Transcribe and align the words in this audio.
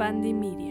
Media. 0.00 0.69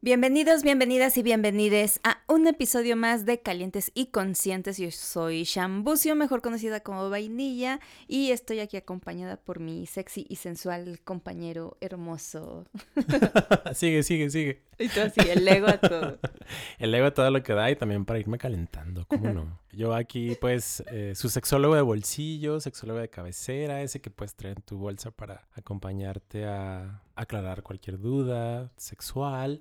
Bienvenidos, 0.00 0.62
bienvenidas 0.62 1.18
y 1.18 1.24
bienvenides 1.24 1.98
a 2.04 2.22
un 2.28 2.46
episodio 2.46 2.94
más 2.94 3.26
de 3.26 3.40
Calientes 3.40 3.90
y 3.94 4.06
Conscientes. 4.06 4.78
Yo 4.78 4.92
soy 4.92 5.42
Shambucio, 5.42 6.14
mejor 6.14 6.40
conocida 6.40 6.78
como 6.78 7.10
Vainilla, 7.10 7.80
y 8.06 8.30
estoy 8.30 8.60
aquí 8.60 8.76
acompañada 8.76 9.38
por 9.38 9.58
mi 9.58 9.86
sexy 9.86 10.24
y 10.28 10.36
sensual 10.36 11.00
compañero 11.02 11.76
hermoso. 11.80 12.64
sigue, 13.74 14.04
sigue, 14.04 14.30
sigue. 14.30 14.62
Y 14.78 14.86
todo 14.86 15.06
así, 15.06 15.20
el 15.28 15.46
ego 15.48 15.66
a 15.66 15.78
todo. 15.78 16.20
el 16.78 16.94
ego 16.94 17.06
a 17.06 17.10
todo 17.10 17.32
lo 17.32 17.42
que 17.42 17.52
da 17.52 17.68
y 17.68 17.74
también 17.74 18.04
para 18.04 18.20
irme 18.20 18.38
calentando, 18.38 19.04
¿cómo 19.08 19.32
no? 19.32 19.58
Yo 19.72 19.94
aquí, 19.94 20.36
pues, 20.40 20.80
eh, 20.92 21.14
su 21.16 21.28
sexólogo 21.28 21.74
de 21.74 21.82
bolsillo, 21.82 22.60
sexólogo 22.60 23.00
de 23.00 23.10
cabecera, 23.10 23.82
ese 23.82 24.00
que 24.00 24.10
puedes 24.10 24.36
traer 24.36 24.58
en 24.58 24.62
tu 24.62 24.78
bolsa 24.78 25.10
para 25.10 25.48
acompañarte 25.54 26.44
a 26.44 27.02
aclarar 27.16 27.64
cualquier 27.64 27.98
duda 27.98 28.70
sexual. 28.76 29.60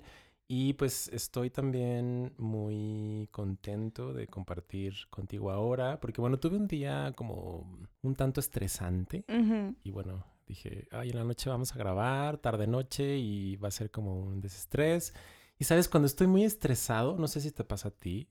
Y 0.49 0.73
pues 0.73 1.09
estoy 1.09 1.49
también 1.49 2.33
muy 2.37 3.27
contento 3.31 4.13
de 4.13 4.27
compartir 4.27 4.93
contigo 5.09 5.51
ahora, 5.51 5.99
porque 5.99 6.21
bueno, 6.21 6.39
tuve 6.39 6.55
un 6.55 6.67
día 6.67 7.11
como 7.17 7.69
un 8.01 8.15
tanto 8.15 8.39
estresante 8.39 9.25
y 9.83 9.91
bueno, 9.91 10.23
dije, 10.45 10.87
ay, 10.91 11.09
en 11.09 11.17
la 11.17 11.25
noche 11.25 11.49
vamos 11.49 11.75
a 11.75 11.77
grabar, 11.77 12.37
tarde 12.37 12.65
noche 12.65 13.17
y 13.17 13.57
va 13.57 13.67
a 13.67 13.71
ser 13.71 13.91
como 13.91 14.21
un 14.21 14.39
desestrés. 14.39 15.13
Y 15.59 15.65
sabes, 15.65 15.89
cuando 15.89 16.07
estoy 16.07 16.27
muy 16.27 16.45
estresado, 16.45 17.17
no 17.17 17.27
sé 17.27 17.41
si 17.41 17.51
te 17.51 17.65
pasa 17.65 17.89
a 17.89 17.91
ti, 17.91 18.29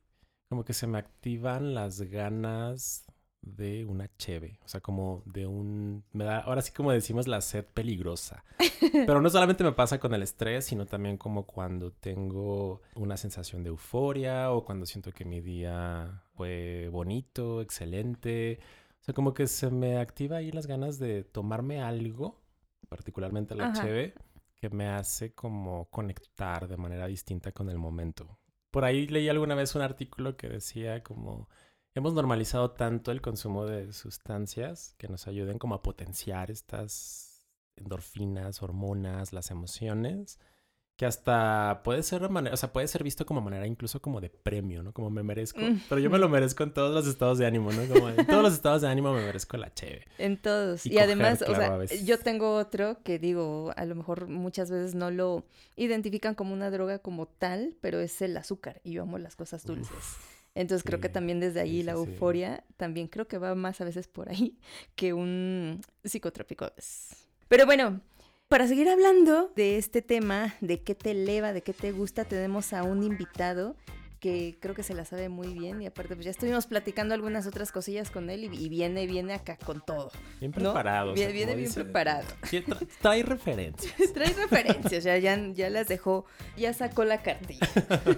como 0.49 0.65
que 0.65 0.73
se 0.73 0.87
me 0.87 0.97
activan 0.97 1.75
las 1.75 2.01
ganas 2.01 3.05
de 3.47 3.85
una 3.85 4.11
cheve, 4.19 4.59
o 4.65 4.69
sea, 4.69 4.81
como 4.81 5.23
de 5.25 5.47
un, 5.47 6.05
me 6.13 6.25
da, 6.25 6.41
ahora 6.41 6.63
sí 6.63 6.73
como 6.73 6.91
decimos 6.91 7.29
la 7.29 7.41
sed 7.41 7.65
peligrosa, 7.65 8.45
pero 9.07 9.21
no 9.21 9.31
solamente 9.31 9.63
me 9.63 9.73
pasa 9.73 10.01
con 10.01 10.13
el 10.15 10.23
estrés, 10.23 10.65
sino 10.65 10.85
también 10.85 11.17
como 11.17 11.47
cuando 11.47 11.93
tengo 11.93 12.83
una 12.97 13.17
sensación 13.17 13.63
de 13.63 13.69
euforia 13.69 14.51
o 14.51 14.65
cuando 14.65 14.85
siento 14.85 15.13
que 15.13 15.25
mi 15.25 15.41
día 15.41 16.23
fue 16.35 16.89
bonito, 16.91 17.63
excelente, 17.63 18.59
o 19.01 19.05
sea, 19.05 19.15
como 19.15 19.33
que 19.33 19.47
se 19.47 19.71
me 19.71 19.99
activa 19.99 20.39
ahí 20.39 20.51
las 20.51 20.67
ganas 20.67 20.99
de 20.99 21.23
tomarme 21.23 21.81
algo, 21.81 22.43
particularmente 22.89 23.55
la 23.55 23.73
cheve, 23.73 24.15
que 24.57 24.69
me 24.71 24.89
hace 24.89 25.33
como 25.33 25.89
conectar 25.91 26.67
de 26.67 26.77
manera 26.77 27.07
distinta 27.07 27.53
con 27.53 27.71
el 27.71 27.79
momento. 27.79 28.39
Por 28.73 28.85
ahí 28.85 29.07
leí 29.07 29.29
alguna 29.29 29.55
vez 29.55 29.75
un 29.77 29.83
artículo 29.83 30.37
que 30.37 30.49
decía 30.49 31.03
como 31.05 31.49
hemos 31.97 32.13
normalizado 32.13 32.73
tanto 32.73 33.11
el 33.11 33.23
consumo 33.23 33.65
de 33.65 33.93
sustancias 33.93 34.95
que 34.99 35.09
nos 35.09 35.27
ayuden 35.27 35.59
como 35.59 35.75
a 35.75 35.83
potenciar 35.83 36.51
estas 36.51 37.47
endorfinas, 37.75 38.63
hormonas, 38.63 39.33
las 39.33 39.51
emociones, 39.51 40.39
que 40.97 41.07
hasta 41.07 41.81
puede 41.85 42.03
ser 42.03 42.29
manera, 42.29 42.53
o 42.53 42.57
sea, 42.57 42.71
puede 42.71 42.87
ser 42.89 43.03
visto 43.03 43.25
como 43.25 43.41
manera 43.41 43.67
incluso 43.67 44.01
como 44.01 44.21
de 44.21 44.29
premio, 44.29 44.83
¿no? 44.83 44.93
Como 44.93 45.09
me 45.09 45.23
merezco, 45.23 45.61
pero 45.89 45.99
yo 45.99 46.11
me 46.11 46.19
lo 46.19 46.29
merezco 46.29 46.65
en 46.65 46.73
todos 46.73 46.95
los 46.95 47.07
estados 47.07 47.39
de 47.39 47.47
ánimo, 47.47 47.73
¿no? 47.73 47.87
Como 47.87 48.11
en 48.11 48.27
todos 48.27 48.43
los 48.43 48.53
estados 48.53 48.83
de 48.83 48.89
ánimo 48.89 49.15
me 49.15 49.23
merezco 49.23 49.57
la 49.57 49.73
cheve. 49.73 50.07
En 50.19 50.37
todos. 50.37 50.85
Y, 50.85 50.99
además, 50.99 51.43
o 51.43 51.55
sea, 51.55 51.83
yo 52.05 52.19
tengo 52.19 52.57
otro 52.57 53.03
que 53.05 53.19
digo, 53.19 53.73
a 53.75 53.87
lo 53.87 53.95
mejor 53.95 54.29
muchas 54.29 54.71
veces 54.71 54.95
no 54.95 55.11
lo 55.11 55.47
identifican 55.77 56.35
como 56.35 56.53
una 56.53 56.71
droga 56.71 56.99
como 56.99 57.27
tal, 57.27 57.75
pero 57.81 58.01
es 58.01 58.21
el 58.21 58.37
azúcar 58.37 58.83
y 58.85 58.93
yo 58.93 59.03
amo 59.03 59.17
las 59.17 59.35
cosas 59.35 59.65
dulces. 59.65 60.17
Entonces 60.57 60.85
creo 60.85 61.01
que 61.01 61.11
también 61.11 61.39
desde 61.39 61.61
ahí 61.61 61.83
la 61.83 61.93
euforia 61.93 62.65
también 62.79 63.09
creo 63.09 63.29
que 63.29 63.37
va 63.37 63.55
más 63.55 63.81
a 63.83 63.85
veces 63.85 64.09
por 64.09 64.31
ahí 64.31 64.59
que 64.97 65.13
un 65.13 65.83
psicotrópico. 66.03 66.73
Pero 67.49 67.67
bueno, 67.67 68.01
para 68.49 68.67
seguir 68.67 68.89
hablando 68.89 69.53
de 69.55 69.77
este 69.77 70.01
tema, 70.01 70.55
de 70.63 70.83
qué 70.83 70.95
te 70.95 71.11
eleva, 71.11 71.53
de 71.53 71.61
qué 71.61 71.75
te 71.75 71.93
gusta, 71.93 72.25
tenemos 72.25 72.73
a 72.73 72.85
un 72.85 73.03
invitado 73.03 73.77
que 74.27 74.57
creo 74.59 74.75
que 74.75 74.83
se 74.83 74.93
la 74.93 75.05
sabe 75.05 75.29
muy 75.29 75.55
bien 75.55 75.81
y 75.81 75.87
aparte 75.87 76.17
pues 76.17 76.25
ya 76.25 76.33
estuvimos 76.33 76.67
platicando 76.67 77.15
algunas 77.15 77.47
otras 77.47 77.71
cosillas 77.71 78.11
con 78.11 78.29
él 78.29 78.45
y, 78.53 78.69
viene, 78.69 79.07
viene 79.07 79.35
acá 79.35 79.57
con 79.65 79.81
todo. 79.81 80.11
Bien 80.41 80.51
preparado. 80.51 81.15
Viene, 81.15 81.55
bien 81.55 81.73
preparado. 81.73 82.27
trae 83.01 83.23
referencias. 83.23 83.95
trae 84.15 84.33
referencias, 84.33 85.05
ya, 85.05 85.17
ya, 85.19 85.39
ya 85.53 85.71
las 85.71 85.87
dejó, 85.87 86.27
ya 86.57 86.73
sacó 86.73 87.05
la 87.05 87.23
cartilla. 87.23 87.69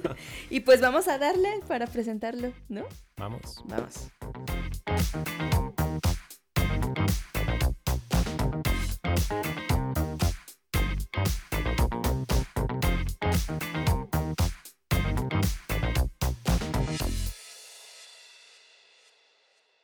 y 0.51 0.61
pues 0.61 0.81
vamos 0.81 1.09
a 1.09 1.19
darle 1.19 1.61
para 1.69 1.87
presentarlo, 1.87 2.55
¿no? 2.69 2.87
Vamos. 3.19 3.63
Vamos. 3.67 4.11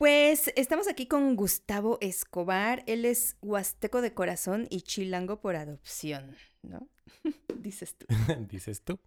Pues 0.05 0.53
estamos 0.55 0.87
aquí 0.87 1.07
con 1.07 1.35
Gustavo 1.35 1.97
Escobar. 2.03 2.85
Él 2.87 3.07
es 3.07 3.39
huasteco 3.41 4.03
de 4.03 4.13
corazón 4.13 4.67
y 4.69 4.83
chilango 4.83 5.41
por 5.41 5.57
adopción, 5.57 6.37
¿no? 6.61 6.91
Dices 7.59 7.97
tú. 7.97 8.05
Dices 8.51 8.83
tú. 8.83 9.01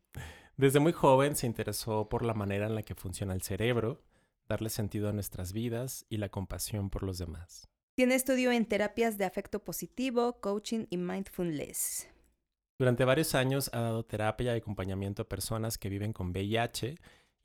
Desde 0.56 0.80
muy 0.80 0.94
joven 0.94 1.36
se 1.36 1.46
interesó 1.46 2.10
por 2.10 2.26
la 2.26 2.34
manera 2.34 2.66
en 2.66 2.74
la 2.74 2.82
que 2.82 2.96
funciona 2.96 3.36
el 3.36 3.44
cerebro, 3.44 4.04
darle 4.50 4.72
sentido 4.72 5.08
a 5.08 5.14
nuestras 5.14 5.54
vidas 5.54 6.08
y 6.10 6.18
la 6.18 6.30
compasión 6.30 6.90
por 6.90 7.04
los 7.04 7.20
demás. 7.20 7.70
Tiene 7.96 8.16
estudio 8.16 8.52
en 8.52 8.66
terapias 8.66 9.20
de 9.20 9.26
afecto 9.26 9.64
positivo, 9.64 10.42
coaching 10.42 10.88
y 10.90 10.98
mindfulness. 10.98 12.10
Durante 12.80 13.06
varios 13.06 13.36
años 13.36 13.70
ha 13.72 13.82
dado 13.82 14.04
terapia 14.04 14.56
y 14.56 14.58
acompañamiento 14.58 15.22
a 15.22 15.30
personas 15.30 15.78
que 15.78 15.90
viven 15.90 16.12
con 16.12 16.32
VIH 16.32 16.98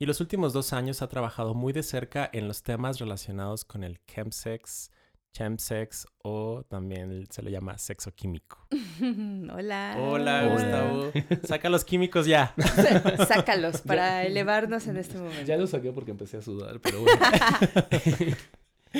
y 0.03 0.05
los 0.05 0.19
últimos 0.19 0.51
dos 0.51 0.73
años 0.73 1.01
ha 1.01 1.07
trabajado 1.07 1.53
muy 1.53 1.71
de 1.71 1.81
cerca 1.81 2.29
en 2.33 2.49
los 2.49 2.61
temas 2.61 2.99
relacionados 2.99 3.63
con 3.63 3.85
el 3.85 4.01
chemsex, 4.05 4.91
chemsex 5.31 6.05
o 6.21 6.65
también 6.67 7.25
se 7.29 7.41
le 7.41 7.51
llama 7.51 7.77
sexo 7.77 8.11
químico. 8.13 8.67
Hola. 9.55 9.95
Hola, 9.97 10.47
Gustavo. 10.47 11.11
Saca 11.47 11.69
los 11.69 11.85
químicos 11.85 12.25
ya. 12.25 12.53
Sácalos 13.29 13.79
para 13.79 14.25
elevarnos 14.25 14.87
en 14.87 14.97
este 14.97 15.17
momento. 15.17 15.43
Ya 15.43 15.55
los 15.55 15.69
saqué 15.69 15.93
porque 15.93 16.11
empecé 16.11 16.35
a 16.35 16.41
sudar, 16.41 16.81
pero 16.81 16.99
bueno. 16.99 17.21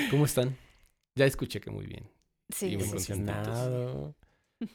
¿Cómo 0.10 0.24
están? 0.24 0.56
Ya 1.16 1.26
escuché 1.26 1.60
que 1.60 1.70
muy 1.70 1.86
bien. 1.86 2.10
Sí, 2.48 2.78
muy 2.78 2.88
emocionado 2.88 4.16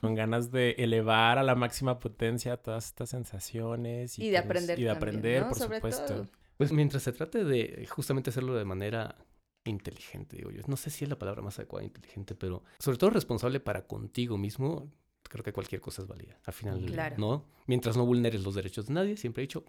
con 0.00 0.14
ganas 0.14 0.50
de 0.50 0.72
elevar 0.78 1.38
a 1.38 1.42
la 1.42 1.54
máxima 1.54 2.00
potencia 2.00 2.56
todas 2.56 2.86
estas 2.86 3.10
sensaciones. 3.10 4.18
Y, 4.18 4.30
de 4.30 4.38
aprender. 4.38 4.78
Y 4.78 4.84
de 4.84 4.90
aprender, 4.90 5.46
por 5.48 5.58
supuesto. 5.58 6.28
Pues 6.56 6.72
mientras 6.72 7.04
se 7.04 7.12
trate 7.12 7.44
de 7.44 7.86
justamente 7.88 8.30
hacerlo 8.30 8.54
de 8.54 8.64
manera 8.64 9.16
inteligente, 9.64 10.36
digo 10.36 10.50
yo. 10.50 10.62
No 10.66 10.76
sé 10.76 10.90
si 10.90 11.04
es 11.04 11.10
la 11.10 11.18
palabra 11.18 11.42
más 11.42 11.58
adecuada, 11.58 11.84
inteligente, 11.84 12.34
pero 12.34 12.64
sobre 12.78 12.98
todo 12.98 13.10
responsable 13.10 13.60
para 13.60 13.86
contigo 13.86 14.38
mismo, 14.38 14.90
creo 15.22 15.44
que 15.44 15.52
cualquier 15.52 15.80
cosa 15.80 16.02
es 16.02 16.08
válida. 16.08 16.38
Al 16.44 16.52
final, 16.52 16.84
claro. 16.86 17.16
¿no? 17.18 17.44
Mientras 17.66 17.96
no 17.96 18.04
vulneres 18.04 18.42
los 18.42 18.54
derechos 18.54 18.86
de 18.86 18.94
nadie, 18.94 19.16
siempre 19.16 19.42
he 19.42 19.46
dicho, 19.46 19.64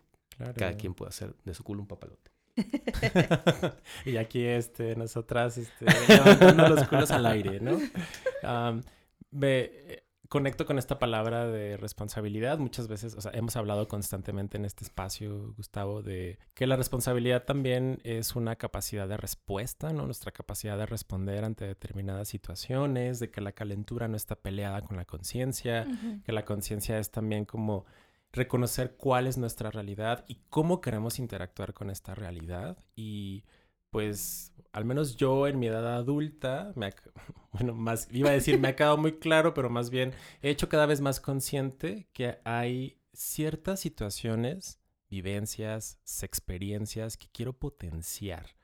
cada 0.56 0.74
quien 0.74 0.94
puede 0.94 1.10
hacer 1.10 1.36
de 1.44 1.54
su 1.54 1.64
culo 1.64 1.82
un 1.82 1.88
papalote. 1.88 2.32
y 4.06 4.18
aquí, 4.18 4.44
este, 4.44 4.96
nosotras, 4.96 5.58
este, 5.58 5.86
levantando 6.08 6.70
los 6.70 6.88
culos 6.88 7.12
al 7.12 7.26
aire, 7.26 7.60
¿no? 7.60 7.80
ve, 9.32 10.04
conecto 10.30 10.66
con 10.68 10.78
esta 10.78 11.00
palabra 11.00 11.48
de 11.48 11.76
responsabilidad. 11.76 12.60
Muchas 12.60 12.88
veces, 12.88 13.16
o 13.16 13.22
sea, 13.22 13.32
hemos 13.34 13.56
hablado 13.56 13.88
constantemente 13.88 14.58
en 14.58 14.66
este 14.66 14.84
espacio, 14.86 15.54
Gustavo, 15.58 16.04
de 16.04 16.38
que 16.54 16.68
la 16.68 16.76
responsabilidad 16.76 17.44
también 17.44 18.00
es 18.04 18.36
una 18.36 18.56
capacidad 18.56 19.08
de 19.08 19.18
respuesta, 19.18 19.92
¿no? 19.92 20.06
Nuestra 20.06 20.32
capacidad 20.32 20.78
de 20.78 20.86
responder 20.86 21.44
ante 21.44 21.66
determinadas 21.66 22.28
situaciones, 22.28 23.20
de 23.20 23.32
que 23.32 23.42
la 23.42 23.54
calentura 23.54 24.08
no 24.08 24.16
está 24.16 24.36
peleada 24.36 24.82
con 24.84 24.98
la 24.98 25.06
conciencia, 25.06 25.88
que 26.24 26.32
la 26.32 26.46
conciencia 26.46 27.00
es 27.00 27.10
también 27.10 27.46
como 27.46 27.86
reconocer 28.32 28.96
cuál 28.98 29.26
es 29.26 29.40
nuestra 29.40 29.72
realidad 29.72 30.26
y 30.28 30.42
cómo 30.50 30.80
queremos 30.80 31.18
interactuar 31.18 31.74
con 31.74 31.90
esta 31.90 32.14
realidad 32.14 32.78
y 32.96 33.44
pues 33.90 34.54
al 34.72 34.86
menos 34.86 35.16
yo 35.16 35.48
en 35.48 35.60
mi 35.60 35.68
edad 35.68 35.96
adulta, 35.96 36.72
me 36.76 36.94
bueno, 37.54 37.74
más 37.74 38.08
iba 38.12 38.30
a 38.30 38.34
decir, 38.34 38.60
me 38.60 38.70
ha 38.70 38.76
quedado 38.76 38.98
muy 38.98 39.20
claro, 39.20 39.54
pero 39.54 39.70
más 39.70 39.90
bien 39.90 40.14
he 40.42 40.50
hecho 40.50 40.70
cada 40.70 40.86
vez 40.86 41.02
más 41.02 41.20
consciente 41.20 42.08
que 42.14 42.40
hay 42.44 43.00
ciertas 43.14 43.80
situaciones, 43.80 44.80
vivencias, 45.10 46.00
experiencias 46.22 47.18
que 47.18 47.28
quiero 47.32 47.54
potenciar. 47.54 48.56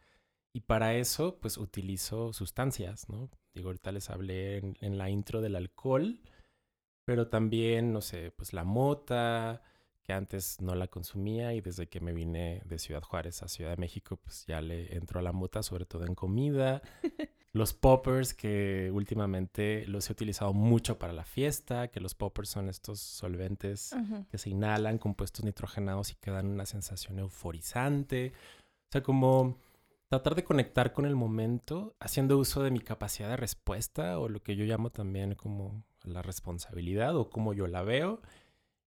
Y 0.54 0.62
para 0.62 0.96
eso, 0.96 1.40
pues 1.40 1.58
utilizo 1.58 2.32
sustancias, 2.32 3.10
¿no? 3.10 3.30
Digo, 3.54 3.70
ahorita 3.70 3.92
les 3.92 4.10
hablé 4.10 4.58
en, 4.58 4.78
en 4.80 4.98
la 4.98 5.10
intro 5.10 5.42
del 5.42 5.56
alcohol, 5.56 6.22
pero 7.04 7.28
también, 7.28 7.92
no 7.92 8.02
sé, 8.02 8.32
pues 8.32 8.54
la 8.54 8.64
mota, 8.64 9.62
que 10.06 10.14
antes 10.14 10.62
no 10.62 10.76
la 10.76 10.88
consumía 10.88 11.54
y 11.54 11.62
desde 11.62 11.88
que 11.88 12.00
me 12.00 12.14
vine 12.14 12.62
de 12.66 12.78
Ciudad 12.78 13.02
Juárez 13.02 13.42
a 13.42 13.48
Ciudad 13.48 13.72
de 13.72 13.78
México, 13.78 14.18
pues 14.18 14.46
ya 14.46 14.62
le 14.62 14.96
entró 14.96 15.20
a 15.20 15.24
la 15.24 15.32
muta, 15.32 15.64
sobre 15.64 15.86
todo 15.86 16.06
en 16.06 16.14
comida. 16.14 16.84
los 17.54 17.74
poppers, 17.74 18.34
que 18.34 18.92
últimamente 18.94 19.86
los 19.88 20.10
he 20.10 20.14
utilizado 20.14 20.54
mucho 20.54 21.00
para 21.00 21.12
la 21.12 21.24
fiesta, 21.24 21.88
que 21.88 22.00
los 22.00 22.14
poppers 22.14 22.50
son 22.50 22.70
estos 22.70 23.00
solventes 23.00 23.96
que 24.30 24.38
se 24.38 24.52
inhalan, 24.52 25.00
compuestos 25.00 25.44
nitrogenados 25.44 26.12
y 26.12 26.16
que 26.16 26.32
dan 26.32 26.48
una 26.48 26.66
sensación 26.66 27.18
euforizante. 27.18 28.34
O 28.90 28.92
sea, 28.92 29.02
como 29.02 29.58
tratar 30.10 30.36
de 30.36 30.44
conectar 30.44 30.94
con 30.94 31.06
el 31.06 31.16
momento 31.16 31.96
haciendo 32.00 32.38
uso 32.38 32.62
de 32.62 32.72
mi 32.72 32.80
capacidad 32.80 33.30
de 33.30 33.38
respuesta 33.38 34.20
o 34.20 34.30
lo 34.30 34.44
que 34.44 34.56
yo 34.56 34.66
llamo 34.66 34.92
también 34.92 35.34
como 35.34 35.84
la 36.04 36.22
responsabilidad 36.22 37.16
o 37.18 37.30
como 37.30 37.54
yo 37.54 37.66
la 37.66 37.82
veo 37.82 38.22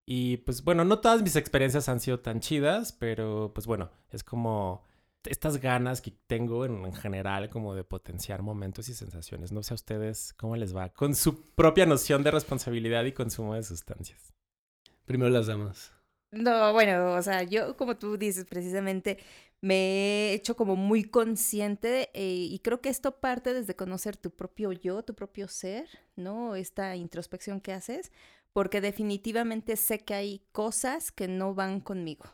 y 0.07 0.39
pues 0.39 0.63
bueno, 0.63 0.85
no 0.85 1.01
todas 1.01 1.21
mis 1.21 1.35
experiencias 1.35 1.89
han 1.89 1.99
sido 1.99 2.21
tan 2.21 2.39
chidas, 2.39 2.93
pero 2.93 3.51
pues 3.53 3.67
bueno, 3.67 3.91
es 4.11 4.23
como 4.23 4.85
estas 5.25 5.61
ganas 5.61 6.01
que 6.01 6.13
tengo 6.29 6.65
en, 6.65 6.93
general 6.95 7.51
como 7.51 7.75
de 7.75 7.83
potenciar 7.83 8.43
momentos 8.43 8.89
y 8.89 8.95
sensaciones. 8.95 9.51
No 9.51 9.65
sé 9.65 9.75
a 9.75 9.77
ustedes 9.77 10.33
cómo 10.35 10.55
les 10.55 10.75
va 10.75 10.91
con 10.91 11.17
su 11.17 11.51
propia 11.55 11.87
noción 11.87 12.23
de 12.23 12.31
responsabilidad 12.31 13.05
y 13.05 13.13
consumo 13.13 13.55
de 13.55 13.65
sustancias. 13.65 14.33
Primero 15.05 15.31
las 15.31 15.49
damas. 15.49 15.93
No, 16.31 16.73
bueno, 16.73 17.15
o 17.15 17.23
sea, 17.23 17.43
yo 17.43 17.77
como 17.77 17.97
tú 17.97 18.17
dices 18.17 18.45
precisamente, 18.45 19.19
me 19.61 19.75
he 19.75 20.35
hecho 20.35 20.55
como 20.55 20.77
muy 20.77 21.03
consciente 21.03 22.11
eh, 22.15 22.47
y 22.51 22.59
creo 22.61 22.81
que 22.81 22.91
esto 22.91 23.21
parte 23.21 23.55
desde 23.55 23.75
conocer 23.75 24.17
tu 24.17 24.31
propio 24.31 24.71
yo, 24.71 25.03
tu 25.03 25.15
propio 25.15 25.49
ser, 25.49 25.89
¿no? 26.15 26.55
Esta 26.55 26.95
introspección 26.95 27.61
que 27.61 27.73
haces, 27.73 28.13
porque 28.57 28.81
definitivamente 28.81 29.77
sé 29.77 29.99
que 29.99 30.15
hay 30.15 30.41
cosas 30.51 31.13
que 31.13 31.29
no 31.29 31.55
van 31.55 31.79
conmigo. 31.79 32.25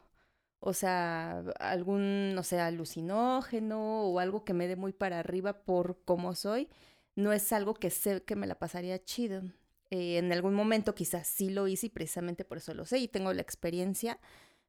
O 0.60 0.72
sea, 0.72 1.40
algún, 1.58 2.32
no 2.36 2.44
sé, 2.44 2.60
alucinógeno 2.60 4.04
o 4.04 4.20
algo 4.20 4.44
que 4.44 4.54
me 4.54 4.68
dé 4.68 4.76
muy 4.76 4.92
para 4.92 5.18
arriba 5.18 5.64
por 5.64 5.98
cómo 6.04 6.36
soy, 6.36 6.68
no 7.16 7.32
es 7.32 7.52
algo 7.52 7.74
que 7.74 7.90
sé 7.90 8.22
que 8.22 8.36
me 8.36 8.46
la 8.46 8.56
pasaría 8.56 9.02
chido. 9.02 9.42
Eh, 9.90 10.18
en 10.18 10.32
algún 10.32 10.54
momento 10.54 10.94
quizás 10.94 11.26
sí 11.26 11.50
lo 11.50 11.66
hice 11.66 11.86
y 11.86 11.90
precisamente 11.90 12.44
por 12.44 12.58
eso 12.58 12.72
lo 12.72 12.84
sé 12.84 12.98
y 12.98 13.08
tengo 13.08 13.32
la 13.32 13.42
experiencia, 13.42 14.20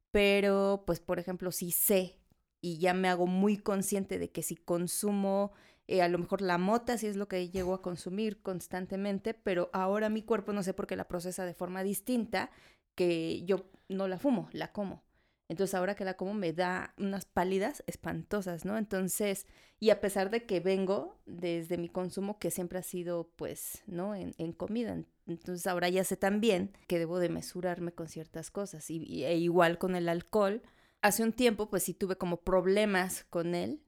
pero 0.09 0.85
pues 0.87 0.99
por 0.99 1.19
ejemplo 1.19 1.51
sí 1.51 1.69
sé 1.69 2.17
y 2.61 2.79
ya 2.79 2.95
me 2.95 3.09
hago 3.09 3.27
muy 3.27 3.57
consciente 3.57 4.17
de 4.17 4.31
que 4.31 4.41
si 4.41 4.55
consumo 4.55 5.51
eh, 5.87 6.01
a 6.01 6.07
lo 6.07 6.17
mejor 6.17 6.41
la 6.41 6.57
mota 6.57 6.97
si 6.97 7.07
es 7.07 7.15
lo 7.15 7.27
que 7.27 7.49
llego 7.49 7.73
a 7.73 7.81
consumir 7.81 8.41
constantemente, 8.41 9.33
pero 9.33 9.69
ahora 9.73 10.09
mi 10.09 10.21
cuerpo 10.21 10.53
no 10.53 10.63
sé 10.63 10.73
por 10.73 10.87
qué 10.87 10.95
la 10.95 11.07
procesa 11.07 11.45
de 11.45 11.53
forma 11.53 11.83
distinta 11.83 12.51
que 12.95 13.43
yo 13.43 13.69
no 13.89 14.07
la 14.07 14.19
fumo, 14.19 14.49
la 14.51 14.71
como. 14.71 15.03
Entonces 15.49 15.75
ahora 15.75 15.95
que 15.95 16.05
la 16.05 16.15
como 16.15 16.33
me 16.33 16.53
da 16.53 16.93
unas 16.97 17.25
pálidas 17.25 17.83
espantosas, 17.85 18.65
¿no? 18.65 18.77
Entonces, 18.77 19.45
y 19.79 19.89
a 19.89 19.99
pesar 19.99 20.29
de 20.29 20.45
que 20.45 20.61
vengo 20.61 21.19
desde 21.25 21.77
mi 21.77 21.89
consumo 21.89 22.39
que 22.39 22.49
siempre 22.49 22.79
ha 22.79 22.83
sido 22.83 23.29
pues, 23.35 23.83
¿no? 23.85 24.15
En, 24.15 24.33
en 24.37 24.53
comida. 24.53 25.03
Entonces 25.27 25.67
ahora 25.67 25.89
ya 25.89 26.03
sé 26.03 26.17
también 26.17 26.71
que 26.87 26.97
debo 26.97 27.19
de 27.19 27.29
mesurarme 27.29 27.91
con 27.91 28.07
ciertas 28.07 28.51
cosas. 28.51 28.89
Y, 28.89 29.25
e 29.25 29.37
igual 29.37 29.77
con 29.77 29.95
el 29.95 30.07
alcohol. 30.09 30.61
Hace 31.01 31.23
un 31.23 31.33
tiempo 31.33 31.69
pues 31.69 31.83
sí 31.83 31.93
tuve 31.93 32.15
como 32.15 32.37
problemas 32.37 33.25
con 33.29 33.53
él 33.55 33.81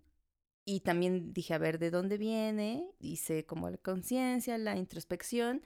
y 0.65 0.79
también 0.81 1.31
dije, 1.31 1.53
a 1.53 1.59
ver, 1.59 1.79
¿de 1.79 1.91
dónde 1.91 2.17
viene? 2.17 2.89
Hice 2.99 3.45
como 3.45 3.69
la 3.69 3.77
conciencia, 3.77 4.57
la 4.57 4.75
introspección 4.75 5.61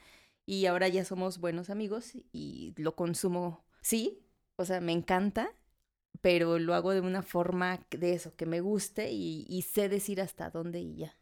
y 0.45 0.65
ahora 0.65 0.87
ya 0.87 1.05
somos 1.05 1.39
buenos 1.39 1.69
amigos 1.69 2.13
y 2.31 2.73
lo 2.77 2.95
consumo, 2.95 3.63
sí, 3.81 4.25
o 4.55 4.65
sea, 4.65 4.81
me 4.81 4.91
encanta, 4.91 5.53
pero 6.21 6.59
lo 6.59 6.73
hago 6.73 6.91
de 6.91 7.01
una 7.01 7.21
forma 7.21 7.85
de 7.91 8.13
eso, 8.13 8.35
que 8.35 8.45
me 8.45 8.59
guste 8.59 9.11
y, 9.11 9.61
sé 9.61 9.89
decir 9.89 10.19
hasta 10.19 10.49
dónde 10.49 10.79
y 10.79 10.95
ya. 10.97 11.15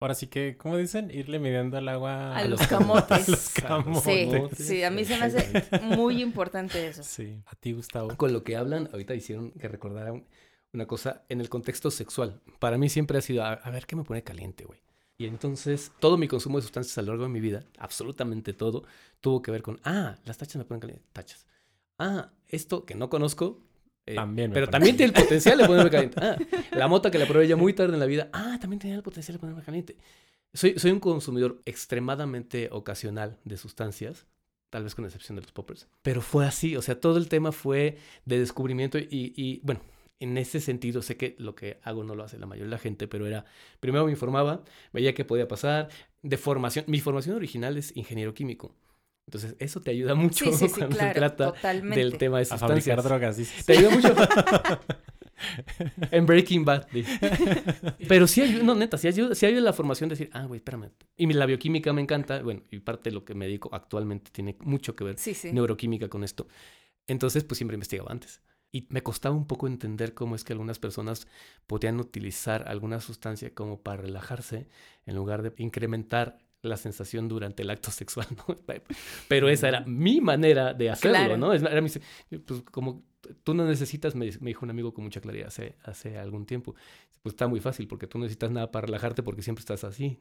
Ahora 0.00 0.14
sí 0.14 0.28
que, 0.28 0.56
¿cómo 0.56 0.76
dicen? 0.76 1.10
Irle 1.10 1.40
midiendo 1.40 1.76
al 1.76 1.88
agua 1.88 2.36
a, 2.36 2.44
los 2.44 2.64
camotes. 2.68 3.28
A 3.28 3.30
los 3.32 3.48
camotes. 3.50 4.56
Sí, 4.56 4.64
sí, 4.64 4.84
a 4.84 4.90
mí 4.92 5.04
se 5.04 5.18
me 5.18 5.24
hace 5.24 5.80
muy 5.82 6.22
importante 6.22 6.86
eso. 6.86 7.02
Sí, 7.02 7.42
a 7.46 7.56
ti, 7.56 7.72
Gustavo. 7.72 8.16
Con 8.16 8.32
lo 8.32 8.44
que 8.44 8.54
hablan, 8.54 8.88
ahorita 8.92 9.16
hicieron 9.16 9.50
que 9.50 9.66
recordara 9.66 10.12
una 10.72 10.86
cosa 10.86 11.24
en 11.28 11.40
el 11.40 11.48
contexto 11.48 11.90
sexual. 11.90 12.40
Para 12.58 12.78
mí 12.78 12.88
siempre 12.88 13.18
ha 13.18 13.20
sido, 13.20 13.44
a, 13.44 13.70
ver 13.70 13.86
qué 13.86 13.96
me 13.96 14.04
pone 14.04 14.22
caliente, 14.22 14.64
güey. 14.64 14.80
Y 15.16 15.26
entonces 15.26 15.90
todo 15.98 16.16
mi 16.16 16.28
consumo 16.28 16.58
de 16.58 16.62
sustancias 16.62 16.96
a 16.98 17.02
lo 17.02 17.08
largo 17.08 17.24
de 17.24 17.30
mi 17.30 17.40
vida, 17.40 17.64
absolutamente 17.78 18.52
todo, 18.52 18.84
tuvo 19.20 19.42
que 19.42 19.50
ver 19.50 19.62
con, 19.62 19.80
ah, 19.82 20.16
las 20.24 20.38
tachas 20.38 20.56
me 20.56 20.64
ponen 20.64 20.80
caliente, 20.80 21.04
tachas. 21.12 21.46
Ah, 21.98 22.30
esto 22.46 22.84
que 22.84 22.94
no 22.94 23.10
conozco, 23.10 23.60
eh, 24.06 24.14
también 24.14 24.52
pero 24.52 24.68
también 24.68 24.96
tiene 24.96 25.12
el 25.12 25.20
potencial 25.20 25.58
de 25.58 25.66
ponerme 25.66 25.90
caliente. 25.90 26.20
Ah, 26.22 26.36
la 26.70 26.86
mota 26.86 27.10
que 27.10 27.18
la 27.18 27.26
probé 27.26 27.48
ya 27.48 27.56
muy 27.56 27.72
tarde 27.72 27.94
en 27.94 28.00
la 28.00 28.06
vida, 28.06 28.28
ah, 28.32 28.58
también 28.60 28.78
tenía 28.78 28.94
el 28.94 29.02
potencial 29.02 29.34
de 29.34 29.40
ponerme 29.40 29.62
caliente. 29.62 29.96
Soy, 30.54 30.78
soy 30.78 30.92
un 30.92 31.00
consumidor 31.00 31.60
extremadamente 31.64 32.68
ocasional 32.70 33.38
de 33.44 33.56
sustancias, 33.56 34.26
tal 34.70 34.84
vez 34.84 34.94
con 34.94 35.04
excepción 35.04 35.34
de 35.34 35.42
los 35.42 35.50
poppers, 35.50 35.88
pero 36.02 36.20
fue 36.20 36.46
así, 36.46 36.76
o 36.76 36.82
sea, 36.82 37.00
todo 37.00 37.18
el 37.18 37.28
tema 37.28 37.50
fue 37.50 37.98
de 38.24 38.38
descubrimiento 38.38 38.98
y, 38.98 39.08
y 39.10 39.60
bueno, 39.64 39.80
en 40.20 40.36
ese 40.36 40.60
sentido, 40.60 41.02
sé 41.02 41.16
que 41.16 41.36
lo 41.38 41.54
que 41.54 41.78
hago 41.82 42.04
no 42.04 42.14
lo 42.14 42.24
hace 42.24 42.38
la 42.38 42.46
mayoría 42.46 42.66
de 42.66 42.70
la 42.72 42.78
gente, 42.78 43.06
pero 43.06 43.26
era, 43.26 43.44
primero 43.80 44.04
me 44.04 44.10
informaba, 44.10 44.62
veía 44.92 45.14
qué 45.14 45.24
podía 45.24 45.46
pasar, 45.46 45.88
de 46.22 46.36
formación, 46.36 46.84
mi 46.88 47.00
formación 47.00 47.36
original 47.36 47.76
es 47.76 47.96
ingeniero 47.96 48.34
químico. 48.34 48.74
Entonces, 49.26 49.56
eso 49.58 49.80
te 49.80 49.90
ayuda 49.90 50.14
mucho 50.14 50.46
cuando 50.46 50.68
se 50.68 51.12
trata 51.12 51.52
del 51.82 52.16
tema 52.16 52.38
de 52.38 52.46
sustancias. 52.46 52.62
A 52.62 52.68
fabricar 52.68 53.02
drogas, 53.02 53.36
dices. 53.36 53.66
Te 53.66 53.74
ayuda 53.74 53.90
mucho. 53.90 54.14
en 56.10 56.26
Breaking 56.26 56.64
Bad. 56.64 56.86
Pero 58.08 58.26
sí 58.26 58.40
ayuda, 58.40 58.62
no, 58.62 58.74
neta, 58.74 58.98
sí 58.98 59.08
ayuda, 59.08 59.34
sí 59.34 59.46
ayuda 59.46 59.60
la 59.60 59.72
formación 59.72 60.08
de 60.08 60.14
decir, 60.14 60.30
ah, 60.32 60.46
güey, 60.46 60.58
espérame. 60.58 60.90
Y 61.16 61.26
la 61.32 61.46
bioquímica 61.46 61.92
me 61.92 62.00
encanta, 62.00 62.42
bueno, 62.42 62.62
y 62.70 62.80
parte 62.80 63.10
de 63.10 63.14
lo 63.14 63.24
que 63.24 63.34
me 63.34 63.46
dedico 63.46 63.68
actualmente 63.72 64.30
tiene 64.30 64.56
mucho 64.60 64.96
que 64.96 65.04
ver, 65.04 65.16
neuroquímica 65.52 66.08
con 66.08 66.24
esto. 66.24 66.48
Entonces, 67.06 67.44
pues 67.44 67.58
siempre 67.58 67.74
investigaba 67.74 68.10
antes. 68.10 68.42
Y 68.70 68.86
me 68.90 69.02
costaba 69.02 69.34
un 69.34 69.46
poco 69.46 69.66
entender 69.66 70.14
cómo 70.14 70.34
es 70.34 70.44
que 70.44 70.52
algunas 70.52 70.78
personas 70.78 71.26
podían 71.66 72.00
utilizar 72.00 72.68
alguna 72.68 73.00
sustancia 73.00 73.54
como 73.54 73.80
para 73.80 74.02
relajarse 74.02 74.68
en 75.06 75.16
lugar 75.16 75.42
de 75.42 75.52
incrementar 75.56 76.38
la 76.62 76.76
sensación 76.76 77.28
durante 77.28 77.62
el 77.62 77.70
acto 77.70 77.90
sexual, 77.90 78.26
¿no? 78.36 78.56
Pero 79.28 79.48
esa 79.48 79.68
era 79.68 79.80
mi 79.86 80.20
manera 80.20 80.74
de 80.74 80.90
hacerlo, 80.90 81.36
¿no? 81.36 81.52
Era 81.52 81.80
mi, 81.80 81.88
pues 82.40 82.62
como 82.70 83.04
tú 83.42 83.54
no 83.54 83.64
necesitas, 83.64 84.14
me, 84.14 84.26
dijo 84.26 84.64
un 84.64 84.70
amigo 84.70 84.94
con 84.94 85.04
mucha 85.04 85.20
claridad 85.20 85.48
hace, 85.48 85.76
hace 85.84 86.18
algún 86.18 86.46
tiempo, 86.46 86.74
pues 87.22 87.32
está 87.32 87.48
muy 87.48 87.60
fácil 87.60 87.88
porque 87.88 88.06
tú 88.06 88.18
no 88.18 88.24
necesitas 88.24 88.50
nada 88.50 88.70
para 88.70 88.86
relajarte 88.86 89.22
porque 89.22 89.42
siempre 89.42 89.60
estás 89.60 89.84
así. 89.84 90.18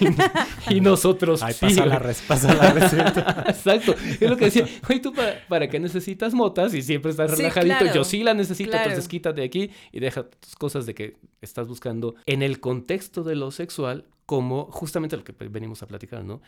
y, 0.70 0.80
nosotros 0.80 1.42
Ay, 1.42 1.54
pasa, 1.58 1.86
la 1.86 2.00
pasa 2.26 2.54
la 2.54 2.72
receta. 2.72 3.44
Exacto. 3.48 3.94
Es 3.94 4.28
lo 4.28 4.36
que 4.36 4.46
decía, 4.46 4.66
oye, 4.88 5.00
tú 5.00 5.14
para, 5.48 5.68
qué 5.68 5.78
necesitas 5.78 6.34
motas 6.34 6.74
y 6.74 6.82
siempre 6.82 7.12
estás 7.12 7.36
relajadito. 7.36 7.94
Yo 7.94 8.04
sí 8.04 8.22
la 8.22 8.34
necesito, 8.34 8.76
entonces 8.76 9.06
quítate 9.08 9.40
de 9.40 9.46
aquí 9.46 9.70
y 9.92 10.00
deja 10.00 10.28
tus 10.28 10.56
cosas 10.56 10.86
de 10.86 10.94
que 10.94 11.16
estás 11.40 11.68
buscando 11.68 12.16
en 12.26 12.42
el 12.42 12.60
contexto 12.60 13.22
de 13.22 13.36
lo 13.36 13.50
sexual 13.50 14.06
como 14.26 14.64
justamente 14.72 15.16
lo 15.16 15.22
que 15.22 15.32
venimos 15.48 15.82
a 15.82 15.86
platicar, 15.86 16.24
¿no? 16.24 16.42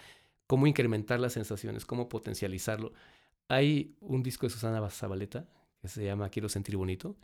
Cómo 0.49 0.67
incrementar 0.67 1.21
las 1.21 1.35
sensaciones, 1.35 1.85
cómo 1.85 2.09
potencializarlo. 2.09 2.93
Hay 3.49 3.95
un 4.01 4.23
disco 4.23 4.47
de 4.47 4.51
Susana 4.51 4.87
Zabaleta 4.91 5.47
que 5.81 5.89
se 5.89 6.05
llama 6.05 6.29
Quiero 6.29 6.49
sentir 6.49 6.77
bonito. 6.77 7.17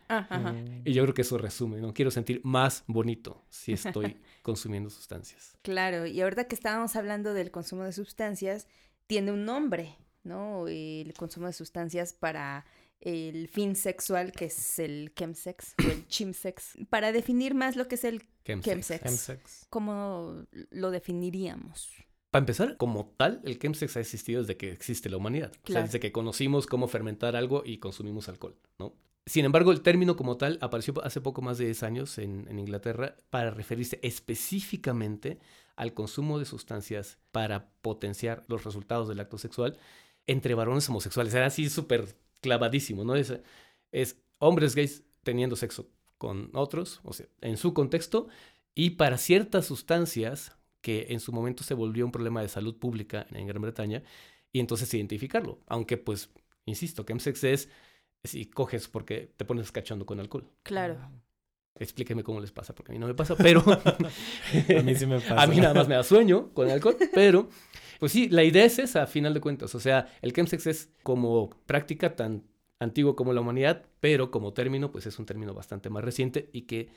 Y 0.84 0.92
yo 0.92 1.02
creo 1.02 1.14
que 1.14 1.22
eso 1.22 1.38
resume, 1.38 1.80
¿no? 1.80 1.92
Quiero 1.92 2.10
sentir 2.10 2.40
más 2.44 2.84
bonito 2.86 3.44
si 3.50 3.72
estoy 3.72 4.16
consumiendo 4.42 4.90
sustancias. 4.90 5.56
Claro, 5.62 6.06
y 6.06 6.20
ahorita 6.20 6.44
que 6.44 6.54
estábamos 6.54 6.96
hablando 6.96 7.34
del 7.34 7.50
consumo 7.50 7.84
de 7.84 7.92
sustancias, 7.92 8.68
tiene 9.06 9.32
un 9.32 9.44
nombre, 9.44 9.96
¿no? 10.22 10.68
El 10.68 11.12
consumo 11.14 11.46
de 11.46 11.52
sustancias 11.52 12.12
para 12.12 12.64
el 13.00 13.48
fin 13.48 13.76
sexual, 13.76 14.32
que 14.32 14.46
es 14.46 14.78
el 14.78 15.12
chemsex 15.14 15.74
o 15.86 15.90
el 15.90 16.06
chimsex. 16.08 16.78
Para 16.88 17.12
definir 17.12 17.54
más 17.54 17.76
lo 17.76 17.86
que 17.86 17.96
es 17.96 18.04
el 18.04 18.26
chemsex, 18.44 19.66
¿cómo 19.68 20.46
lo 20.70 20.90
definiríamos? 20.90 21.90
Para 22.34 22.42
empezar, 22.42 22.76
como 22.76 23.14
tal, 23.16 23.40
el 23.44 23.60
chemsex 23.60 23.96
ha 23.96 24.00
existido 24.00 24.40
desde 24.40 24.56
que 24.56 24.72
existe 24.72 25.08
la 25.08 25.18
humanidad. 25.18 25.52
O 25.68 25.70
sea, 25.70 25.82
desde 25.82 26.00
que 26.00 26.10
conocimos 26.10 26.66
cómo 26.66 26.88
fermentar 26.88 27.36
algo 27.36 27.62
y 27.64 27.78
consumimos 27.78 28.28
alcohol, 28.28 28.56
¿no? 28.76 28.92
Sin 29.24 29.44
embargo, 29.44 29.70
el 29.70 29.82
término 29.82 30.16
como 30.16 30.36
tal 30.36 30.58
apareció 30.60 30.94
hace 31.04 31.20
poco 31.20 31.42
más 31.42 31.58
de 31.58 31.66
10 31.66 31.84
años 31.84 32.18
en, 32.18 32.48
en, 32.50 32.58
Inglaterra 32.58 33.14
para 33.30 33.52
referirse 33.52 34.00
específicamente 34.02 35.38
al 35.76 35.94
consumo 35.94 36.40
de 36.40 36.44
sustancias 36.44 37.18
para 37.30 37.68
potenciar 37.82 38.42
los 38.48 38.64
resultados 38.64 39.08
del 39.08 39.20
acto 39.20 39.38
sexual 39.38 39.78
entre 40.26 40.54
varones 40.54 40.88
homosexuales. 40.88 41.34
Era 41.34 41.46
así 41.46 41.70
súper 41.70 42.16
clavadísimo, 42.40 43.04
¿no? 43.04 43.14
Es, 43.14 43.32
es 43.92 44.18
hombres 44.40 44.74
gays 44.74 45.04
teniendo 45.22 45.54
sexo 45.54 45.88
con 46.18 46.50
otros, 46.52 46.98
o 47.04 47.12
sea, 47.12 47.26
en 47.42 47.58
su 47.58 47.74
contexto, 47.74 48.26
y 48.74 48.90
para 48.90 49.18
ciertas 49.18 49.66
sustancias 49.66 50.56
que 50.84 51.06
en 51.08 51.18
su 51.18 51.32
momento 51.32 51.64
se 51.64 51.72
volvió 51.72 52.04
un 52.04 52.12
problema 52.12 52.42
de 52.42 52.48
salud 52.48 52.76
pública 52.76 53.26
en 53.32 53.46
Gran 53.46 53.62
Bretaña, 53.62 54.02
y 54.52 54.60
entonces 54.60 54.92
identificarlo, 54.94 55.58
aunque 55.66 55.96
pues 55.96 56.30
Insisto, 56.66 57.04
chemsex 57.04 57.44
es 57.44 57.68
si 58.22 58.46
coges 58.46 58.88
porque 58.88 59.32
te 59.36 59.44
pones 59.44 59.70
cachondo 59.70 60.06
con 60.06 60.18
alcohol. 60.18 60.48
Claro. 60.62 60.98
Explíqueme 61.78 62.22
cómo 62.22 62.40
les 62.40 62.52
pasa, 62.52 62.74
porque 62.74 62.92
a 62.92 62.94
mí 62.94 62.98
no 62.98 63.06
me 63.06 63.14
pasa, 63.14 63.36
pero... 63.36 63.60
a 63.68 64.82
mí 64.82 64.94
sí 64.94 65.06
me 65.06 65.20
pasa. 65.20 65.42
A 65.42 65.46
mí 65.46 65.56
nada 65.56 65.74
más 65.74 65.88
me 65.88 65.96
da 65.96 66.02
sueño 66.02 66.50
con 66.54 66.70
alcohol, 66.70 66.96
pero... 67.12 67.48
Pues 67.98 68.12
sí, 68.12 68.28
la 68.28 68.44
idea 68.44 68.64
es 68.64 68.78
esa, 68.78 69.04
a 69.04 69.06
final 69.06 69.34
de 69.34 69.40
cuentas. 69.40 69.74
O 69.74 69.80
sea, 69.80 70.08
el 70.20 70.32
chemsex 70.32 70.66
es 70.66 70.90
como 71.02 71.50
práctica 71.66 72.16
tan 72.16 72.44
antiguo 72.80 73.14
como 73.14 73.32
la 73.32 73.40
humanidad, 73.40 73.84
pero 74.00 74.30
como 74.30 74.52
término, 74.52 74.90
pues 74.90 75.06
es 75.06 75.18
un 75.18 75.26
término 75.26 75.54
bastante 75.54 75.90
más 75.90 76.04
reciente 76.04 76.50
y 76.52 76.62
que 76.62 76.88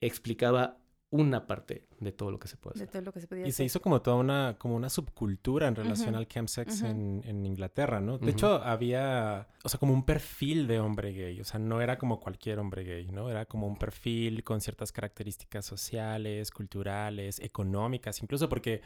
explicaba 0.00 0.78
una 1.10 1.46
parte 1.46 1.86
de 2.00 2.12
todo 2.12 2.30
lo 2.30 2.38
que 2.38 2.48
se 2.48 2.56
puede 2.56 2.74
hacer. 2.74 2.88
De 2.88 2.92
todo 2.92 3.02
lo 3.02 3.12
que 3.12 3.20
se 3.20 3.28
podía 3.28 3.46
y 3.46 3.52
se 3.52 3.64
hizo 3.64 3.80
como 3.80 4.02
toda 4.02 4.16
una, 4.16 4.56
como 4.58 4.74
una 4.74 4.90
subcultura 4.90 5.68
en 5.68 5.76
relación 5.76 6.14
al 6.14 6.26
chemsex 6.26 6.82
en, 6.82 7.22
en, 7.24 7.46
Inglaterra, 7.46 8.00
¿no? 8.00 8.18
De 8.18 8.30
hecho, 8.30 8.60
había, 8.62 9.46
o 9.62 9.68
sea, 9.68 9.78
como 9.78 9.92
un 9.92 10.04
perfil 10.04 10.66
de 10.66 10.80
hombre 10.80 11.12
gay, 11.12 11.40
o 11.40 11.44
sea, 11.44 11.60
no 11.60 11.80
era 11.80 11.96
como 11.96 12.18
cualquier 12.18 12.58
hombre 12.58 12.82
gay, 12.82 13.08
¿no? 13.08 13.30
Era 13.30 13.46
como 13.46 13.66
un 13.66 13.76
perfil 13.76 14.42
con 14.42 14.60
ciertas 14.60 14.90
características 14.90 15.64
sociales, 15.64 16.50
culturales, 16.50 17.38
económicas, 17.40 18.20
incluso 18.22 18.48
porque 18.48 18.82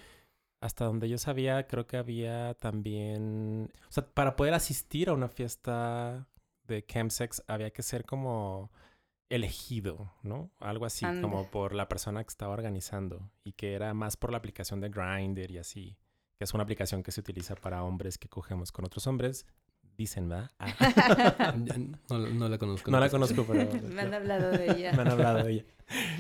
hasta 0.61 0.85
donde 0.85 1.09
yo 1.09 1.17
sabía, 1.17 1.67
creo 1.67 1.87
que 1.87 1.97
había 1.97 2.55
también, 2.55 3.71
o 3.89 3.93
sea, 3.93 4.07
para 4.07 4.37
poder 4.37 4.53
asistir 4.53 5.09
a 5.09 5.15
una 5.15 5.29
fiesta 5.29 6.29
de 6.65 6.85
chemsex 6.85 7.43
había 7.49 7.71
que 7.71 7.83
ser 7.83 8.05
como 8.05 8.71
elegido, 9.31 10.13
¿no? 10.23 10.51
Algo 10.59 10.85
así, 10.85 11.07
como 11.23 11.51
por 11.51 11.73
la 11.73 11.89
persona 11.89 12.23
que 12.23 12.29
estaba 12.29 12.53
organizando 12.53 13.31
y 13.45 13.53
que 13.53 13.75
era 13.75 13.95
más 13.95 14.17
por 14.17 14.33
la 14.33 14.39
aplicación 14.39 14.81
de 14.81 14.91
Grindr 14.91 15.51
y 15.51 15.59
así, 15.59 15.97
que 16.37 16.45
es 16.45 16.53
una 16.53 16.65
aplicación 16.65 17.03
que 17.03 17.13
se 17.13 17.21
utiliza 17.21 17.55
para 17.55 17.85
hombres 17.85 18.19
que 18.19 18.29
cogemos 18.29 18.73
con 18.73 18.85
otros 18.85 19.07
hombres. 19.07 19.47
Dicen, 19.97 20.29
¿verdad? 20.29 20.51
Ah. 20.59 21.55
no, 22.11 22.49
la 22.49 22.59
conozco. 22.59 22.91
No 22.91 22.99
la 22.99 23.09
conozco, 23.09 23.45
pero... 23.47 23.71
Me 23.83 24.03
han 24.03 24.15
hablado 24.15 24.51
de 24.51 24.73
ella. 24.73 24.93
Me 24.93 25.03
han 25.03 25.09
hablado 25.09 25.45
de 25.45 25.53
ella. 25.53 25.65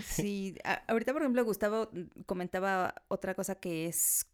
Sí, 0.04 0.56
ahorita, 0.86 1.12
por 1.12 1.22
ejemplo, 1.22 1.44
Gustavo 1.44 1.90
comentaba 2.26 2.94
otra 3.08 3.34
cosa 3.34 3.54
que 3.54 3.86
es 3.86 4.26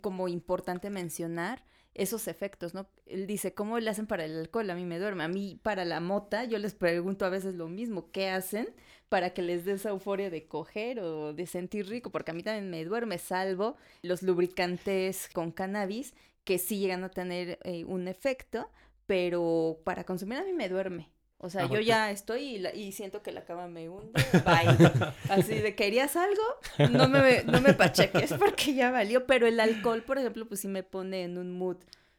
como 0.00 0.28
importante 0.28 0.90
mencionar, 0.90 1.64
esos 1.96 2.28
efectos, 2.28 2.74
¿no? 2.74 2.88
Él 3.06 3.26
dice, 3.26 3.54
¿cómo 3.54 3.78
le 3.80 3.90
hacen 3.90 4.06
para 4.06 4.24
el 4.26 4.38
alcohol? 4.38 4.70
A 4.70 4.74
mí 4.74 4.84
me 4.84 4.98
duerme. 4.98 5.24
A 5.24 5.28
mí, 5.28 5.58
para 5.62 5.84
la 5.84 6.00
mota, 6.00 6.44
yo 6.44 6.58
les 6.58 6.74
pregunto 6.74 7.24
a 7.24 7.30
veces 7.30 7.54
lo 7.54 7.68
mismo, 7.68 8.10
¿qué 8.12 8.28
hacen 8.28 8.68
para 9.08 9.30
que 9.30 9.42
les 9.42 9.64
dé 9.64 9.72
esa 9.72 9.90
euforia 9.90 10.30
de 10.30 10.46
coger 10.46 11.00
o 11.00 11.32
de 11.32 11.46
sentir 11.46 11.88
rico? 11.88 12.10
Porque 12.12 12.32
a 12.32 12.34
mí 12.34 12.42
también 12.42 12.70
me 12.70 12.84
duerme, 12.84 13.18
salvo 13.18 13.76
los 14.02 14.22
lubricantes 14.22 15.28
con 15.32 15.52
cannabis, 15.52 16.14
que 16.44 16.58
sí 16.58 16.78
llegan 16.78 17.02
a 17.02 17.10
tener 17.10 17.58
eh, 17.64 17.84
un 17.84 18.08
efecto, 18.08 18.70
pero 19.06 19.80
para 19.84 20.04
consumir 20.04 20.38
a 20.38 20.44
mí 20.44 20.52
me 20.52 20.68
duerme. 20.68 21.10
O 21.38 21.50
sea, 21.50 21.66
yo 21.66 21.80
ya 21.80 22.10
estoy 22.10 22.66
y, 22.74 22.92
siento 22.92 23.22
que 23.22 23.30
la 23.30 23.44
cama 23.44 23.68
me 23.68 23.88
hunde. 23.88 24.20
Bye. 24.44 25.12
Así 25.28 25.54
de, 25.54 25.74
¿querías 25.74 26.16
algo? 26.16 26.42
No 26.90 27.08
me, 27.08 27.44
no 27.44 27.60
me 27.60 27.74
pacheques 27.74 28.32
porque 28.32 28.74
ya 28.74 28.90
valió. 28.90 29.26
Pero 29.26 29.46
el 29.46 29.60
alcohol, 29.60 30.02
por 30.02 30.18
ejemplo, 30.18 30.48
pues 30.48 30.60
sí 30.60 30.68
me 30.68 30.82
pone 30.82 31.24
en 31.24 31.36
un 31.36 31.52
mood 31.52 31.76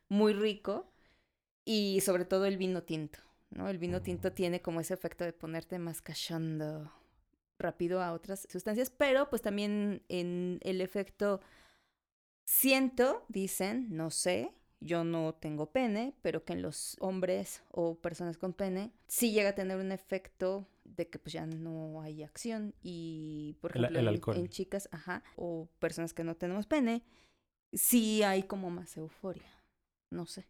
muy 0.07 0.33
rico. 0.33 0.91
Y 1.65 1.99
sobre 2.01 2.25
todo 2.25 2.45
el 2.45 2.57
vino 2.57 2.83
tinto, 2.83 3.19
¿no? 3.49 3.67
El 3.67 3.77
vino 3.77 4.01
tinto 4.01 4.31
tiene 4.31 4.61
como 4.61 4.79
ese 4.79 4.93
efecto 4.93 5.25
de 5.25 5.33
ponerte 5.33 5.79
más 5.79 6.01
cachando 6.01 6.93
rápido 7.59 8.01
a 8.01 8.13
otras 8.13 8.47
sustancias. 8.49 8.91
Pero 8.91 9.29
pues 9.29 9.41
también 9.41 10.03
en 10.09 10.59
el 10.61 10.79
efecto 10.79 11.41
siento, 12.45 13.25
dicen, 13.27 13.87
no 13.89 14.11
sé, 14.11 14.53
yo 14.79 15.03
no 15.03 15.33
tengo 15.33 15.71
pene, 15.71 16.13
pero 16.21 16.45
que 16.45 16.53
en 16.53 16.61
los 16.61 16.97
hombres 16.99 17.63
o 17.71 17.95
personas 17.95 18.37
con 18.37 18.53
pene 18.53 18.91
sí 19.07 19.31
llega 19.31 19.49
a 19.49 19.55
tener 19.55 19.77
un 19.77 19.91
efecto 19.91 20.67
de 20.83 21.09
que 21.09 21.19
pues 21.19 21.33
ya 21.33 21.45
no 21.45 22.01
hay 22.01 22.23
acción 22.23 22.73
y 22.81 23.57
por 23.59 23.71
ejemplo 23.71 23.99
en, 24.33 24.49
chicas, 24.49 24.87
ajá, 24.91 25.23
o 25.35 25.67
personas 25.79 26.13
que 26.13 26.23
no 26.23 26.35
tenemos 26.35 26.65
pene, 26.65 27.03
sí 27.73 28.23
hay 28.23 28.43
como 28.43 28.69
más 28.69 28.95
euforia, 28.97 29.63
no 30.11 30.25
sé. 30.25 30.47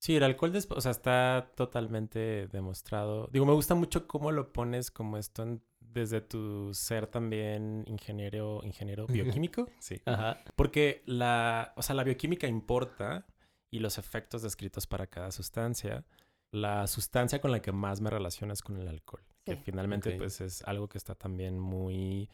Sí, 0.00 0.16
el 0.16 0.22
alcohol, 0.22 0.52
o 0.70 0.80
sea, 0.80 0.92
está 0.92 1.52
totalmente 1.54 2.48
demostrado. 2.48 3.28
Digo, 3.32 3.44
me 3.44 3.52
gusta 3.52 3.74
mucho 3.74 4.06
cómo 4.06 4.32
lo 4.32 4.50
pones 4.50 4.90
como 4.90 5.18
esto 5.18 5.60
desde 5.78 6.22
tu 6.22 6.72
ser 6.72 7.06
también 7.06 7.84
ingeniero, 7.86 8.60
ingeniero 8.64 9.06
bioquímico. 9.06 9.68
Sí. 9.78 10.00
Ajá. 10.06 10.42
Porque 10.56 11.02
la, 11.04 11.74
o 11.76 11.82
sea, 11.82 11.94
la 11.94 12.04
bioquímica 12.04 12.46
importa 12.46 13.26
y 13.70 13.78
los 13.78 13.98
efectos 13.98 14.42
descritos 14.42 14.86
para 14.86 15.06
cada 15.06 15.30
sustancia. 15.30 16.04
La 16.50 16.86
sustancia 16.86 17.40
con 17.40 17.52
la 17.52 17.62
que 17.62 17.72
más 17.72 18.00
me 18.00 18.10
relaciono 18.10 18.52
es 18.52 18.62
con 18.62 18.76
el 18.76 18.88
alcohol, 18.88 19.22
que 19.44 19.56
finalmente 19.56 20.12
pues 20.12 20.40
es 20.40 20.62
algo 20.62 20.88
que 20.88 20.98
está 20.98 21.14
también 21.14 21.58
muy 21.58 22.28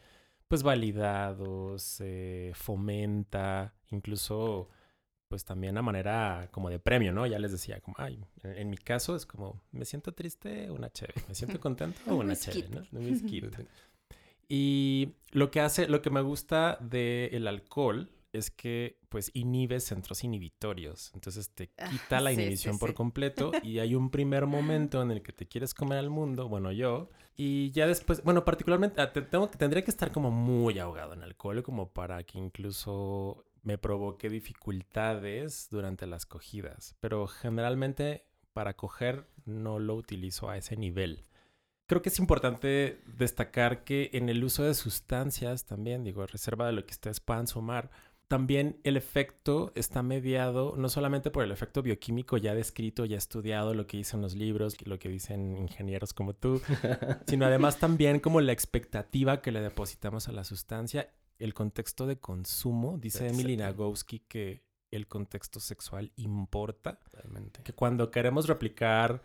pues 0.47 0.63
validado, 0.63 1.77
se 1.77 2.51
fomenta, 2.55 3.73
incluso 3.91 4.69
pues 5.27 5.43
también 5.43 5.77
a 5.77 5.81
manera 5.81 6.47
como 6.51 6.69
de 6.69 6.79
premio, 6.79 7.11
¿no? 7.11 7.27
Ya 7.27 7.37
les 7.37 7.51
decía, 7.51 7.81
como, 7.81 7.95
ay, 7.99 8.23
en, 8.43 8.69
mi 8.69 8.77
caso 8.77 9.15
es 9.15 9.25
como, 9.25 9.61
me 9.71 9.83
siento 9.83 10.13
triste, 10.13 10.71
una 10.71 10.89
chévere, 10.89 11.21
me 11.27 11.35
siento 11.35 11.59
contento, 11.59 11.99
una 12.15 12.35
chévere, 12.35 12.69
¿no? 12.69 12.99
Un 12.99 13.21
y 14.49 15.13
lo 15.31 15.51
que 15.51 15.59
hace, 15.59 15.87
lo 15.89 16.01
que 16.01 16.09
me 16.09 16.21
gusta 16.21 16.77
del 16.79 17.45
alcohol 17.47 18.09
es 18.37 18.51
que 18.51 18.99
pues 19.09 19.31
inhibe 19.33 19.79
centros 19.79 20.23
inhibitorios. 20.23 21.11
Entonces 21.13 21.49
te 21.49 21.71
ah, 21.77 21.89
quita 21.89 22.21
la 22.21 22.31
inhibición 22.31 22.79
por 22.79 22.93
completo 22.93 23.51
y 23.63 23.79
hay 23.79 23.95
un 23.95 24.09
primer 24.09 24.45
momento 24.45 25.01
en 25.01 25.11
el 25.11 25.21
que 25.21 25.33
te 25.33 25.47
quieres 25.47 25.73
comer 25.73 25.97
al 25.97 26.09
mundo, 26.09 26.47
bueno 26.47 26.71
yo, 26.71 27.09
y 27.35 27.71
ya 27.71 27.85
después, 27.87 28.23
bueno, 28.23 28.43
particularmente 28.45 29.01
ah, 29.01 29.13
tengo, 29.13 29.47
tendría 29.49 29.83
que 29.83 29.91
estar 29.91 30.11
como 30.11 30.31
muy 30.31 30.79
ahogado 30.79 31.13
en 31.13 31.23
alcohol 31.23 31.61
como 31.63 31.93
para 31.93 32.23
que 32.23 32.39
incluso 32.39 33.45
me 33.61 33.77
provoque 33.77 34.29
dificultades 34.29 35.67
durante 35.69 36.07
las 36.07 36.25
cogidas, 36.25 36.95
pero 36.99 37.27
generalmente 37.27 38.25
para 38.53 38.75
coger 38.75 39.27
no 39.45 39.77
lo 39.77 39.95
utilizo 39.95 40.49
a 40.49 40.57
ese 40.57 40.77
nivel. 40.77 41.25
Creo 41.85 42.01
que 42.01 42.09
es 42.09 42.19
importante 42.19 43.01
destacar 43.05 43.83
que 43.83 44.09
en 44.13 44.29
el 44.29 44.43
uso 44.43 44.63
de 44.63 44.73
sustancias 44.73 45.65
también, 45.65 46.03
digo, 46.03 46.25
reserva 46.25 46.65
de 46.65 46.73
lo 46.73 46.85
que 46.85 46.91
ustedes 46.91 47.19
puedan 47.19 47.47
sumar, 47.47 47.89
también 48.27 48.79
el 48.83 48.97
efecto 48.97 49.71
está 49.75 50.03
mediado 50.03 50.75
no 50.77 50.89
solamente 50.89 51.31
por 51.31 51.43
el 51.43 51.51
efecto 51.51 51.81
bioquímico 51.81 52.37
ya 52.37 52.53
descrito, 52.53 53.05
ya 53.05 53.17
estudiado, 53.17 53.73
lo 53.73 53.87
que 53.87 53.97
dicen 53.97 54.21
los 54.21 54.35
libros, 54.35 54.75
lo 54.85 54.99
que 54.99 55.09
dicen 55.09 55.57
ingenieros 55.57 56.13
como 56.13 56.33
tú, 56.33 56.61
sino 57.27 57.45
además 57.45 57.79
también 57.79 58.19
como 58.19 58.41
la 58.41 58.51
expectativa 58.51 59.41
que 59.41 59.51
le 59.51 59.61
depositamos 59.61 60.27
a 60.27 60.33
la 60.33 60.43
sustancia, 60.43 61.09
el 61.39 61.53
contexto 61.53 62.05
de 62.05 62.19
consumo. 62.19 62.97
Dice 62.97 63.27
Emily 63.27 63.55
Nagoski 63.55 64.19
que 64.19 64.63
el 64.91 65.07
contexto 65.07 65.59
sexual 65.59 66.11
importa. 66.17 66.99
Realmente. 67.11 67.61
Que 67.63 67.73
cuando 67.73 68.11
queremos 68.11 68.47
replicar 68.47 69.21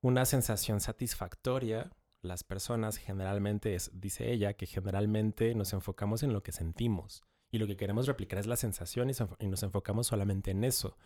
una 0.00 0.26
sensación 0.26 0.80
satisfactoria, 0.80 1.90
las 2.22 2.44
personas 2.44 2.98
generalmente, 2.98 3.74
es, 3.74 3.90
dice 3.94 4.32
ella, 4.32 4.54
que 4.54 4.66
generalmente 4.66 5.54
nos 5.54 5.72
enfocamos 5.72 6.22
en 6.22 6.32
lo 6.32 6.42
que 6.42 6.52
sentimos 6.52 7.24
y 7.54 7.58
lo 7.58 7.68
que 7.68 7.76
queremos 7.76 8.08
replicar 8.08 8.40
es 8.40 8.48
la 8.48 8.56
sensación 8.56 9.10
y, 9.10 9.46
nos 9.46 9.62
enfocamos 9.62 10.08
solamente 10.08 10.50
en 10.50 10.64
eso. 10.64 10.96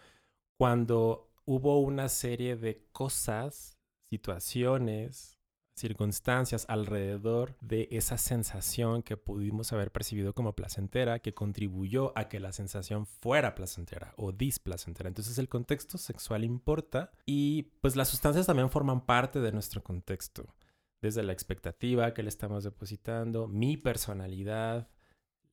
Cuando 0.56 1.30
hubo 1.44 1.78
una 1.78 2.08
serie 2.08 2.56
de 2.56 2.86
cosas, 2.90 3.76
situaciones, 4.08 5.38
circunstancias 5.74 6.64
alrededor 6.70 7.54
de 7.60 7.86
esa 7.90 8.16
sensación 8.16 9.02
que 9.02 9.18
pudimos 9.18 9.74
haber 9.74 9.92
percibido 9.92 10.32
como 10.32 10.54
placentera, 10.54 11.18
que 11.18 11.34
contribuyó 11.34 12.16
a 12.16 12.30
que 12.30 12.40
la 12.40 12.52
sensación 12.52 13.04
fuera 13.04 13.54
placentera 13.54 14.14
o 14.16 14.32
displacentera. 14.32 15.08
Entonces 15.08 15.36
el 15.36 15.50
contexto 15.50 15.98
sexual 15.98 16.44
importa 16.44 17.12
y 17.26 17.64
pues 17.82 17.94
las 17.94 18.08
sustancias 18.08 18.46
también 18.46 18.70
forman 18.70 19.04
parte 19.04 19.40
de 19.40 19.52
nuestro 19.52 19.84
contexto. 19.84 20.54
Desde 21.02 21.22
la 21.22 21.34
expectativa 21.34 22.14
que 22.14 22.22
le 22.22 22.30
estamos 22.30 22.64
depositando, 22.64 23.48
mi 23.48 23.76
personalidad, 23.76 24.88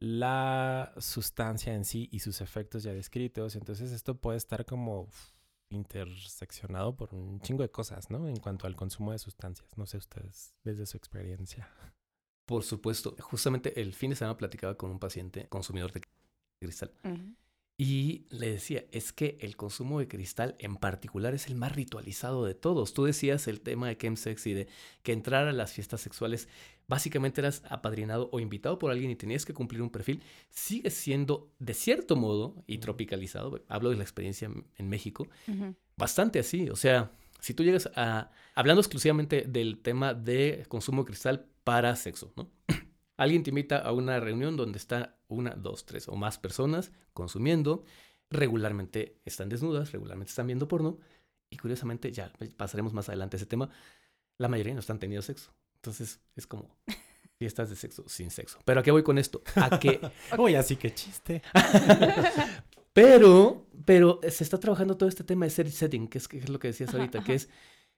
la 0.05 0.93
sustancia 1.00 1.74
en 1.74 1.83
sí 1.83 2.07
y 2.12 2.19
sus 2.19 2.39
efectos 2.39 2.83
ya 2.83 2.93
descritos. 2.93 3.55
Entonces 3.55 3.91
esto 3.91 4.13
puede 4.13 4.38
estar 4.38 4.63
como 4.63 5.09
interseccionado 5.69 6.95
por 6.95 7.15
un 7.15 7.41
chingo 7.41 7.63
de 7.63 7.71
cosas, 7.71 8.12
¿no? 8.12 8.27
En 8.27 8.38
cuanto 8.38 8.67
al 8.67 8.75
consumo 8.75 9.13
de 9.13 9.17
sustancias. 9.17 9.67
No 9.75 9.88
sé 9.88 9.97
ustedes, 9.97 10.53
desde 10.63 10.85
su 10.85 10.95
experiencia. 10.95 11.67
Por 12.45 12.63
supuesto. 12.63 13.15
Justamente 13.19 13.81
el 13.81 13.95
fin 13.95 14.12
de 14.12 14.15
semana 14.15 14.38
platicaba 14.38 14.77
con 14.77 14.91
un 14.91 15.00
paciente 15.00 15.47
consumidor 15.47 15.91
de 15.91 16.01
cristal. 16.62 16.91
Y 17.77 18.25
le 18.29 18.51
decía, 18.51 18.86
es 18.91 19.12
que 19.12 19.38
el 19.41 19.58
consumo 19.58 20.00
de 20.00 20.08
cristal 20.08 20.55
en 20.60 20.77
particular 20.77 21.34
es 21.34 21.48
el 21.48 21.55
más 21.55 21.75
ritualizado 21.75 22.46
de 22.46 22.55
todos. 22.55 22.94
Tú 22.94 23.03
decías 23.03 23.50
el 23.50 23.60
tema 23.60 23.89
de 23.89 23.98
chemsex 23.98 24.48
y 24.48 24.53
de 24.53 24.67
que 25.03 25.12
entrar 25.12 25.48
a 25.48 25.51
las 25.51 25.74
fiestas 25.74 26.00
sexuales, 26.00 26.48
básicamente 26.88 27.41
eras 27.41 27.63
apadrinado 27.70 28.29
o 28.32 28.39
invitado 28.39 28.79
por 28.79 28.91
alguien 28.91 29.12
y 29.12 29.17
tenías 29.17 29.46
que 29.46 29.53
cumplir 29.53 29.82
un 29.82 29.89
perfil. 29.89 30.24
Sigue 30.50 30.89
siendo, 30.89 31.51
de 31.60 31.74
cierto 31.74 32.15
modo, 32.15 32.63
y 32.65 32.77
tropicalizado, 32.77 33.62
hablo 33.67 33.89
de 33.89 33.98
la 33.98 34.03
experiencia 34.03 34.50
en 34.77 34.89
México, 34.89 35.27
bastante 35.98 36.39
así. 36.39 36.70
O 36.70 36.77
sea, 36.77 37.12
si 37.41 37.53
tú 37.53 37.63
llegas 37.63 37.89
a, 37.96 38.32
hablando 38.55 38.79
exclusivamente 38.79 39.41
del 39.41 39.79
tema 39.79 40.13
de 40.13 40.65
consumo 40.70 41.03
de 41.03 41.08
cristal 41.08 41.46
para 41.65 41.94
sexo, 41.98 42.32
¿no? 42.38 42.50
Alguien 43.17 43.44
te 43.44 43.50
invita 43.50 43.77
a 43.79 43.91
una 43.91 44.20
reunión 44.20 44.55
donde 44.55 44.77
está 44.77 45.14
una, 45.27 45.51
dos, 45.51 45.86
tres 45.86 46.08
o 46.08 46.15
más 46.15 46.38
personas 46.38 46.91
consumiendo. 47.13 47.84
Regularmente 48.29 49.20
están 49.25 49.50
desnudas, 49.50 49.91
regularmente 49.91 50.29
están 50.29 50.48
viendo 50.48 50.67
porno. 50.67 51.00
Y 51.50 51.58
curiosamente, 51.58 52.12
ya 52.12 52.32
pasaremos 52.58 52.94
más 52.94 53.08
adelante 53.10 53.36
a 53.36 53.38
ese 53.38 53.46
tema, 53.46 53.70
la 54.38 54.48
mayoría 54.48 54.74
no 54.74 54.79
están 54.79 55.00
teniendo 55.00 55.22
sexo. 55.22 55.53
Entonces 55.75 56.20
es 56.36 56.48
como 56.48 56.75
fiestas 57.38 57.70
de 57.70 57.75
sexo 57.75 58.03
sin 58.08 58.32
sexo. 58.32 58.60
Pero 58.65 58.79
¿a 58.79 58.84
qué 58.84 58.91
voy 58.91 59.03
con 59.03 59.17
esto? 59.17 59.41
A 59.55 59.79
que... 59.79 60.00
Uy, 60.38 60.55
así 60.55 60.75
que 60.75 60.94
chiste. 60.94 61.41
pero, 62.94 63.67
pero 63.86 64.20
se 64.27 64.44
está 64.44 64.60
trabajando 64.60 64.98
todo 64.98 65.08
este 65.08 65.24
tema 65.24 65.46
de 65.46 65.51
set 65.51 65.67
setting, 65.67 66.08
que 66.08 66.17
es, 66.17 66.27
que 66.27 66.39
es 66.39 66.50
lo 66.50 66.60
que 66.60 66.70
decías 66.70 66.94
ahorita, 66.94 67.24
que 67.24 67.36
es 67.36 67.50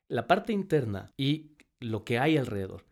la 0.08 0.28
parte 0.28 0.54
interna 0.54 1.14
y 1.18 1.56
lo 1.80 2.04
que 2.04 2.20
hay 2.20 2.38
alrededor. 2.38 2.86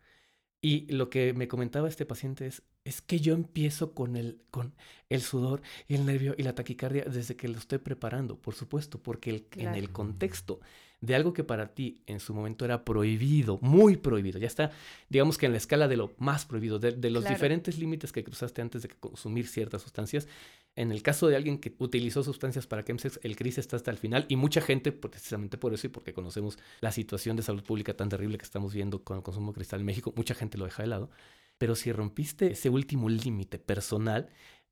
Y 0.60 0.90
lo 0.92 1.10
que 1.10 1.32
me 1.32 1.48
comentaba 1.48 1.88
este 1.88 2.06
paciente 2.06 2.46
es, 2.46 2.62
es 2.86 3.02
que 3.02 3.18
yo 3.18 3.34
empiezo 3.34 3.92
con 3.92 4.16
el, 4.16 4.38
con 4.50 4.72
el 5.10 5.20
sudor 5.20 5.60
y 5.88 5.96
el 5.96 6.06
nervio 6.06 6.34
y 6.38 6.44
la 6.44 6.54
taquicardia 6.54 7.04
desde 7.04 7.36
que 7.36 7.48
lo 7.48 7.58
estoy 7.58 7.78
preparando, 7.78 8.38
por 8.38 8.54
supuesto, 8.54 9.02
porque 9.02 9.44
en 9.56 9.74
el 9.74 9.90
contexto 9.90 10.60
de 11.00 11.14
algo 11.14 11.32
que 11.32 11.44
para 11.44 11.74
ti 11.74 12.02
en 12.06 12.20
su 12.20 12.32
momento 12.32 12.64
era 12.64 12.84
prohibido, 12.84 13.58
muy 13.60 13.96
prohibido, 13.96 14.38
ya 14.38 14.46
está, 14.46 14.70
digamos 15.08 15.36
que 15.36 15.46
en 15.46 15.52
la 15.52 15.58
escala 15.58 15.88
de 15.88 15.96
lo 15.96 16.12
más 16.18 16.46
prohibido, 16.46 16.78
de, 16.78 17.10
los 17.10 17.24
diferentes 17.24 17.78
límites 17.78 18.12
que 18.12 18.24
cruzaste 18.24 18.62
antes 18.62 18.82
de 18.82 18.88
consumir 18.88 19.46
ciertas 19.46 19.82
sustancias, 19.82 20.26
en 20.74 20.92
el 20.92 21.02
caso 21.02 21.26
de 21.26 21.36
alguien 21.36 21.58
que 21.58 21.74
utilizó 21.78 22.22
sustancias 22.22 22.66
para 22.66 22.84
chemsex, 22.84 23.18
el 23.22 23.34
CRIS 23.34 23.58
está 23.58 23.76
hasta 23.76 23.90
el 23.90 23.98
final 23.98 24.26
y 24.28 24.36
mucha 24.36 24.60
gente, 24.60 24.92
precisamente 24.92 25.58
por 25.58 25.74
eso 25.74 25.86
y 25.86 25.90
porque 25.90 26.14
conocemos 26.14 26.58
la 26.80 26.92
situación 26.92 27.36
de 27.36 27.42
salud 27.42 27.64
pública 27.64 27.94
tan 27.94 28.08
terrible 28.08 28.38
que 28.38 28.44
estamos 28.44 28.72
viendo 28.72 29.02
con 29.02 29.16
el 29.16 29.22
consumo 29.22 29.52
de 29.52 29.56
cristal 29.56 29.80
en 29.80 29.86
México, 29.86 30.12
mucha 30.16 30.34
gente 30.34 30.56
lo 30.56 30.66
deja 30.66 30.82
de 30.82 30.88
lado. 30.88 31.10
Pero 31.58 31.74
si 31.74 31.92
rompiste 31.92 32.52
ese 32.52 32.68
último 32.68 33.08
límite 33.08 33.58
personal 33.58 34.28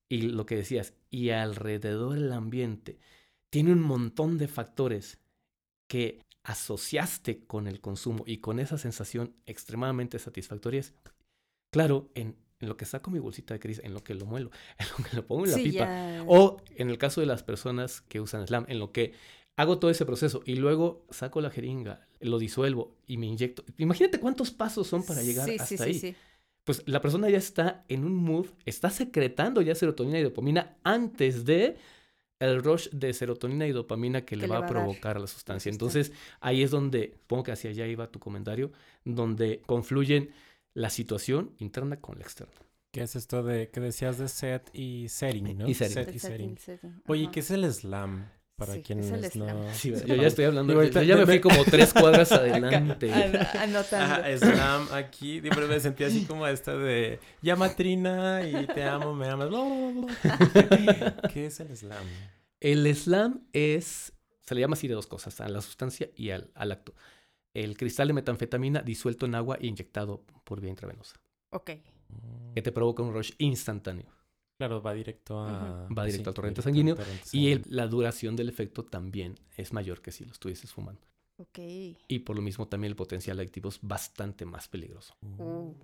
y 0.09 0.23
lo 0.23 0.47
que 0.47 0.57
decías, 0.57 0.95
y 1.11 1.31
alrededor 1.31 2.15
del 2.15 2.33
ambiente, 2.33 2.99
tiene 3.51 3.73
un 3.73 3.81
montón 3.81 4.39
de 4.39 4.49
factores 4.49 5.19
que 5.89 6.21
asociaste 6.43 7.45
con 7.47 7.67
el 7.67 7.81
consumo 7.81 8.25
y 8.27 8.39
con 8.39 8.59
esa 8.59 8.77
sensación 8.77 9.35
extremadamente 9.47 10.19
satisfactoria, 10.19 10.83
claro, 11.71 12.11
en 12.15 12.37
en 12.65 12.69
lo 12.69 12.77
que 12.77 12.85
saco 12.85 13.11
mi 13.11 13.19
bolsita 13.19 13.55
de 13.55 13.61
cris, 13.61 13.81
en 13.85 13.95
lo 13.95 14.03
que 14.03 14.15
lo 14.15 14.27
muelo, 14.27 14.51
en 14.79 14.87
lo 14.97 15.05
que 15.05 15.17
lo 15.17 15.27
pongo 15.27 15.45
en 15.45 15.53
la 15.53 15.57
pipa. 15.57 16.25
O 16.27 16.61
en 16.77 16.91
el 16.91 16.99
caso 16.99 17.21
de 17.21 17.27
las 17.27 17.43
personas 17.43 18.01
que 18.03 18.21
usan 18.21 18.47
slam, 18.47 18.67
en 18.69 18.79
lo 18.79 18.93
que 18.93 19.13
hago 19.57 19.79
todo 19.79 19.91
ese 19.91 20.05
proceso 20.05 20.43
y 20.45 20.57
luego 20.57 21.07
saco 21.11 21.41
la 21.41 21.51
jeringa, 21.51 22.07
lo 22.21 22.39
disuelvo 22.39 22.97
y 23.07 23.19
me 23.19 23.27
inyecto. 23.27 23.65
Imagínate 23.79 24.19
cuántos 24.19 24.51
pasos 24.51 24.89
son 24.89 25.05
para 25.05 25.23
llegar 25.23 25.49
hasta 25.49 25.85
ahí. 25.85 26.17
Pues 26.65 26.83
la 26.87 27.01
persona 27.01 27.29
ya 27.29 27.39
está 27.39 27.85
en 27.89 28.05
un 28.05 28.15
mood, 28.15 28.47
está 28.65 28.91
secretando 28.91 29.61
ya 29.61 29.75
serotonina 29.75 30.19
y 30.19 30.23
dopamina 30.23 30.77
antes 30.83 31.45
de 31.45 31.77
el 32.41 32.63
rush 32.63 32.89
de 32.91 33.13
serotonina 33.13 33.67
y 33.67 33.73
dopamina 33.73 34.25
que, 34.25 34.37
le 34.37 34.47
va, 34.47 34.59
a 34.59 34.67
provocar 34.67 35.21
la 35.21 35.27
sustancia. 35.27 35.71
Entonces, 35.71 36.13
ahí 36.41 36.63
es 36.63 36.71
donde, 36.71 37.15
supongo 37.21 37.45
que 37.45 37.53
hacia 37.53 37.71
allá 37.71 37.87
iba 37.87 38.11
tu 38.11 38.19
comentario, 38.19 38.73
donde 39.05 39.63
confluyen 39.67 40.31
la 40.75 40.91
situación 40.91 41.55
interna 41.59 42.01
con 42.01 42.19
la 42.19 42.25
externa. 42.25 42.55
¿Qué 42.91 43.03
es 43.03 43.17
esto 43.17 43.43
de 43.43 43.71
que 43.71 43.81
decías 43.81 44.19
de 44.19 44.29
set 44.29 44.71
y 44.73 45.09
setting, 45.09 45.59
no? 45.59 45.69
Y 45.69 45.75
setting. 45.75 45.95
Set 45.95 46.15
y 46.15 46.19
setting. 46.19 47.03
Oye, 47.07 47.29
¿qué 47.33 47.41
es 47.41 47.51
el 47.51 47.73
slam? 47.73 48.29
Para 48.57 48.81
quienes 48.83 49.35
no... 49.37 49.73
Sí, 49.75 49.93
yo 50.07 50.15
ya 50.15 50.27
estoy 50.27 50.45
hablando. 50.45 50.83
yo 50.83 51.03
ya 51.03 51.17
me 51.17 51.27
fui 51.27 51.41
como 51.41 51.65
tres 51.65 51.93
cuadras 51.93 52.31
adelante. 52.33 53.13
Anotando. 53.59 54.39
slam 54.39 54.89
aquí. 54.93 55.41
Pero 55.41 55.67
me 55.67 55.81
sentí 55.81 56.05
así 56.05 56.25
como 56.25 56.47
esta 56.47 56.77
de... 56.77 57.19
Llama 57.43 57.75
Trina 57.75 58.47
y 58.47 58.67
te 58.67 58.85
amo, 58.85 59.15
me 59.15 59.29
amas. 59.29 59.49
¿Qué 61.33 61.47
es 61.47 61.61
el 61.61 61.77
slam? 61.77 62.05
El 62.61 62.95
slam 62.95 63.41
es... 63.53 64.13
Se 64.43 64.55
le 64.55 64.61
llama 64.61 64.75
así 64.75 64.89
de 64.89 64.95
dos 64.95 65.07
cosas. 65.07 65.41
A 65.41 65.49
la 65.49 65.61
sustancia 65.61 66.11
y 66.17 66.31
al, 66.31 66.51
al 66.55 66.73
acto 66.73 66.95
el 67.55 67.77
cristal 67.77 68.09
de 68.09 68.15
metanfetamina 68.15 68.83
disuelto 68.83 69.27
en 69.27 69.37
agua 69.37 69.57
e 69.61 69.69
inyectado 69.69 70.25
por 70.43 70.61
vía 70.61 70.71
intravenosa. 70.71 71.17
Ok. 71.51 71.71
Que 72.55 72.63
te 72.63 72.73
provoca 72.73 73.03
un 73.03 73.15
rush 73.15 73.33
instantáneo. 73.39 74.07
Claro, 74.67 74.83
va 74.83 74.95
directo 74.95 75.41
a... 75.41 75.89
Va 75.89 76.05
directo 76.05 76.31
al 76.31 76.35
torrente 76.35 76.63
sanguíneo. 76.63 76.97
Y 77.33 77.59
la 77.71 77.87
duración 77.87 78.37
del 78.37 78.49
efecto 78.49 78.85
también 78.85 79.39
es 79.57 79.73
mayor 79.73 80.01
que 80.01 80.13
si 80.13 80.25
lo 80.25 80.33
estuvieses 80.33 80.73
fumando. 80.73 81.03
Ok. 81.37 81.59
Y 82.09 82.19
por 82.21 82.37
lo 82.37 82.43
mismo 82.43 82.69
también 82.69 82.93
el 82.93 82.97
potencial 82.97 83.39
adictivo 83.39 83.69
es 83.69 83.79
bastante 83.83 84.45
más 84.45 84.69
peligroso. 84.69 85.17
Uh. 85.23 85.75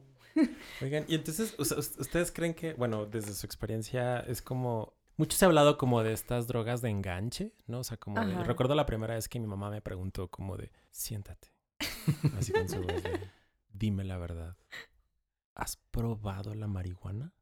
Oigan, 0.81 1.05
y 1.09 1.17
entonces, 1.17 1.57
¿ustedes 1.59 2.31
creen 2.31 2.55
que, 2.55 2.75
bueno, 2.75 3.07
desde 3.07 3.35
su 3.35 3.47
experiencia 3.47 4.21
es 4.21 4.41
como 4.41 4.95
mucho 5.17 5.37
se 5.37 5.45
ha 5.45 5.49
hablado 5.49 5.77
como 5.77 6.03
de 6.03 6.15
estas 6.15 6.47
drogas 6.47 6.81
de 6.81 6.89
enganche, 6.89 7.53
¿no? 7.67 7.81
O 7.81 7.85
sea, 7.85 7.99
como 7.99 8.25
de, 8.25 8.43
recuerdo 8.45 8.75
la 8.75 8.87
primera 8.87 9.15
vez 9.15 9.29
que 9.29 9.39
mi 9.39 9.47
mamá 9.47 9.69
me 9.69 9.83
preguntó 9.83 10.29
como 10.29 10.57
de, 10.57 10.73
siéntate. 10.91 11.49
Así 12.39 12.53
con 12.53 12.69
su 12.69 12.81
voz 12.81 13.03
dime 13.73 14.05
la 14.05 14.19
verdad. 14.19 14.57
¿Has 15.55 15.77
probado 15.77 16.55
la 16.55 16.69
marihuana? 16.69 17.35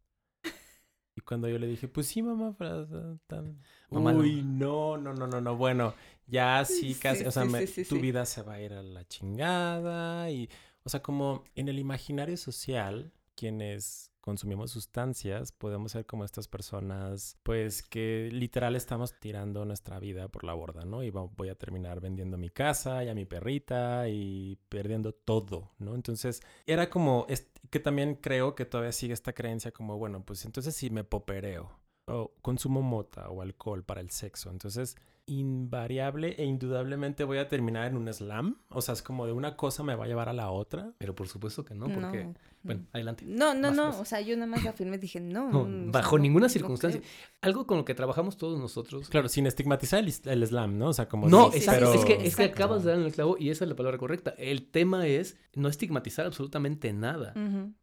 Y 1.18 1.20
cuando 1.20 1.48
yo 1.48 1.59
le 1.59 1.66
dije, 1.66 1.88
pues 1.88 2.07
sí, 2.07 2.22
mamá, 2.22 2.54
pero 2.57 3.18
tan... 3.26 3.61
Uy, 3.90 4.44
no, 4.44 4.96
no, 4.96 5.12
no, 5.12 5.26
no, 5.26 5.40
no. 5.40 5.57
Bueno, 5.57 5.94
ya 6.28 6.64
sí, 6.64 6.94
casi, 6.94 7.24
o 7.24 7.33
sea, 7.33 7.44
tu 7.88 7.98
vida 7.98 8.24
se 8.24 8.42
va 8.42 8.54
a 8.54 8.61
ir 8.61 8.72
a 8.72 8.85
la 8.85 9.04
chingada 9.04 10.31
y, 10.31 10.48
o 10.85 10.88
sea, 10.88 11.02
como 11.02 11.42
en 11.57 11.68
el 11.68 11.81
imaginario 11.81 12.37
social, 12.37 13.11
quienes 13.35 14.12
consumimos 14.28 14.72
sustancias, 14.72 15.52
podemos 15.52 15.92
ser 15.92 16.04
como 16.04 16.22
estas 16.22 16.48
personas, 16.48 17.38
pues 17.44 17.82
que 17.82 18.28
literal 18.30 18.76
estamos 18.76 19.18
tirando 19.18 19.64
nuestra 19.64 19.98
vida 19.98 20.28
por 20.28 20.44
la 20.44 20.52
borda, 20.52 20.84
¿no? 20.84 21.02
Y 21.02 21.08
voy 21.08 21.48
a 21.48 21.54
terminar 21.54 21.98
vendiendo 22.02 22.36
mi 22.36 22.50
casa 22.50 23.02
y 23.02 23.08
a 23.08 23.14
mi 23.14 23.24
perrita 23.24 24.06
y 24.10 24.58
perdiendo 24.68 25.14
todo, 25.14 25.70
¿no? 25.78 25.94
Entonces, 25.94 26.42
era 26.66 26.90
como, 26.90 27.26
que 27.70 27.80
también 27.80 28.16
creo 28.16 28.54
que 28.54 28.66
todavía 28.66 28.92
sigue 28.92 29.14
esta 29.14 29.32
creencia 29.32 29.72
como, 29.72 29.96
bueno, 29.96 30.22
pues 30.22 30.44
entonces 30.44 30.76
si 30.76 30.90
me 30.90 31.04
popereo 31.04 31.70
o 32.04 32.34
consumo 32.42 32.82
mota 32.82 33.30
o 33.30 33.40
alcohol 33.40 33.82
para 33.82 34.02
el 34.02 34.10
sexo, 34.10 34.50
entonces 34.50 34.94
invariable 35.28 36.34
e 36.38 36.44
indudablemente 36.44 37.24
voy 37.24 37.38
a 37.38 37.48
terminar 37.48 37.86
en 37.86 37.96
un 37.96 38.12
slam. 38.12 38.58
O 38.68 38.80
sea, 38.80 38.94
es 38.94 39.02
como 39.02 39.26
de 39.26 39.32
una 39.32 39.56
cosa 39.56 39.82
me 39.82 39.94
va 39.94 40.04
a 40.04 40.08
llevar 40.08 40.28
a 40.28 40.32
la 40.32 40.50
otra. 40.50 40.92
Pero 40.98 41.14
por 41.14 41.28
supuesto 41.28 41.64
que 41.64 41.74
no, 41.74 41.88
porque... 41.88 42.34
Bueno, 42.62 42.86
adelante. 42.92 43.24
No, 43.26 43.54
no, 43.54 43.70
no. 43.70 43.98
O 44.00 44.04
sea, 44.04 44.20
yo 44.20 44.34
nada 44.36 44.46
más 44.46 44.66
afirmé 44.66 44.96
y 44.96 44.98
dije, 44.98 45.20
no. 45.20 45.66
bajo 45.90 46.18
ninguna 46.18 46.48
circunstancia. 46.48 47.00
Algo 47.40 47.66
con 47.66 47.78
lo 47.78 47.84
que 47.84 47.94
trabajamos 47.94 48.36
todos 48.36 48.58
nosotros. 48.58 49.08
Claro, 49.08 49.28
sin 49.28 49.46
estigmatizar 49.46 50.04
el, 50.04 50.46
slam, 50.46 50.76
¿no? 50.76 50.88
O 50.88 50.92
sea, 50.92 51.08
como... 51.08 51.28
No, 51.28 51.52
exacto. 51.52 51.94
Es, 51.94 52.04
que, 52.04 52.26
es 52.26 52.36
que 52.36 52.44
acabas 52.44 52.82
de 52.82 52.90
dar 52.90 53.00
en 53.00 53.06
el 53.06 53.12
clavo 53.12 53.36
y 53.38 53.50
esa 53.50 53.64
es 53.64 53.70
la 53.70 53.76
palabra 53.76 53.98
correcta. 53.98 54.34
El 54.36 54.66
tema 54.66 55.06
es 55.06 55.36
no 55.54 55.68
estigmatizar 55.68 56.26
absolutamente 56.26 56.92
nada. 56.92 57.34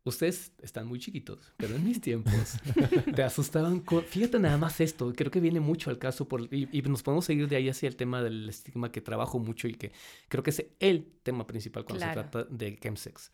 Ustedes 0.03 0.51
están 0.61 0.87
muy 0.87 0.99
chiquitos, 0.99 1.53
pero 1.57 1.75
en 1.75 1.83
mis 1.83 2.01
tiempos 2.01 2.33
te 3.15 3.23
asustaban 3.23 3.79
con... 3.79 4.03
Fíjate 4.03 4.39
nada 4.39 4.57
más 4.57 4.81
esto. 4.81 5.13
Creo 5.15 5.31
que 5.31 5.39
viene 5.39 5.61
mucho 5.61 5.89
al 5.89 5.97
caso 5.97 6.27
por... 6.27 6.41
y, 6.53 6.67
y 6.71 6.81
nos 6.83 7.01
podemos 7.01 7.25
seguir 7.25 7.34
de 7.35 7.55
ahí 7.55 7.69
hacia 7.69 7.87
el 7.87 7.95
tema 7.95 8.21
del 8.23 8.49
estigma 8.49 8.91
que 8.91 9.01
trabajo 9.01 9.39
mucho 9.39 9.67
y 9.67 9.73
que 9.73 9.91
creo 10.27 10.43
que 10.43 10.49
es 10.51 10.65
el 10.79 11.07
tema 11.23 11.45
principal 11.45 11.85
cuando 11.85 12.05
se 12.05 12.11
trata 12.11 12.43
de 12.45 12.77
chemsex. 12.77 13.31